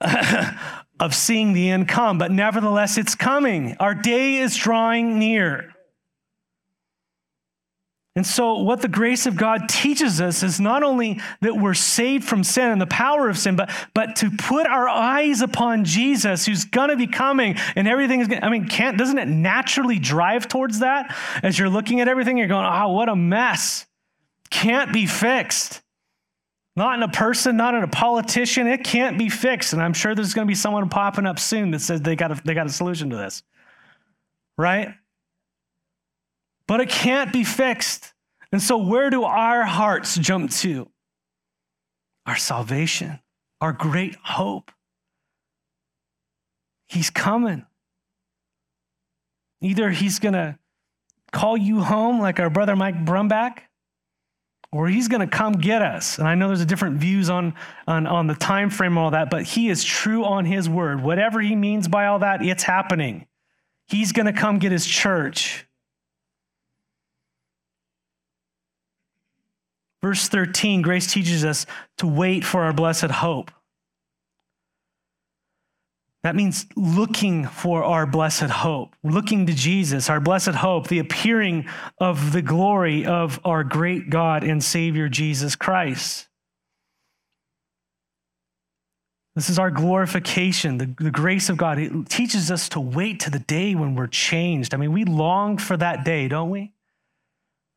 of 1.00 1.14
seeing 1.14 1.52
the 1.52 1.70
end 1.70 1.88
come, 1.88 2.18
but 2.18 2.30
nevertheless, 2.30 2.98
it's 2.98 3.14
coming. 3.14 3.76
Our 3.78 3.94
day 3.94 4.36
is 4.36 4.56
drawing 4.56 5.18
near. 5.18 5.74
And 8.16 8.26
so, 8.26 8.58
what 8.58 8.82
the 8.82 8.88
grace 8.88 9.26
of 9.26 9.36
God 9.36 9.68
teaches 9.68 10.20
us 10.20 10.42
is 10.42 10.58
not 10.58 10.82
only 10.82 11.20
that 11.42 11.56
we're 11.56 11.74
saved 11.74 12.24
from 12.24 12.42
sin 12.42 12.70
and 12.70 12.80
the 12.80 12.86
power 12.86 13.28
of 13.28 13.38
sin, 13.38 13.54
but, 13.54 13.70
but 13.94 14.16
to 14.16 14.30
put 14.30 14.66
our 14.66 14.88
eyes 14.88 15.42
upon 15.42 15.84
Jesus, 15.84 16.44
who's 16.44 16.64
going 16.64 16.90
to 16.90 16.96
be 16.96 17.06
coming, 17.06 17.54
and 17.76 17.86
everything 17.86 18.20
is 18.20 18.26
going 18.26 18.40
to, 18.40 18.46
I 18.46 18.50
mean, 18.50 18.66
can't, 18.66 18.98
doesn't 18.98 19.18
it 19.18 19.28
naturally 19.28 20.00
drive 20.00 20.48
towards 20.48 20.80
that? 20.80 21.14
As 21.44 21.56
you're 21.56 21.68
looking 21.68 22.00
at 22.00 22.08
everything, 22.08 22.36
you're 22.36 22.48
going, 22.48 22.66
oh, 22.66 22.92
what 22.92 23.08
a 23.08 23.14
mess. 23.14 23.86
Can't 24.50 24.92
be 24.92 25.06
fixed. 25.06 25.80
Not 26.74 26.96
in 26.96 27.04
a 27.04 27.08
person, 27.08 27.56
not 27.56 27.74
in 27.74 27.84
a 27.84 27.88
politician. 27.88 28.66
It 28.66 28.82
can't 28.82 29.18
be 29.18 29.28
fixed. 29.28 29.72
And 29.72 29.80
I'm 29.80 29.92
sure 29.92 30.16
there's 30.16 30.34
going 30.34 30.46
to 30.46 30.50
be 30.50 30.56
someone 30.56 30.88
popping 30.88 31.26
up 31.26 31.38
soon 31.38 31.70
that 31.70 31.80
says 31.80 32.00
they 32.00 32.16
got 32.16 32.32
a, 32.32 32.42
they 32.44 32.54
got 32.54 32.66
a 32.66 32.70
solution 32.70 33.10
to 33.10 33.16
this. 33.16 33.44
Right? 34.58 34.94
But 36.70 36.80
it 36.80 36.88
can't 36.88 37.32
be 37.32 37.42
fixed. 37.42 38.14
And 38.52 38.62
so, 38.62 38.76
where 38.76 39.10
do 39.10 39.24
our 39.24 39.64
hearts 39.64 40.16
jump 40.16 40.52
to? 40.52 40.88
Our 42.26 42.36
salvation, 42.36 43.18
our 43.60 43.72
great 43.72 44.14
hope. 44.22 44.70
He's 46.86 47.10
coming. 47.10 47.66
Either 49.60 49.90
he's 49.90 50.20
going 50.20 50.34
to 50.34 50.60
call 51.32 51.56
you 51.56 51.80
home 51.80 52.20
like 52.20 52.38
our 52.38 52.50
brother 52.50 52.76
Mike 52.76 53.04
Brumback, 53.04 53.62
or 54.70 54.86
he's 54.86 55.08
going 55.08 55.28
to 55.28 55.36
come 55.36 55.54
get 55.54 55.82
us. 55.82 56.18
And 56.18 56.28
I 56.28 56.36
know 56.36 56.46
there's 56.46 56.60
a 56.60 56.66
different 56.66 56.98
views 56.98 57.28
on, 57.28 57.54
on, 57.88 58.06
on 58.06 58.28
the 58.28 58.36
time 58.36 58.70
frame 58.70 58.92
and 58.92 58.98
all 59.00 59.10
that, 59.10 59.28
but 59.28 59.42
he 59.42 59.70
is 59.70 59.82
true 59.82 60.24
on 60.24 60.44
his 60.44 60.68
word. 60.68 61.02
Whatever 61.02 61.40
he 61.40 61.56
means 61.56 61.88
by 61.88 62.06
all 62.06 62.20
that, 62.20 62.44
it's 62.44 62.62
happening. 62.62 63.26
He's 63.88 64.12
going 64.12 64.26
to 64.26 64.32
come 64.32 64.60
get 64.60 64.70
his 64.70 64.86
church. 64.86 65.66
Verse 70.02 70.28
13, 70.28 70.82
grace 70.82 71.12
teaches 71.12 71.44
us 71.44 71.66
to 71.98 72.06
wait 72.06 72.44
for 72.44 72.62
our 72.62 72.72
blessed 72.72 73.10
hope. 73.10 73.50
That 76.22 76.36
means 76.36 76.66
looking 76.76 77.46
for 77.46 77.82
our 77.82 78.06
blessed 78.06 78.50
hope, 78.50 78.94
looking 79.02 79.46
to 79.46 79.54
Jesus, 79.54 80.10
our 80.10 80.20
blessed 80.20 80.50
hope, 80.50 80.88
the 80.88 80.98
appearing 80.98 81.66
of 81.98 82.32
the 82.32 82.42
glory 82.42 83.06
of 83.06 83.40
our 83.44 83.64
great 83.64 84.10
God 84.10 84.44
and 84.44 84.62
Savior 84.62 85.08
Jesus 85.08 85.56
Christ. 85.56 86.28
This 89.34 89.48
is 89.48 89.58
our 89.58 89.70
glorification, 89.70 90.76
the, 90.76 90.94
the 90.98 91.10
grace 91.10 91.48
of 91.48 91.56
God. 91.56 91.78
It 91.78 92.08
teaches 92.10 92.50
us 92.50 92.68
to 92.70 92.80
wait 92.80 93.20
to 93.20 93.30
the 93.30 93.38
day 93.38 93.74
when 93.74 93.94
we're 93.94 94.06
changed. 94.06 94.74
I 94.74 94.76
mean, 94.76 94.92
we 94.92 95.04
long 95.04 95.56
for 95.56 95.76
that 95.76 96.04
day, 96.04 96.28
don't 96.28 96.50
we? 96.50 96.72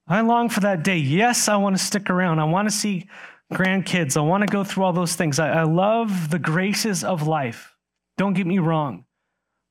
I 0.07 0.21
long 0.21 0.49
for 0.49 0.59
that 0.61 0.83
day. 0.83 0.97
Yes, 0.97 1.47
I 1.47 1.55
want 1.55 1.77
to 1.77 1.83
stick 1.83 2.09
around. 2.09 2.39
I 2.39 2.43
want 2.43 2.69
to 2.69 2.75
see 2.75 3.07
grandkids. 3.53 4.17
I 4.17 4.21
want 4.21 4.41
to 4.41 4.51
go 4.51 4.63
through 4.63 4.83
all 4.83 4.93
those 4.93 5.15
things. 5.15 5.39
I, 5.39 5.61
I 5.61 5.63
love 5.63 6.29
the 6.29 6.39
graces 6.39 7.03
of 7.03 7.27
life. 7.27 7.75
Don't 8.17 8.33
get 8.33 8.47
me 8.47 8.59
wrong. 8.59 9.05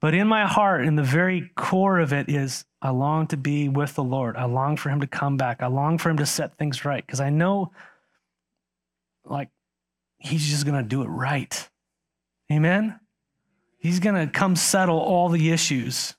But 0.00 0.14
in 0.14 0.26
my 0.26 0.46
heart, 0.46 0.84
in 0.84 0.96
the 0.96 1.02
very 1.02 1.50
core 1.56 2.00
of 2.00 2.12
it, 2.12 2.28
is 2.28 2.64
I 2.80 2.90
long 2.90 3.28
to 3.28 3.36
be 3.36 3.68
with 3.68 3.94
the 3.94 4.02
Lord. 4.02 4.36
I 4.36 4.46
long 4.46 4.76
for 4.76 4.90
Him 4.90 5.00
to 5.00 5.06
come 5.06 5.36
back. 5.36 5.62
I 5.62 5.68
long 5.68 5.98
for 5.98 6.10
Him 6.10 6.16
to 6.16 6.26
set 6.26 6.58
things 6.58 6.84
right 6.84 7.04
because 7.06 7.20
I 7.20 7.30
know, 7.30 7.70
like, 9.24 9.48
He's 10.18 10.48
just 10.48 10.64
going 10.66 10.82
to 10.82 10.88
do 10.88 11.02
it 11.02 11.08
right. 11.08 11.68
Amen? 12.50 12.98
He's 13.78 14.00
going 14.00 14.14
to 14.14 14.32
come 14.32 14.56
settle 14.56 14.98
all 14.98 15.28
the 15.28 15.50
issues. 15.50 16.14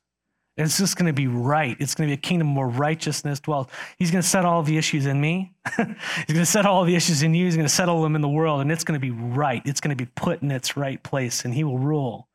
It's 0.56 0.78
just 0.78 0.98
going 0.98 1.08
to 1.08 1.14
be 1.14 1.26
right. 1.26 1.76
It's 1.80 1.96
going 1.96 2.08
to 2.08 2.16
be 2.16 2.20
a 2.20 2.22
kingdom 2.22 2.56
where 2.56 2.68
righteousness 2.68 3.40
dwells. 3.40 3.68
He's 3.98 4.12
going 4.12 4.22
to 4.22 4.28
set 4.28 4.46
all 4.46 4.62
the 4.62 4.78
issues 4.78 5.08
in 5.08 5.20
me. 5.20 5.54
He's 5.78 5.86
going 6.28 6.40
to 6.40 6.46
set 6.46 6.68
all 6.68 6.86
the 6.86 6.96
issues 6.96 7.24
in 7.24 7.34
you. 7.34 7.46
He's 7.46 7.56
going 7.56 7.68
to 7.68 7.74
settle 7.74 8.04
them 8.04 8.16
in 8.16 8.22
the 8.22 8.30
world, 8.30 8.62
and 8.62 8.72
it's 8.72 8.84
going 8.84 9.00
to 9.00 9.02
be 9.02 9.10
right. 9.10 9.64
It's 9.66 9.82
going 9.82 9.96
to 9.98 10.04
be 10.04 10.10
put 10.16 10.44
in 10.44 10.52
its 10.52 10.78
right 10.78 11.02
place, 11.02 11.44
and 11.44 11.56
He 11.56 11.64
will 11.64 11.80
rule. 11.80 12.28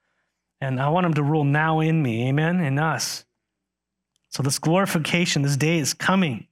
And 0.60 0.80
I 0.80 0.88
want 0.88 1.06
Him 1.06 1.14
to 1.14 1.22
rule 1.22 1.44
now 1.44 1.78
in 1.78 2.02
me, 2.02 2.28
amen, 2.28 2.60
in 2.60 2.80
us. 2.80 3.24
So, 4.30 4.42
this 4.42 4.58
glorification, 4.58 5.42
this 5.42 5.56
day 5.56 5.78
is 5.78 5.94
coming. 5.94 6.48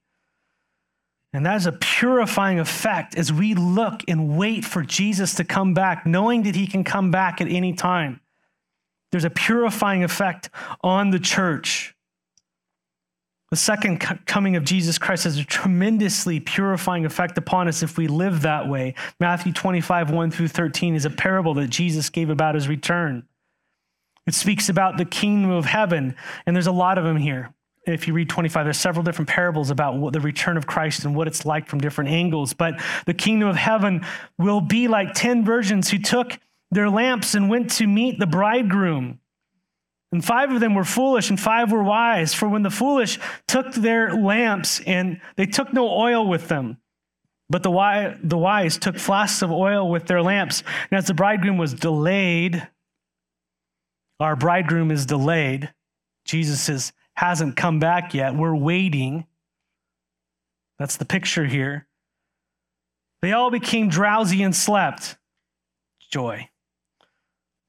And 1.33 1.45
that 1.45 1.57
is 1.57 1.65
a 1.65 1.73
purifying 1.73 2.59
effect 2.59 3.15
as 3.15 3.33
we 3.33 3.53
look 3.53 4.03
and 4.07 4.37
wait 4.37 4.63
for 4.63 4.83
Jesus 4.83 5.35
to 5.35 5.43
come 5.43 5.73
back, 5.73 6.05
knowing 6.05 6.43
that 6.43 6.55
He 6.55 6.65
can 6.65 6.85
come 6.85 7.11
back 7.11 7.41
at 7.41 7.49
any 7.49 7.73
time. 7.73 8.21
There's 9.11 9.25
a 9.25 9.29
purifying 9.29 10.03
effect 10.03 10.49
on 10.81 11.11
the 11.11 11.19
church. 11.19 11.95
The 13.49 13.55
second 13.55 13.99
coming 14.25 14.57
of 14.57 14.65
Jesus 14.65 14.97
Christ 14.97 15.23
has 15.23 15.37
a 15.37 15.45
tremendously 15.45 16.41
purifying 16.41 17.05
effect 17.05 17.37
upon 17.37 17.69
us 17.69 17.81
if 17.81 17.97
we 17.97 18.07
live 18.07 18.41
that 18.41 18.67
way. 18.67 18.93
Matthew 19.21 19.53
25, 19.53 20.11
1 20.11 20.31
through 20.31 20.49
13 20.49 20.95
is 20.95 21.05
a 21.05 21.09
parable 21.09 21.53
that 21.53 21.69
Jesus 21.69 22.09
gave 22.09 22.29
about 22.29 22.55
his 22.55 22.67
return. 22.67 23.23
It 24.25 24.33
speaks 24.33 24.67
about 24.67 24.97
the 24.97 25.05
kingdom 25.05 25.51
of 25.51 25.63
heaven, 25.63 26.13
and 26.45 26.53
there's 26.53 26.67
a 26.67 26.73
lot 26.73 26.97
of 26.97 27.05
them 27.05 27.15
here. 27.15 27.53
If 27.85 28.05
you 28.05 28.13
read 28.13 28.27
25, 28.27 28.65
there's 28.65 28.77
several 28.77 29.03
different 29.03 29.29
parables 29.29 29.69
about 29.69 30.11
the 30.11 30.19
return 30.19 30.57
of 30.57 30.67
Christ 30.67 31.05
and 31.05 31.15
what 31.15 31.29
it's 31.29 31.45
like 31.45 31.69
from 31.69 31.79
different 31.79 32.09
angles. 32.09 32.51
But 32.51 32.81
the 33.05 33.13
kingdom 33.13 33.47
of 33.47 33.55
heaven 33.55 34.05
will 34.37 34.59
be 34.59 34.89
like 34.89 35.13
10 35.13 35.45
virgins 35.45 35.89
who 35.89 35.97
took 35.97 36.37
their 36.71 36.89
lamps 36.89 37.35
and 37.35 37.49
went 37.49 37.71
to 37.71 37.87
meet 37.87 38.19
the 38.19 38.27
bridegroom. 38.27 39.19
And 40.11 40.23
five 40.23 40.51
of 40.51 40.59
them 40.59 40.73
were 40.73 40.85
foolish 40.85 41.29
and 41.29 41.39
five 41.39 41.71
were 41.71 41.83
wise. 41.83 42.33
For 42.33 42.47
when 42.47 42.63
the 42.63 42.69
foolish 42.69 43.19
took 43.47 43.73
their 43.73 44.13
lamps 44.13 44.79
and 44.85 45.19
they 45.35 45.45
took 45.45 45.73
no 45.73 45.89
oil 45.89 46.27
with 46.27 46.47
them, 46.47 46.77
but 47.49 47.63
the 47.63 47.71
wise, 47.71 48.17
the 48.23 48.37
wise 48.37 48.77
took 48.77 48.97
flasks 48.97 49.41
of 49.41 49.51
oil 49.51 49.89
with 49.89 50.05
their 50.05 50.21
lamps. 50.21 50.63
And 50.91 50.97
as 50.97 51.05
the 51.05 51.13
bridegroom 51.13 51.57
was 51.57 51.73
delayed, 51.73 52.67
our 54.19 54.35
bridegroom 54.35 54.91
is 54.91 55.05
delayed. 55.05 55.73
Jesus 56.25 56.67
is, 56.67 56.91
hasn't 57.13 57.55
come 57.55 57.79
back 57.79 58.13
yet. 58.13 58.35
We're 58.35 58.55
waiting. 58.55 59.25
That's 60.79 60.97
the 60.97 61.05
picture 61.05 61.45
here. 61.45 61.87
They 63.21 63.31
all 63.31 63.49
became 63.49 63.89
drowsy 63.89 64.43
and 64.43 64.55
slept. 64.55 65.17
Joy. 66.11 66.49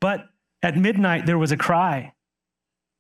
But 0.01 0.27
at 0.63 0.77
midnight, 0.77 1.27
there 1.27 1.39
was 1.39 1.53
a 1.53 1.57
cry 1.57 2.13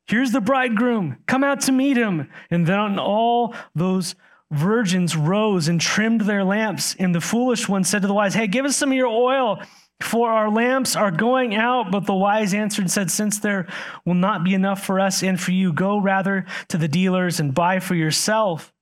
Here's 0.09 0.33
the 0.33 0.41
bridegroom, 0.41 1.19
come 1.27 1.45
out 1.45 1.61
to 1.63 1.73
meet 1.73 1.99
him. 1.99 2.31
And 2.51 2.67
then 2.67 2.99
all 2.99 3.55
those 3.75 4.15
virgins 4.51 5.15
rose 5.15 5.69
and 5.69 5.79
trimmed 5.79 6.23
their 6.23 6.45
lamps. 6.45 6.97
And 6.99 7.15
the 7.15 7.21
foolish 7.21 7.69
one 7.69 7.85
said 7.85 8.01
to 8.03 8.09
the 8.09 8.15
wise, 8.15 8.33
Hey, 8.33 8.47
give 8.47 8.65
us 8.65 8.75
some 8.75 8.91
of 8.91 8.97
your 8.97 9.07
oil, 9.07 9.63
for 10.01 10.31
our 10.31 10.51
lamps 10.51 10.97
are 10.97 11.11
going 11.11 11.55
out. 11.55 11.93
But 11.93 12.07
the 12.07 12.15
wise 12.15 12.55
answered 12.55 12.83
and 12.83 12.91
said, 12.91 13.11
Since 13.11 13.41
there 13.41 13.67
will 14.07 14.15
not 14.15 14.45
be 14.45 14.55
enough 14.55 14.83
for 14.83 14.99
us 14.99 15.23
and 15.23 15.39
for 15.39 15.53
you, 15.53 15.75
go 15.75 15.99
rather 15.99 16.47
to 16.69 16.79
the 16.79 16.89
dealers 16.89 17.39
and 17.39 17.55
buy 17.55 17.79
for 17.79 17.95
yourself. 17.95 18.73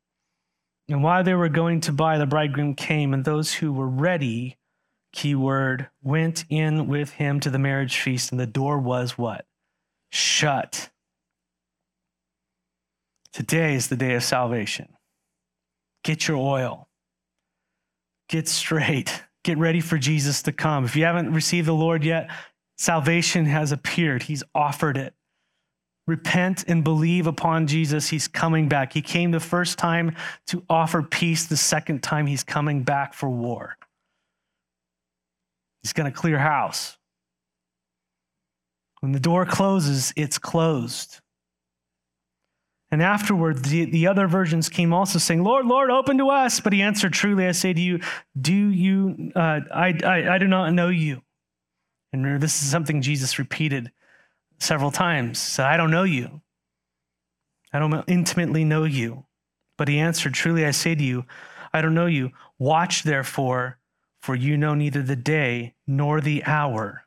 And 0.88 1.02
while 1.02 1.24
they 1.24 1.34
were 1.34 1.48
going 1.48 1.80
to 1.82 1.92
buy, 1.92 2.18
the 2.18 2.26
bridegroom 2.26 2.76
came, 2.76 3.12
and 3.12 3.24
those 3.24 3.52
who 3.52 3.72
were 3.72 3.88
ready 3.88 4.55
keyword, 5.16 5.88
went 6.02 6.44
in 6.50 6.86
with 6.86 7.12
him 7.12 7.40
to 7.40 7.50
the 7.50 7.58
marriage 7.58 7.98
feast, 7.98 8.30
and 8.30 8.38
the 8.38 8.46
door 8.46 8.78
was 8.78 9.16
what? 9.16 9.46
Shut. 10.12 10.90
Today 13.32 13.74
is 13.74 13.88
the 13.88 13.96
day 13.96 14.14
of 14.14 14.22
salvation. 14.22 14.88
Get 16.04 16.28
your 16.28 16.36
oil. 16.36 16.88
Get 18.28 18.46
straight. 18.46 19.22
Get 19.42 19.56
ready 19.56 19.80
for 19.80 19.96
Jesus 19.96 20.42
to 20.42 20.52
come. 20.52 20.84
If 20.84 20.94
you 20.94 21.04
haven't 21.04 21.32
received 21.32 21.66
the 21.66 21.72
Lord 21.72 22.04
yet, 22.04 22.30
salvation 22.76 23.46
has 23.46 23.72
appeared. 23.72 24.24
He's 24.24 24.44
offered 24.54 24.98
it. 24.98 25.14
Repent 26.06 26.64
and 26.68 26.84
believe 26.84 27.26
upon 27.26 27.66
Jesus. 27.66 28.08
He's 28.08 28.28
coming 28.28 28.68
back. 28.68 28.92
He 28.92 29.02
came 29.02 29.30
the 29.30 29.40
first 29.40 29.78
time 29.78 30.14
to 30.48 30.62
offer 30.68 31.02
peace, 31.02 31.46
the 31.46 31.56
second 31.56 32.02
time, 32.02 32.26
he's 32.26 32.44
coming 32.44 32.82
back 32.82 33.14
for 33.14 33.30
war. 33.30 33.76
He's 35.86 35.92
going 35.92 36.10
to 36.10 36.18
clear 36.18 36.36
house. 36.36 36.98
When 38.98 39.12
the 39.12 39.20
door 39.20 39.46
closes, 39.46 40.12
it's 40.16 40.36
closed. 40.36 41.20
And 42.90 43.00
afterward, 43.00 43.64
the, 43.64 43.84
the 43.84 44.08
other 44.08 44.26
virgins 44.26 44.68
came 44.68 44.92
also 44.92 45.20
saying, 45.20 45.44
Lord, 45.44 45.64
Lord, 45.64 45.92
open 45.92 46.18
to 46.18 46.28
us. 46.30 46.58
But 46.58 46.72
he 46.72 46.82
answered, 46.82 47.12
Truly, 47.12 47.46
I 47.46 47.52
say 47.52 47.72
to 47.72 47.80
you, 47.80 48.00
do 48.36 48.52
you, 48.52 49.30
uh, 49.36 49.60
I, 49.72 49.96
I, 50.04 50.34
I 50.34 50.38
do 50.38 50.48
not 50.48 50.72
know 50.72 50.88
you. 50.88 51.22
And 52.12 52.42
this 52.42 52.60
is 52.60 52.68
something 52.68 53.00
Jesus 53.00 53.38
repeated 53.38 53.92
several 54.58 54.90
times. 54.90 55.38
Said, 55.38 55.66
I 55.66 55.76
don't 55.76 55.92
know 55.92 56.02
you. 56.02 56.40
I 57.72 57.78
don't 57.78 58.02
intimately 58.08 58.64
know 58.64 58.82
you. 58.82 59.26
But 59.78 59.86
he 59.86 60.00
answered, 60.00 60.34
Truly 60.34 60.66
I 60.66 60.72
say 60.72 60.96
to 60.96 61.04
you, 61.04 61.26
I 61.72 61.80
don't 61.80 61.94
know 61.94 62.06
you. 62.06 62.32
Watch 62.58 63.04
therefore, 63.04 63.78
for 64.26 64.34
you 64.34 64.56
know 64.56 64.74
neither 64.74 65.02
the 65.02 65.14
day 65.14 65.72
nor 65.86 66.20
the 66.20 66.42
hour. 66.46 67.04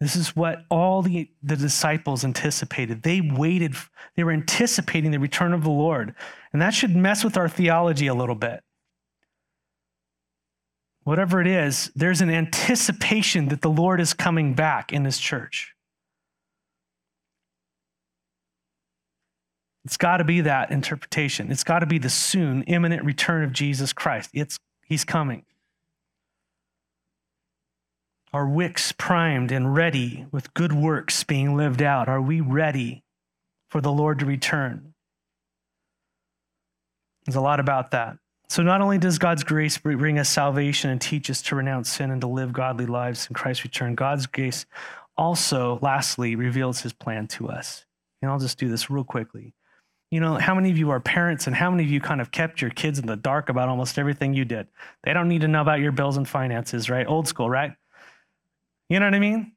This 0.00 0.16
is 0.16 0.34
what 0.34 0.64
all 0.68 1.00
the, 1.00 1.30
the 1.44 1.54
disciples 1.54 2.24
anticipated. 2.24 3.04
They 3.04 3.20
waited, 3.20 3.76
they 4.16 4.24
were 4.24 4.32
anticipating 4.32 5.12
the 5.12 5.20
return 5.20 5.52
of 5.52 5.62
the 5.62 5.70
Lord. 5.70 6.16
And 6.52 6.60
that 6.60 6.74
should 6.74 6.96
mess 6.96 7.22
with 7.22 7.36
our 7.36 7.48
theology 7.48 8.08
a 8.08 8.14
little 8.14 8.34
bit. 8.34 8.64
Whatever 11.04 11.40
it 11.40 11.46
is, 11.46 11.92
there's 11.94 12.20
an 12.20 12.30
anticipation 12.30 13.46
that 13.50 13.62
the 13.62 13.70
Lord 13.70 14.00
is 14.00 14.12
coming 14.12 14.54
back 14.54 14.92
in 14.92 15.04
his 15.04 15.18
church. 15.18 15.72
It's 19.84 19.96
got 19.96 20.16
to 20.16 20.24
be 20.24 20.40
that 20.40 20.72
interpretation. 20.72 21.52
It's 21.52 21.62
got 21.62 21.78
to 21.78 21.86
be 21.86 21.98
the 21.98 22.10
soon, 22.10 22.64
imminent 22.64 23.04
return 23.04 23.44
of 23.44 23.52
Jesus 23.52 23.92
Christ. 23.92 24.30
It's, 24.34 24.58
he's 24.84 25.04
coming. 25.04 25.44
Are 28.32 28.48
wicks 28.48 28.92
primed 28.92 29.50
and 29.50 29.74
ready 29.74 30.24
with 30.30 30.54
good 30.54 30.72
works 30.72 31.24
being 31.24 31.56
lived 31.56 31.82
out? 31.82 32.08
Are 32.08 32.22
we 32.22 32.40
ready 32.40 33.02
for 33.70 33.80
the 33.80 33.90
Lord 33.90 34.20
to 34.20 34.26
return? 34.26 34.94
There's 37.26 37.34
a 37.34 37.40
lot 37.40 37.58
about 37.58 37.90
that. 37.90 38.18
So, 38.48 38.62
not 38.62 38.80
only 38.80 38.98
does 38.98 39.18
God's 39.18 39.42
grace 39.42 39.78
bring 39.78 40.18
us 40.18 40.28
salvation 40.28 40.90
and 40.90 41.00
teach 41.00 41.28
us 41.28 41.42
to 41.42 41.56
renounce 41.56 41.90
sin 41.90 42.12
and 42.12 42.20
to 42.20 42.28
live 42.28 42.52
godly 42.52 42.86
lives 42.86 43.26
in 43.26 43.34
Christ's 43.34 43.64
return, 43.64 43.96
God's 43.96 44.26
grace 44.26 44.64
also, 45.16 45.80
lastly, 45.82 46.36
reveals 46.36 46.80
his 46.82 46.92
plan 46.92 47.26
to 47.28 47.48
us. 47.48 47.84
And 48.22 48.30
I'll 48.30 48.38
just 48.38 48.58
do 48.58 48.68
this 48.68 48.90
real 48.90 49.04
quickly. 49.04 49.54
You 50.12 50.20
know, 50.20 50.36
how 50.36 50.54
many 50.54 50.70
of 50.70 50.78
you 50.78 50.90
are 50.90 51.00
parents 51.00 51.46
and 51.46 51.54
how 51.54 51.70
many 51.70 51.84
of 51.84 51.90
you 51.90 52.00
kind 52.00 52.20
of 52.20 52.30
kept 52.30 52.60
your 52.60 52.70
kids 52.70 52.98
in 52.98 53.06
the 53.06 53.16
dark 53.16 53.48
about 53.48 53.68
almost 53.68 53.98
everything 53.98 54.34
you 54.34 54.44
did? 54.44 54.68
They 55.04 55.12
don't 55.12 55.28
need 55.28 55.42
to 55.42 55.48
know 55.48 55.60
about 55.60 55.80
your 55.80 55.92
bills 55.92 56.16
and 56.16 56.28
finances, 56.28 56.88
right? 56.90 57.06
Old 57.06 57.28
school, 57.28 57.50
right? 57.50 57.72
You 58.90 59.00
know 59.00 59.06
what 59.06 59.14
I 59.14 59.20
mean? 59.20 59.52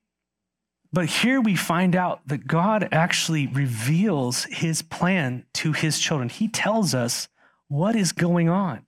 But 0.94 1.08
here 1.08 1.42
we 1.42 1.56
find 1.56 1.96
out 1.96 2.26
that 2.28 2.48
God 2.48 2.88
actually 2.92 3.48
reveals 3.48 4.46
his 4.46 4.84
plan 4.84 5.46
to 5.56 5.74
his 5.74 6.00
children. 6.00 6.30
He 6.30 6.48
tells 6.48 6.94
us 6.94 7.28
what 7.68 7.96
is 7.96 8.12
going 8.12 8.48
on. 8.48 8.86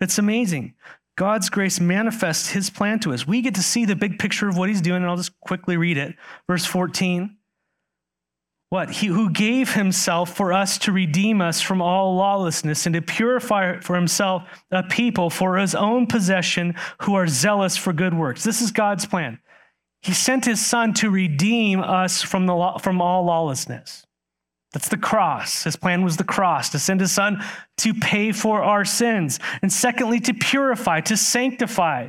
It's 0.00 0.18
amazing. 0.18 0.74
God's 1.16 1.48
grace 1.48 1.80
manifests 1.80 2.50
his 2.50 2.68
plan 2.68 3.00
to 3.00 3.12
us. 3.12 3.26
We 3.26 3.40
get 3.40 3.54
to 3.54 3.62
see 3.62 3.86
the 3.86 3.96
big 3.96 4.18
picture 4.18 4.48
of 4.48 4.56
what 4.56 4.68
he's 4.68 4.82
doing, 4.82 5.02
and 5.02 5.06
I'll 5.06 5.16
just 5.16 5.38
quickly 5.40 5.78
read 5.78 5.96
it. 5.96 6.14
Verse 6.46 6.66
14 6.66 7.36
what? 8.70 8.88
He 8.88 9.08
who 9.08 9.30
gave 9.30 9.74
himself 9.74 10.36
for 10.36 10.52
us 10.52 10.78
to 10.78 10.92
redeem 10.92 11.40
us 11.40 11.60
from 11.60 11.82
all 11.82 12.14
lawlessness 12.14 12.86
and 12.86 12.94
to 12.94 13.02
purify 13.02 13.80
for 13.80 13.96
himself 13.96 14.44
a 14.70 14.84
people 14.84 15.28
for 15.28 15.56
his 15.56 15.74
own 15.74 16.06
possession 16.06 16.76
who 17.02 17.16
are 17.16 17.26
zealous 17.26 17.76
for 17.76 17.92
good 17.92 18.14
works. 18.14 18.44
This 18.44 18.62
is 18.62 18.70
God's 18.70 19.06
plan. 19.06 19.40
He 20.02 20.12
sent 20.12 20.46
his 20.46 20.64
son 20.64 20.94
to 20.94 21.10
redeem 21.10 21.80
us 21.80 22.22
from, 22.22 22.46
the, 22.46 22.78
from 22.80 23.00
all 23.02 23.24
lawlessness. 23.24 24.06
That's 24.72 24.88
the 24.88 24.96
cross. 24.96 25.64
His 25.64 25.76
plan 25.76 26.04
was 26.04 26.16
the 26.16 26.24
cross, 26.24 26.70
to 26.70 26.78
send 26.78 27.00
his 27.00 27.12
son 27.12 27.42
to 27.78 27.92
pay 27.92 28.32
for 28.32 28.62
our 28.62 28.84
sins. 28.84 29.40
And 29.62 29.72
secondly, 29.72 30.20
to 30.20 30.32
purify, 30.32 31.00
to 31.02 31.16
sanctify, 31.16 32.08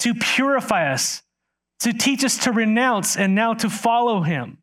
to 0.00 0.14
purify 0.14 0.92
us, 0.92 1.22
to 1.80 1.92
teach 1.92 2.24
us 2.24 2.38
to 2.38 2.52
renounce 2.52 3.16
and 3.16 3.34
now 3.34 3.54
to 3.54 3.70
follow 3.70 4.22
him. 4.22 4.58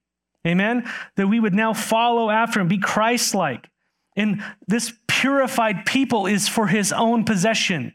Amen? 0.45 0.89
That 1.15 1.27
we 1.27 1.39
would 1.39 1.53
now 1.53 1.73
follow 1.73 2.29
after 2.29 2.59
him, 2.59 2.67
be 2.67 2.77
Christ 2.77 3.33
like. 3.33 3.69
And 4.15 4.43
this 4.67 4.93
purified 5.07 5.85
people 5.85 6.25
is 6.27 6.47
for 6.47 6.67
his 6.67 6.91
own 6.91 7.23
possession. 7.23 7.93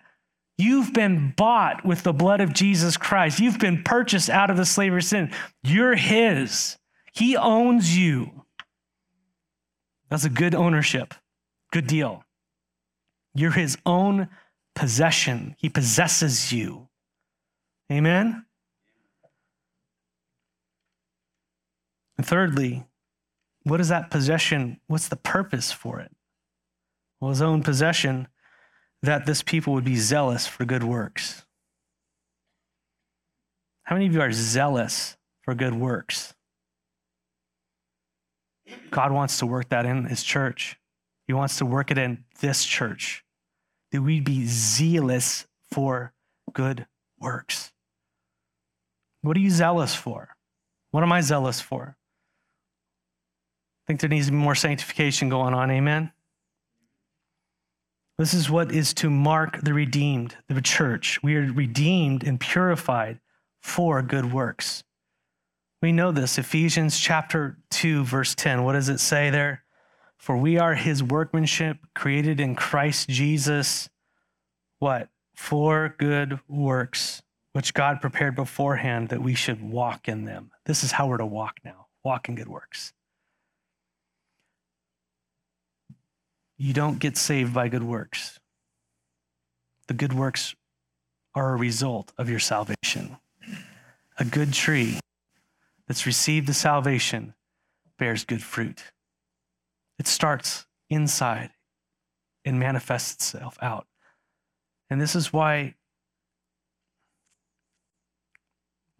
You've 0.58 0.92
been 0.92 1.32
bought 1.36 1.84
with 1.84 2.02
the 2.02 2.12
blood 2.12 2.40
of 2.40 2.52
Jesus 2.52 2.96
Christ. 2.96 3.38
You've 3.38 3.60
been 3.60 3.84
purchased 3.84 4.28
out 4.28 4.50
of 4.50 4.56
the 4.56 4.66
slavery 4.66 4.98
of 4.98 5.04
sin. 5.04 5.32
You're 5.62 5.94
his. 5.94 6.76
He 7.12 7.36
owns 7.36 7.96
you. 7.96 8.44
That's 10.10 10.24
a 10.24 10.30
good 10.30 10.56
ownership. 10.56 11.14
Good 11.72 11.86
deal. 11.86 12.24
You're 13.34 13.52
his 13.52 13.78
own 13.86 14.28
possession. 14.74 15.54
He 15.58 15.68
possesses 15.68 16.52
you. 16.52 16.88
Amen? 17.92 18.44
And 22.16 22.26
thirdly, 22.26 22.84
what 23.62 23.80
is 23.80 23.88
that 23.88 24.10
possession? 24.10 24.80
What's 24.88 25.08
the 25.08 25.16
purpose 25.16 25.70
for 25.70 26.00
it? 26.00 26.10
Well, 27.20 27.30
his 27.30 27.42
own 27.42 27.62
possession, 27.62 28.26
that 29.02 29.26
this 29.26 29.42
people 29.42 29.72
would 29.74 29.84
be 29.84 29.96
zealous 29.96 30.46
for 30.46 30.64
good 30.64 30.82
works. 30.82 31.44
How 33.84 33.94
many 33.94 34.06
of 34.06 34.14
you 34.14 34.20
are 34.20 34.32
zealous 34.32 35.16
for 35.42 35.54
good 35.54 35.74
works? 35.74 36.34
God 38.90 39.12
wants 39.12 39.38
to 39.38 39.46
work 39.46 39.70
that 39.70 39.86
in 39.86 40.04
his 40.04 40.22
church. 40.22 40.78
He 41.26 41.32
wants 41.32 41.58
to 41.58 41.66
work 41.66 41.90
it 41.90 41.98
in 41.98 42.24
this 42.40 42.64
church. 42.64 43.24
That 43.92 44.02
we'd 44.02 44.24
be 44.24 44.44
zealous 44.46 45.46
for 45.70 46.12
good 46.52 46.86
works. 47.18 47.72
What 49.22 49.36
are 49.36 49.40
you 49.40 49.50
zealous 49.50 49.94
for? 49.94 50.36
What 50.90 51.02
am 51.02 51.12
I 51.12 51.20
zealous 51.20 51.60
for? 51.60 51.96
I 51.96 53.84
think 53.86 54.00
there 54.00 54.10
needs 54.10 54.26
to 54.26 54.32
be 54.32 54.38
more 54.38 54.54
sanctification 54.54 55.28
going 55.28 55.54
on. 55.54 55.70
Amen. 55.70 56.12
This 58.18 58.34
is 58.34 58.50
what 58.50 58.72
is 58.72 58.92
to 58.94 59.10
mark 59.10 59.60
the 59.62 59.72
redeemed, 59.72 60.36
the 60.48 60.60
church. 60.60 61.22
We 61.22 61.36
are 61.36 61.52
redeemed 61.52 62.24
and 62.24 62.40
purified 62.40 63.20
for 63.62 64.02
good 64.02 64.32
works. 64.32 64.82
We 65.80 65.92
know 65.92 66.10
this. 66.10 66.36
Ephesians 66.36 66.98
chapter 66.98 67.58
2, 67.70 68.04
verse 68.04 68.34
10. 68.34 68.64
What 68.64 68.72
does 68.72 68.88
it 68.88 68.98
say 68.98 69.30
there? 69.30 69.62
For 70.16 70.36
we 70.36 70.58
are 70.58 70.74
his 70.74 71.02
workmanship, 71.02 71.78
created 71.94 72.40
in 72.40 72.56
Christ 72.56 73.08
Jesus. 73.08 73.88
What? 74.80 75.08
For 75.36 75.94
good 75.96 76.40
works, 76.48 77.22
which 77.52 77.72
God 77.72 78.00
prepared 78.00 78.34
beforehand 78.34 79.10
that 79.10 79.22
we 79.22 79.36
should 79.36 79.62
walk 79.62 80.08
in 80.08 80.24
them. 80.24 80.50
This 80.66 80.82
is 80.82 80.90
how 80.90 81.06
we're 81.06 81.18
to 81.18 81.26
walk 81.26 81.58
now 81.64 81.86
walk 82.08 82.28
in 82.28 82.34
good 82.34 82.48
works. 82.48 82.94
You 86.58 86.72
don't 86.72 86.98
get 86.98 87.16
saved 87.16 87.54
by 87.54 87.68
good 87.68 87.84
works. 87.84 88.40
The 89.86 89.94
good 89.94 90.12
works 90.12 90.54
are 91.34 91.54
a 91.54 91.56
result 91.56 92.12
of 92.18 92.28
your 92.28 92.40
salvation. 92.40 93.16
A 94.18 94.24
good 94.24 94.52
tree 94.52 94.98
that's 95.86 96.04
received 96.04 96.48
the 96.48 96.54
salvation 96.54 97.34
bears 97.98 98.24
good 98.24 98.42
fruit. 98.42 98.82
It 99.98 100.06
starts 100.06 100.66
inside 100.90 101.50
and 102.44 102.58
manifests 102.58 103.14
itself 103.14 103.56
out. 103.62 103.86
And 104.90 105.00
this 105.00 105.14
is 105.14 105.32
why 105.32 105.74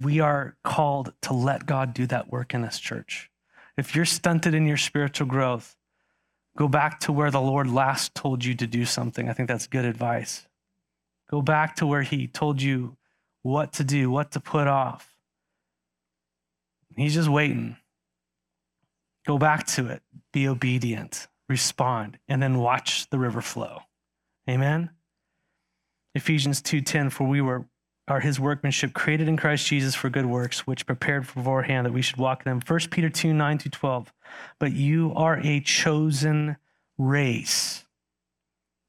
we 0.01 0.21
are 0.21 0.57
called 0.63 1.13
to 1.23 1.33
let 1.33 1.67
God 1.67 1.93
do 1.93 2.07
that 2.07 2.31
work 2.31 2.55
in 2.55 2.63
this 2.63 2.79
church. 2.79 3.31
If 3.77 3.97
you're 3.97 4.05
stunted 4.05 4.55
in 4.55 4.67
your 4.67 4.77
spiritual 4.77 5.27
growth, 5.27 5.75
Go 6.59 6.67
back 6.67 6.99
to 7.01 7.13
where 7.13 7.31
the 7.31 7.41
Lord 7.41 7.71
last 7.71 8.17
told 8.17 8.45
you 8.45 8.53
to 8.57 8.67
do 8.67 8.85
something. 8.85 9.29
I 9.29 9.33
think 9.33 9.49
that's 9.49 9.69
good 9.69 9.85
advice. 9.85 10.49
Go 11.31 11.41
back 11.41 11.77
to 11.77 11.87
where 11.87 12.03
He 12.03 12.27
told 12.27 12.61
you 12.61 12.97
what 13.43 13.73
to 13.75 13.85
do, 13.85 14.11
what 14.11 14.33
to 14.33 14.41
put 14.41 14.67
off. 14.67 15.17
He's 16.97 17.15
just 17.15 17.29
waiting. 17.29 17.77
Go 19.25 19.39
back 19.39 19.69
to 19.69 19.87
it, 19.87 20.03
be 20.33 20.49
obedient, 20.49 21.29
respond, 21.49 22.19
and 22.27 22.43
then 22.43 22.59
watch 22.59 23.09
the 23.11 23.21
river 23.21 23.41
flow. 23.41 23.83
Amen. 24.51 24.91
Ephesians 26.17 26.61
2:10 26.61 27.13
for 27.13 27.25
we 27.29 27.41
were 27.41 27.67
are 28.09 28.21
his 28.21 28.41
workmanship 28.41 28.95
created 28.95 29.29
in 29.29 29.37
Christ 29.37 29.67
Jesus 29.67 29.95
for 29.95 30.09
good 30.11 30.27
works, 30.27 30.67
which 30.67 30.87
prepared 30.87 31.23
beforehand 31.23 31.87
that 31.87 31.93
we 31.93 32.03
should 32.03 32.17
walk 32.17 32.45
in 32.45 32.51
them. 32.51 32.63
1 32.67 32.79
Peter 32.91 33.11
2 33.11 33.33
9 33.33 33.59
to 33.59 33.71
12. 33.71 34.13
But 34.59 34.73
you 34.73 35.13
are 35.15 35.39
a 35.43 35.61
chosen 35.61 36.57
race. 36.97 37.85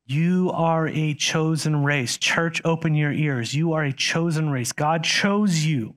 You 0.05 0.51
are 0.51 0.88
a 0.88 1.13
chosen 1.13 1.84
race. 1.84 2.17
Church, 2.17 2.61
open 2.65 2.95
your 2.95 3.11
ears. 3.11 3.53
You 3.53 3.74
are 3.74 3.84
a 3.84 3.93
chosen 3.93 4.49
race. 4.49 4.72
God 4.72 5.03
chose 5.03 5.65
you, 5.65 5.95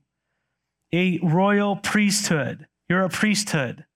a 0.92 1.18
royal 1.22 1.76
priesthood. 1.76 2.66
You're 2.88 3.04
a 3.04 3.08
priesthood, 3.08 3.86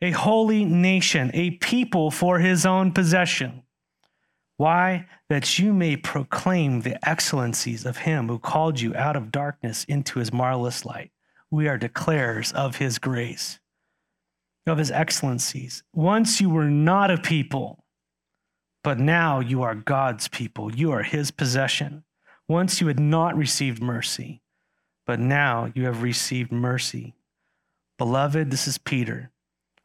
a 0.00 0.12
holy 0.12 0.64
nation, 0.64 1.32
a 1.34 1.50
people 1.52 2.12
for 2.12 2.38
his 2.38 2.64
own 2.64 2.92
possession 2.92 3.64
why? 4.60 5.06
That 5.30 5.58
you 5.58 5.72
may 5.72 5.96
proclaim 5.96 6.82
the 6.82 7.08
excellencies 7.08 7.86
of 7.86 7.96
him 7.96 8.28
who 8.28 8.38
called 8.38 8.78
you 8.78 8.94
out 8.94 9.16
of 9.16 9.32
darkness 9.32 9.84
into 9.84 10.18
his 10.18 10.34
marvelous 10.34 10.84
light. 10.84 11.12
we 11.50 11.66
are 11.66 11.78
declarers 11.78 12.52
of 12.52 12.76
his 12.76 12.98
grace, 12.98 13.58
of 14.66 14.76
his 14.76 14.90
excellencies. 14.90 15.82
Once 15.94 16.42
you 16.42 16.50
were 16.50 16.68
not 16.68 17.10
a 17.10 17.16
people, 17.16 17.86
but 18.84 18.98
now 18.98 19.40
you 19.40 19.62
are 19.62 19.74
God's 19.74 20.28
people. 20.28 20.76
You 20.76 20.90
are 20.92 21.04
his 21.04 21.30
possession. 21.30 22.04
Once 22.46 22.82
you 22.82 22.88
had 22.88 23.00
not 23.00 23.34
received 23.34 23.82
mercy, 23.82 24.42
but 25.06 25.18
now 25.18 25.72
you 25.74 25.86
have 25.86 26.02
received 26.02 26.52
mercy. 26.52 27.14
Beloved, 27.96 28.50
this 28.50 28.68
is 28.68 28.76
Peter. 28.76 29.30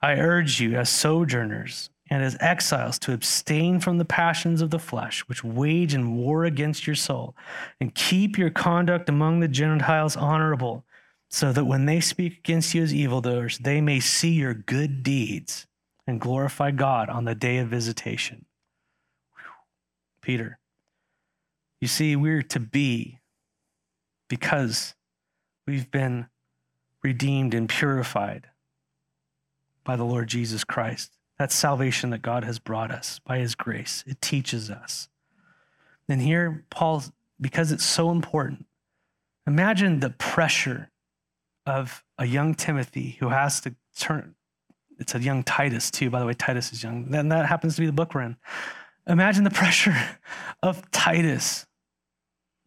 I 0.01 0.15
urge 0.15 0.59
you, 0.59 0.75
as 0.75 0.89
sojourners 0.89 1.91
and 2.09 2.23
as 2.23 2.37
exiles, 2.39 2.99
to 2.99 3.13
abstain 3.13 3.79
from 3.79 3.97
the 3.97 4.05
passions 4.05 4.61
of 4.61 4.69
the 4.69 4.79
flesh, 4.79 5.21
which 5.21 5.43
wage 5.43 5.93
in 5.93 6.15
war 6.17 6.45
against 6.45 6.85
your 6.85 6.95
soul, 6.95 7.35
and 7.81 7.95
keep 7.95 8.37
your 8.37 8.51
conduct 8.51 9.09
among 9.09 9.39
the 9.39 9.47
Gentiles 9.47 10.15
honorable, 10.15 10.85
so 11.29 11.51
that 11.51 11.65
when 11.65 11.85
they 11.85 11.99
speak 11.99 12.37
against 12.37 12.73
you 12.75 12.83
as 12.83 12.93
evildoers, 12.93 13.57
they 13.57 13.81
may 13.81 13.99
see 13.99 14.33
your 14.33 14.53
good 14.53 15.01
deeds 15.01 15.65
and 16.05 16.21
glorify 16.21 16.71
God 16.71 17.09
on 17.09 17.25
the 17.25 17.35
day 17.35 17.57
of 17.57 17.69
visitation. 17.69 18.45
Peter. 20.21 20.59
You 21.81 21.87
see, 21.87 22.15
we're 22.15 22.41
to 22.41 22.59
be 22.59 23.19
because 24.27 24.95
we've 25.67 25.91
been 25.91 26.27
redeemed 27.03 27.53
and 27.53 27.69
purified 27.69 28.47
by 29.83 29.95
the 29.95 30.03
Lord 30.03 30.27
Jesus 30.27 30.63
Christ. 30.63 31.11
That's 31.37 31.55
salvation 31.55 32.11
that 32.11 32.21
God 32.21 32.43
has 32.43 32.59
brought 32.59 32.91
us 32.91 33.19
by 33.19 33.39
his 33.39 33.55
grace. 33.55 34.03
It 34.07 34.21
teaches 34.21 34.69
us. 34.69 35.09
And 36.07 36.21
here, 36.21 36.65
Paul, 36.69 37.03
because 37.41 37.71
it's 37.71 37.83
so 37.83 38.11
important, 38.11 38.65
imagine 39.45 39.99
the 39.99 40.11
pressure 40.11 40.91
of 41.65 42.03
a 42.17 42.25
young 42.25 42.55
Timothy 42.55 43.17
who 43.19 43.29
has 43.29 43.59
to 43.61 43.75
turn. 43.97 44.35
It's 44.97 45.15
a 45.15 45.19
young 45.19 45.43
Titus, 45.43 45.91
too. 45.91 46.09
By 46.09 46.19
the 46.19 46.25
way, 46.25 46.33
Titus 46.33 46.71
is 46.71 46.83
young. 46.83 47.09
Then 47.09 47.29
that 47.29 47.47
happens 47.47 47.75
to 47.75 47.81
be 47.81 47.87
the 47.87 47.91
book 47.91 48.13
we're 48.13 48.21
in. 48.21 48.37
Imagine 49.07 49.43
the 49.43 49.49
pressure 49.51 49.95
of 50.63 50.89
Titus 50.91 51.65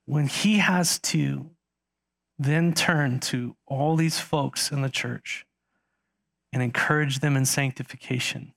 when 0.05 0.27
he 0.27 0.59
has 0.59 0.99
to 1.01 1.51
then 2.39 2.73
turn 2.73 3.19
to 3.21 3.57
all 3.67 3.97
these 3.97 4.21
folks 4.21 4.71
in 4.71 4.83
the 4.83 4.91
church 4.91 5.47
and 6.53 6.63
encourage 6.63 7.21
them 7.21 7.37
in 7.37 7.45
sanctification. 7.45 8.55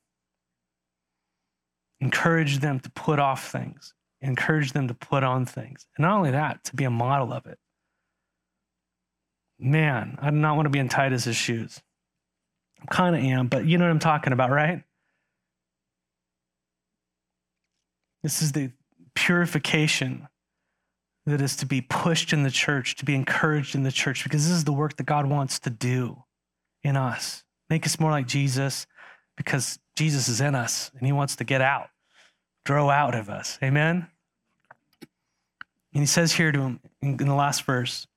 Encourage 2.02 2.60
them 2.60 2.80
to 2.80 2.90
put 2.90 3.20
off 3.20 3.52
things, 3.52 3.94
encourage 4.22 4.74
them 4.74 4.88
to 4.88 4.94
put 4.94 5.24
on 5.24 5.46
things. 5.46 5.86
And 5.96 6.04
not 6.04 6.18
only 6.18 6.32
that, 6.32 6.64
to 6.66 6.76
be 6.76 6.84
a 6.84 6.90
model 6.90 7.32
of 7.32 7.46
it. 7.46 7.60
Man, 9.60 10.18
I 10.20 10.32
do 10.32 10.36
not 10.36 10.56
want 10.56 10.66
to 10.66 10.72
be 10.72 10.80
in 10.80 10.90
Titus's 10.90 11.36
shoes. 11.36 11.80
I 12.82 12.86
kind 12.94 13.16
of 13.16 13.24
am, 13.24 13.48
but 13.48 13.66
you 13.66 13.78
know 13.78 13.86
what 13.86 13.92
I'm 13.92 14.00
talking 14.00 14.34
about, 14.34 14.50
right? 14.50 14.84
This 18.24 18.42
is 18.42 18.52
the 18.52 18.72
purification 19.14 20.28
that 21.28 21.40
is 21.40 21.56
to 21.58 21.68
be 21.68 21.82
pushed 21.82 22.34
in 22.34 22.42
the 22.42 22.50
church, 22.50 22.96
to 22.96 23.06
be 23.06 23.14
encouraged 23.14 23.76
in 23.76 23.84
the 23.84 23.92
church, 23.92 24.24
because 24.24 24.48
this 24.48 24.58
is 24.58 24.64
the 24.64 24.74
work 24.74 24.98
that 24.98 25.06
God 25.06 25.28
wants 25.28 25.60
to 25.60 25.70
do 25.70 26.24
in 26.84 26.98
us. 26.98 27.44
Make 27.70 27.86
us 27.86 28.00
more 28.00 28.10
like 28.10 28.26
Jesus, 28.28 28.88
because 29.38 29.78
Jesus 29.96 30.28
is 30.28 30.42
in 30.42 30.56
us 30.56 30.90
and 30.98 31.06
he 31.06 31.12
wants 31.12 31.36
to 31.36 31.44
get 31.44 31.62
out, 31.62 31.90
grow 32.66 32.90
out 32.90 33.16
of 33.16 33.30
us. 33.30 33.58
Amen? 33.64 34.08
And 35.94 36.04
he 36.04 36.08
says 36.08 36.34
here 36.34 36.52
to 36.52 36.60
him 36.60 36.80
in 37.02 37.18
the 37.18 37.36
last 37.36 37.64
verse, 37.64 38.08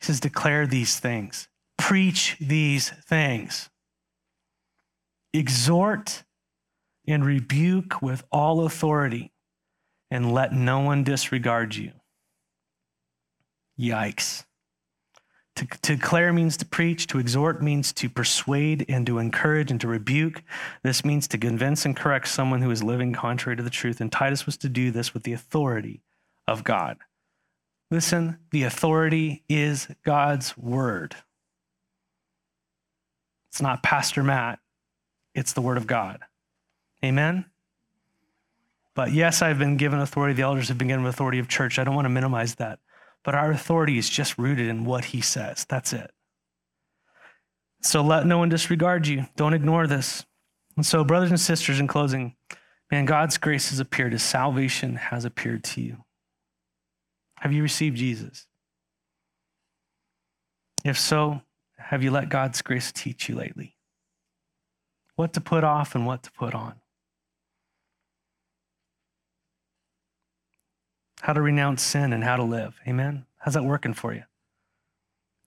he 0.00 0.06
says, 0.06 0.20
Declare 0.20 0.66
these 0.66 0.98
things, 0.98 1.48
preach 1.78 2.36
these 2.40 2.90
things, 2.90 3.70
exhort 5.32 6.24
and 7.06 7.24
rebuke 7.24 8.00
with 8.00 8.24
all 8.30 8.64
authority 8.64 9.32
and 10.10 10.32
let 10.32 10.52
no 10.52 10.80
one 10.80 11.04
disregard 11.04 11.74
you. 11.74 11.92
Yikes. 13.78 14.44
To, 15.56 15.66
to 15.66 15.94
declare 15.96 16.32
means 16.32 16.56
to 16.56 16.66
preach, 16.66 17.06
to 17.08 17.18
exhort 17.18 17.62
means 17.62 17.92
to 17.94 18.08
persuade 18.08 18.84
and 18.88 19.06
to 19.06 19.18
encourage 19.18 19.70
and 19.70 19.80
to 19.80 19.86
rebuke. 19.86 20.42
This 20.82 21.04
means 21.04 21.28
to 21.28 21.38
convince 21.38 21.84
and 21.84 21.96
correct 21.96 22.26
someone 22.28 22.60
who 22.60 22.70
is 22.72 22.82
living 22.82 23.12
contrary 23.12 23.56
to 23.56 23.62
the 23.62 23.70
truth. 23.70 24.00
And 24.00 24.10
Titus 24.10 24.46
was 24.46 24.56
to 24.58 24.68
do 24.68 24.90
this 24.90 25.14
with 25.14 25.22
the 25.22 25.32
authority 25.32 26.02
of 26.48 26.64
God. 26.64 26.96
Listen, 27.90 28.38
the 28.50 28.64
authority 28.64 29.44
is 29.48 29.88
God's 30.04 30.58
word. 30.58 31.14
It's 33.50 33.62
not 33.62 33.84
Pastor 33.84 34.24
Matt, 34.24 34.58
it's 35.34 35.52
the 35.52 35.60
word 35.60 35.76
of 35.76 35.86
God. 35.86 36.18
Amen? 37.04 37.44
But 38.94 39.12
yes, 39.12 39.42
I've 39.42 39.58
been 39.58 39.76
given 39.76 40.00
authority. 40.00 40.34
The 40.34 40.42
elders 40.42 40.68
have 40.68 40.78
been 40.78 40.88
given 40.88 41.06
authority 41.06 41.38
of 41.38 41.48
church. 41.48 41.78
I 41.78 41.84
don't 41.84 41.94
want 41.94 42.06
to 42.06 42.10
minimize 42.10 42.56
that. 42.56 42.78
But 43.24 43.34
our 43.34 43.50
authority 43.50 43.98
is 43.98 44.08
just 44.08 44.38
rooted 44.38 44.68
in 44.68 44.84
what 44.84 45.06
he 45.06 45.20
says. 45.20 45.64
That's 45.68 45.92
it. 45.92 46.10
So 47.80 48.02
let 48.02 48.26
no 48.26 48.38
one 48.38 48.48
disregard 48.48 49.06
you. 49.06 49.26
Don't 49.36 49.54
ignore 49.54 49.86
this. 49.86 50.24
And 50.76 50.84
so, 50.84 51.04
brothers 51.04 51.30
and 51.30 51.40
sisters, 51.40 51.80
in 51.80 51.86
closing, 51.86 52.34
man, 52.90 53.04
God's 53.04 53.38
grace 53.38 53.70
has 53.70 53.80
appeared. 53.80 54.12
His 54.12 54.22
salvation 54.22 54.96
has 54.96 55.24
appeared 55.24 55.64
to 55.64 55.80
you. 55.80 56.04
Have 57.36 57.52
you 57.52 57.62
received 57.62 57.96
Jesus? 57.96 58.46
If 60.84 60.98
so, 60.98 61.42
have 61.76 62.02
you 62.02 62.10
let 62.10 62.28
God's 62.28 62.62
grace 62.62 62.92
teach 62.92 63.28
you 63.28 63.36
lately? 63.36 63.76
What 65.16 65.32
to 65.34 65.40
put 65.40 65.64
off 65.64 65.94
and 65.94 66.06
what 66.06 66.22
to 66.24 66.32
put 66.32 66.54
on? 66.54 66.74
How 71.20 71.32
to 71.32 71.42
renounce 71.42 71.82
sin 71.82 72.12
and 72.12 72.24
how 72.24 72.36
to 72.36 72.42
live. 72.42 72.80
Amen? 72.86 73.26
How's 73.38 73.54
that 73.54 73.64
working 73.64 73.94
for 73.94 74.12
you? 74.12 74.22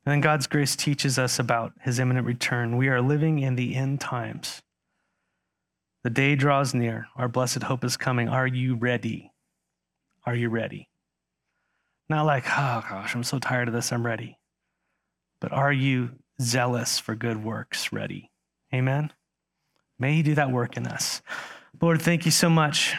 And 0.05 0.13
then 0.13 0.21
God's 0.21 0.47
grace 0.47 0.75
teaches 0.75 1.19
us 1.19 1.37
about 1.37 1.73
his 1.81 1.99
imminent 1.99 2.25
return. 2.25 2.77
We 2.77 2.87
are 2.87 3.01
living 3.01 3.39
in 3.39 3.55
the 3.55 3.75
end 3.75 3.99
times. 3.99 4.61
The 6.03 6.09
day 6.09 6.35
draws 6.35 6.73
near. 6.73 7.07
Our 7.15 7.27
blessed 7.27 7.63
hope 7.63 7.83
is 7.83 7.97
coming. 7.97 8.29
Are 8.29 8.47
you 8.47 8.75
ready? 8.75 9.31
Are 10.25 10.35
you 10.35 10.49
ready? 10.49 10.89
Not 12.09 12.25
like, 12.25 12.45
oh 12.47 12.83
gosh, 12.89 13.15
I'm 13.15 13.23
so 13.23 13.39
tired 13.39 13.67
of 13.67 13.73
this, 13.73 13.91
I'm 13.91 14.05
ready. 14.05 14.37
But 15.41 15.51
are 15.51 15.73
you 15.73 16.11
zealous 16.41 16.99
for 16.99 17.15
good 17.15 17.43
works 17.43 17.91
ready? 17.91 18.31
Amen? 18.73 19.11
May 19.99 20.13
he 20.13 20.23
do 20.23 20.35
that 20.35 20.51
work 20.51 20.77
in 20.77 20.87
us. 20.87 21.21
Lord, 21.81 22.01
thank 22.01 22.25
you 22.25 22.31
so 22.31 22.49
much 22.49 22.95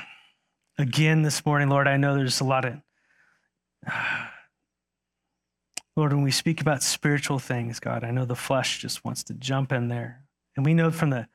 again 0.78 1.22
this 1.22 1.44
morning, 1.44 1.68
Lord. 1.68 1.88
I 1.88 1.96
know 1.96 2.14
there's 2.14 2.40
a 2.40 2.44
lot 2.44 2.64
of, 2.64 2.74
Lord, 5.96 6.12
when 6.12 6.22
we 6.22 6.30
speak 6.30 6.60
about 6.60 6.82
spiritual 6.82 7.38
things, 7.38 7.80
God, 7.80 8.04
I 8.04 8.12
know 8.12 8.24
the 8.24 8.36
flesh 8.36 8.78
just 8.78 9.04
wants 9.04 9.24
to 9.24 9.34
jump 9.34 9.72
in 9.72 9.88
there. 9.88 10.22
And 10.56 10.64
we 10.64 10.74
know 10.74 10.90
from 10.90 11.10
the 11.10 11.28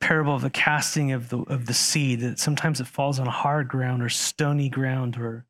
parable 0.00 0.34
of 0.34 0.42
the 0.42 0.50
casting 0.50 1.12
of 1.12 1.28
the, 1.28 1.38
of 1.40 1.66
the 1.66 1.74
seed 1.74 2.20
that 2.20 2.38
sometimes 2.38 2.80
it 2.80 2.86
falls 2.86 3.18
on 3.18 3.26
hard 3.26 3.68
ground 3.68 4.02
or 4.02 4.08
stony 4.08 4.68
ground 4.68 5.16
or 5.16 5.44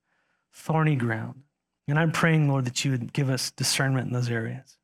thorny 0.52 0.96
ground. 0.96 1.42
And 1.88 1.98
I'm 1.98 2.12
praying, 2.12 2.48
Lord, 2.48 2.64
that 2.64 2.84
you 2.84 2.90
would 2.92 3.12
give 3.12 3.30
us 3.30 3.50
discernment 3.50 4.08
in 4.08 4.12
those 4.12 4.30
areas. 4.30 4.78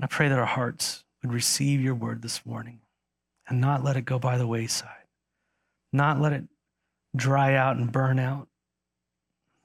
I 0.00 0.06
pray 0.06 0.28
that 0.28 0.38
our 0.38 0.46
hearts 0.46 1.02
would 1.22 1.32
receive 1.32 1.80
your 1.80 1.94
word 1.94 2.22
this 2.22 2.46
morning 2.46 2.80
and 3.48 3.60
not 3.60 3.82
let 3.82 3.96
it 3.96 4.04
go 4.04 4.18
by 4.18 4.38
the 4.38 4.46
wayside, 4.46 5.06
not 5.92 6.20
let 6.20 6.32
it 6.32 6.44
dry 7.18 7.54
out 7.54 7.76
and 7.76 7.92
burn 7.92 8.18
out, 8.18 8.48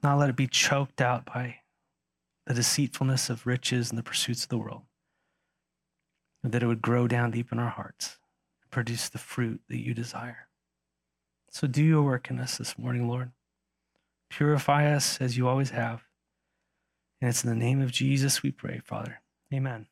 not 0.01 0.17
let 0.17 0.29
it 0.29 0.35
be 0.35 0.47
choked 0.47 1.01
out 1.01 1.25
by 1.25 1.57
the 2.45 2.53
deceitfulness 2.53 3.29
of 3.29 3.47
riches 3.47 3.89
and 3.89 3.97
the 3.97 4.03
pursuits 4.03 4.43
of 4.43 4.49
the 4.49 4.57
world, 4.57 4.81
that 6.43 6.61
it 6.61 6.67
would 6.67 6.81
grow 6.81 7.07
down 7.07 7.31
deep 7.31 7.51
in 7.51 7.59
our 7.59 7.69
hearts 7.69 8.17
and 8.61 8.71
produce 8.71 9.07
the 9.07 9.17
fruit 9.17 9.61
that 9.69 9.79
you 9.79 9.93
desire. 9.93 10.49
So 11.49 11.67
do 11.67 11.83
your 11.83 12.03
work 12.03 12.29
in 12.29 12.39
us 12.39 12.57
this 12.57 12.77
morning, 12.77 13.07
Lord. 13.07 13.31
Purify 14.29 14.91
us 14.91 15.21
as 15.21 15.37
you 15.37 15.47
always 15.47 15.69
have. 15.69 16.03
And 17.21 17.29
it's 17.29 17.43
in 17.43 17.49
the 17.49 17.55
name 17.55 17.81
of 17.81 17.91
Jesus 17.91 18.43
we 18.43 18.51
pray, 18.51 18.81
Father. 18.83 19.21
Amen. 19.53 19.85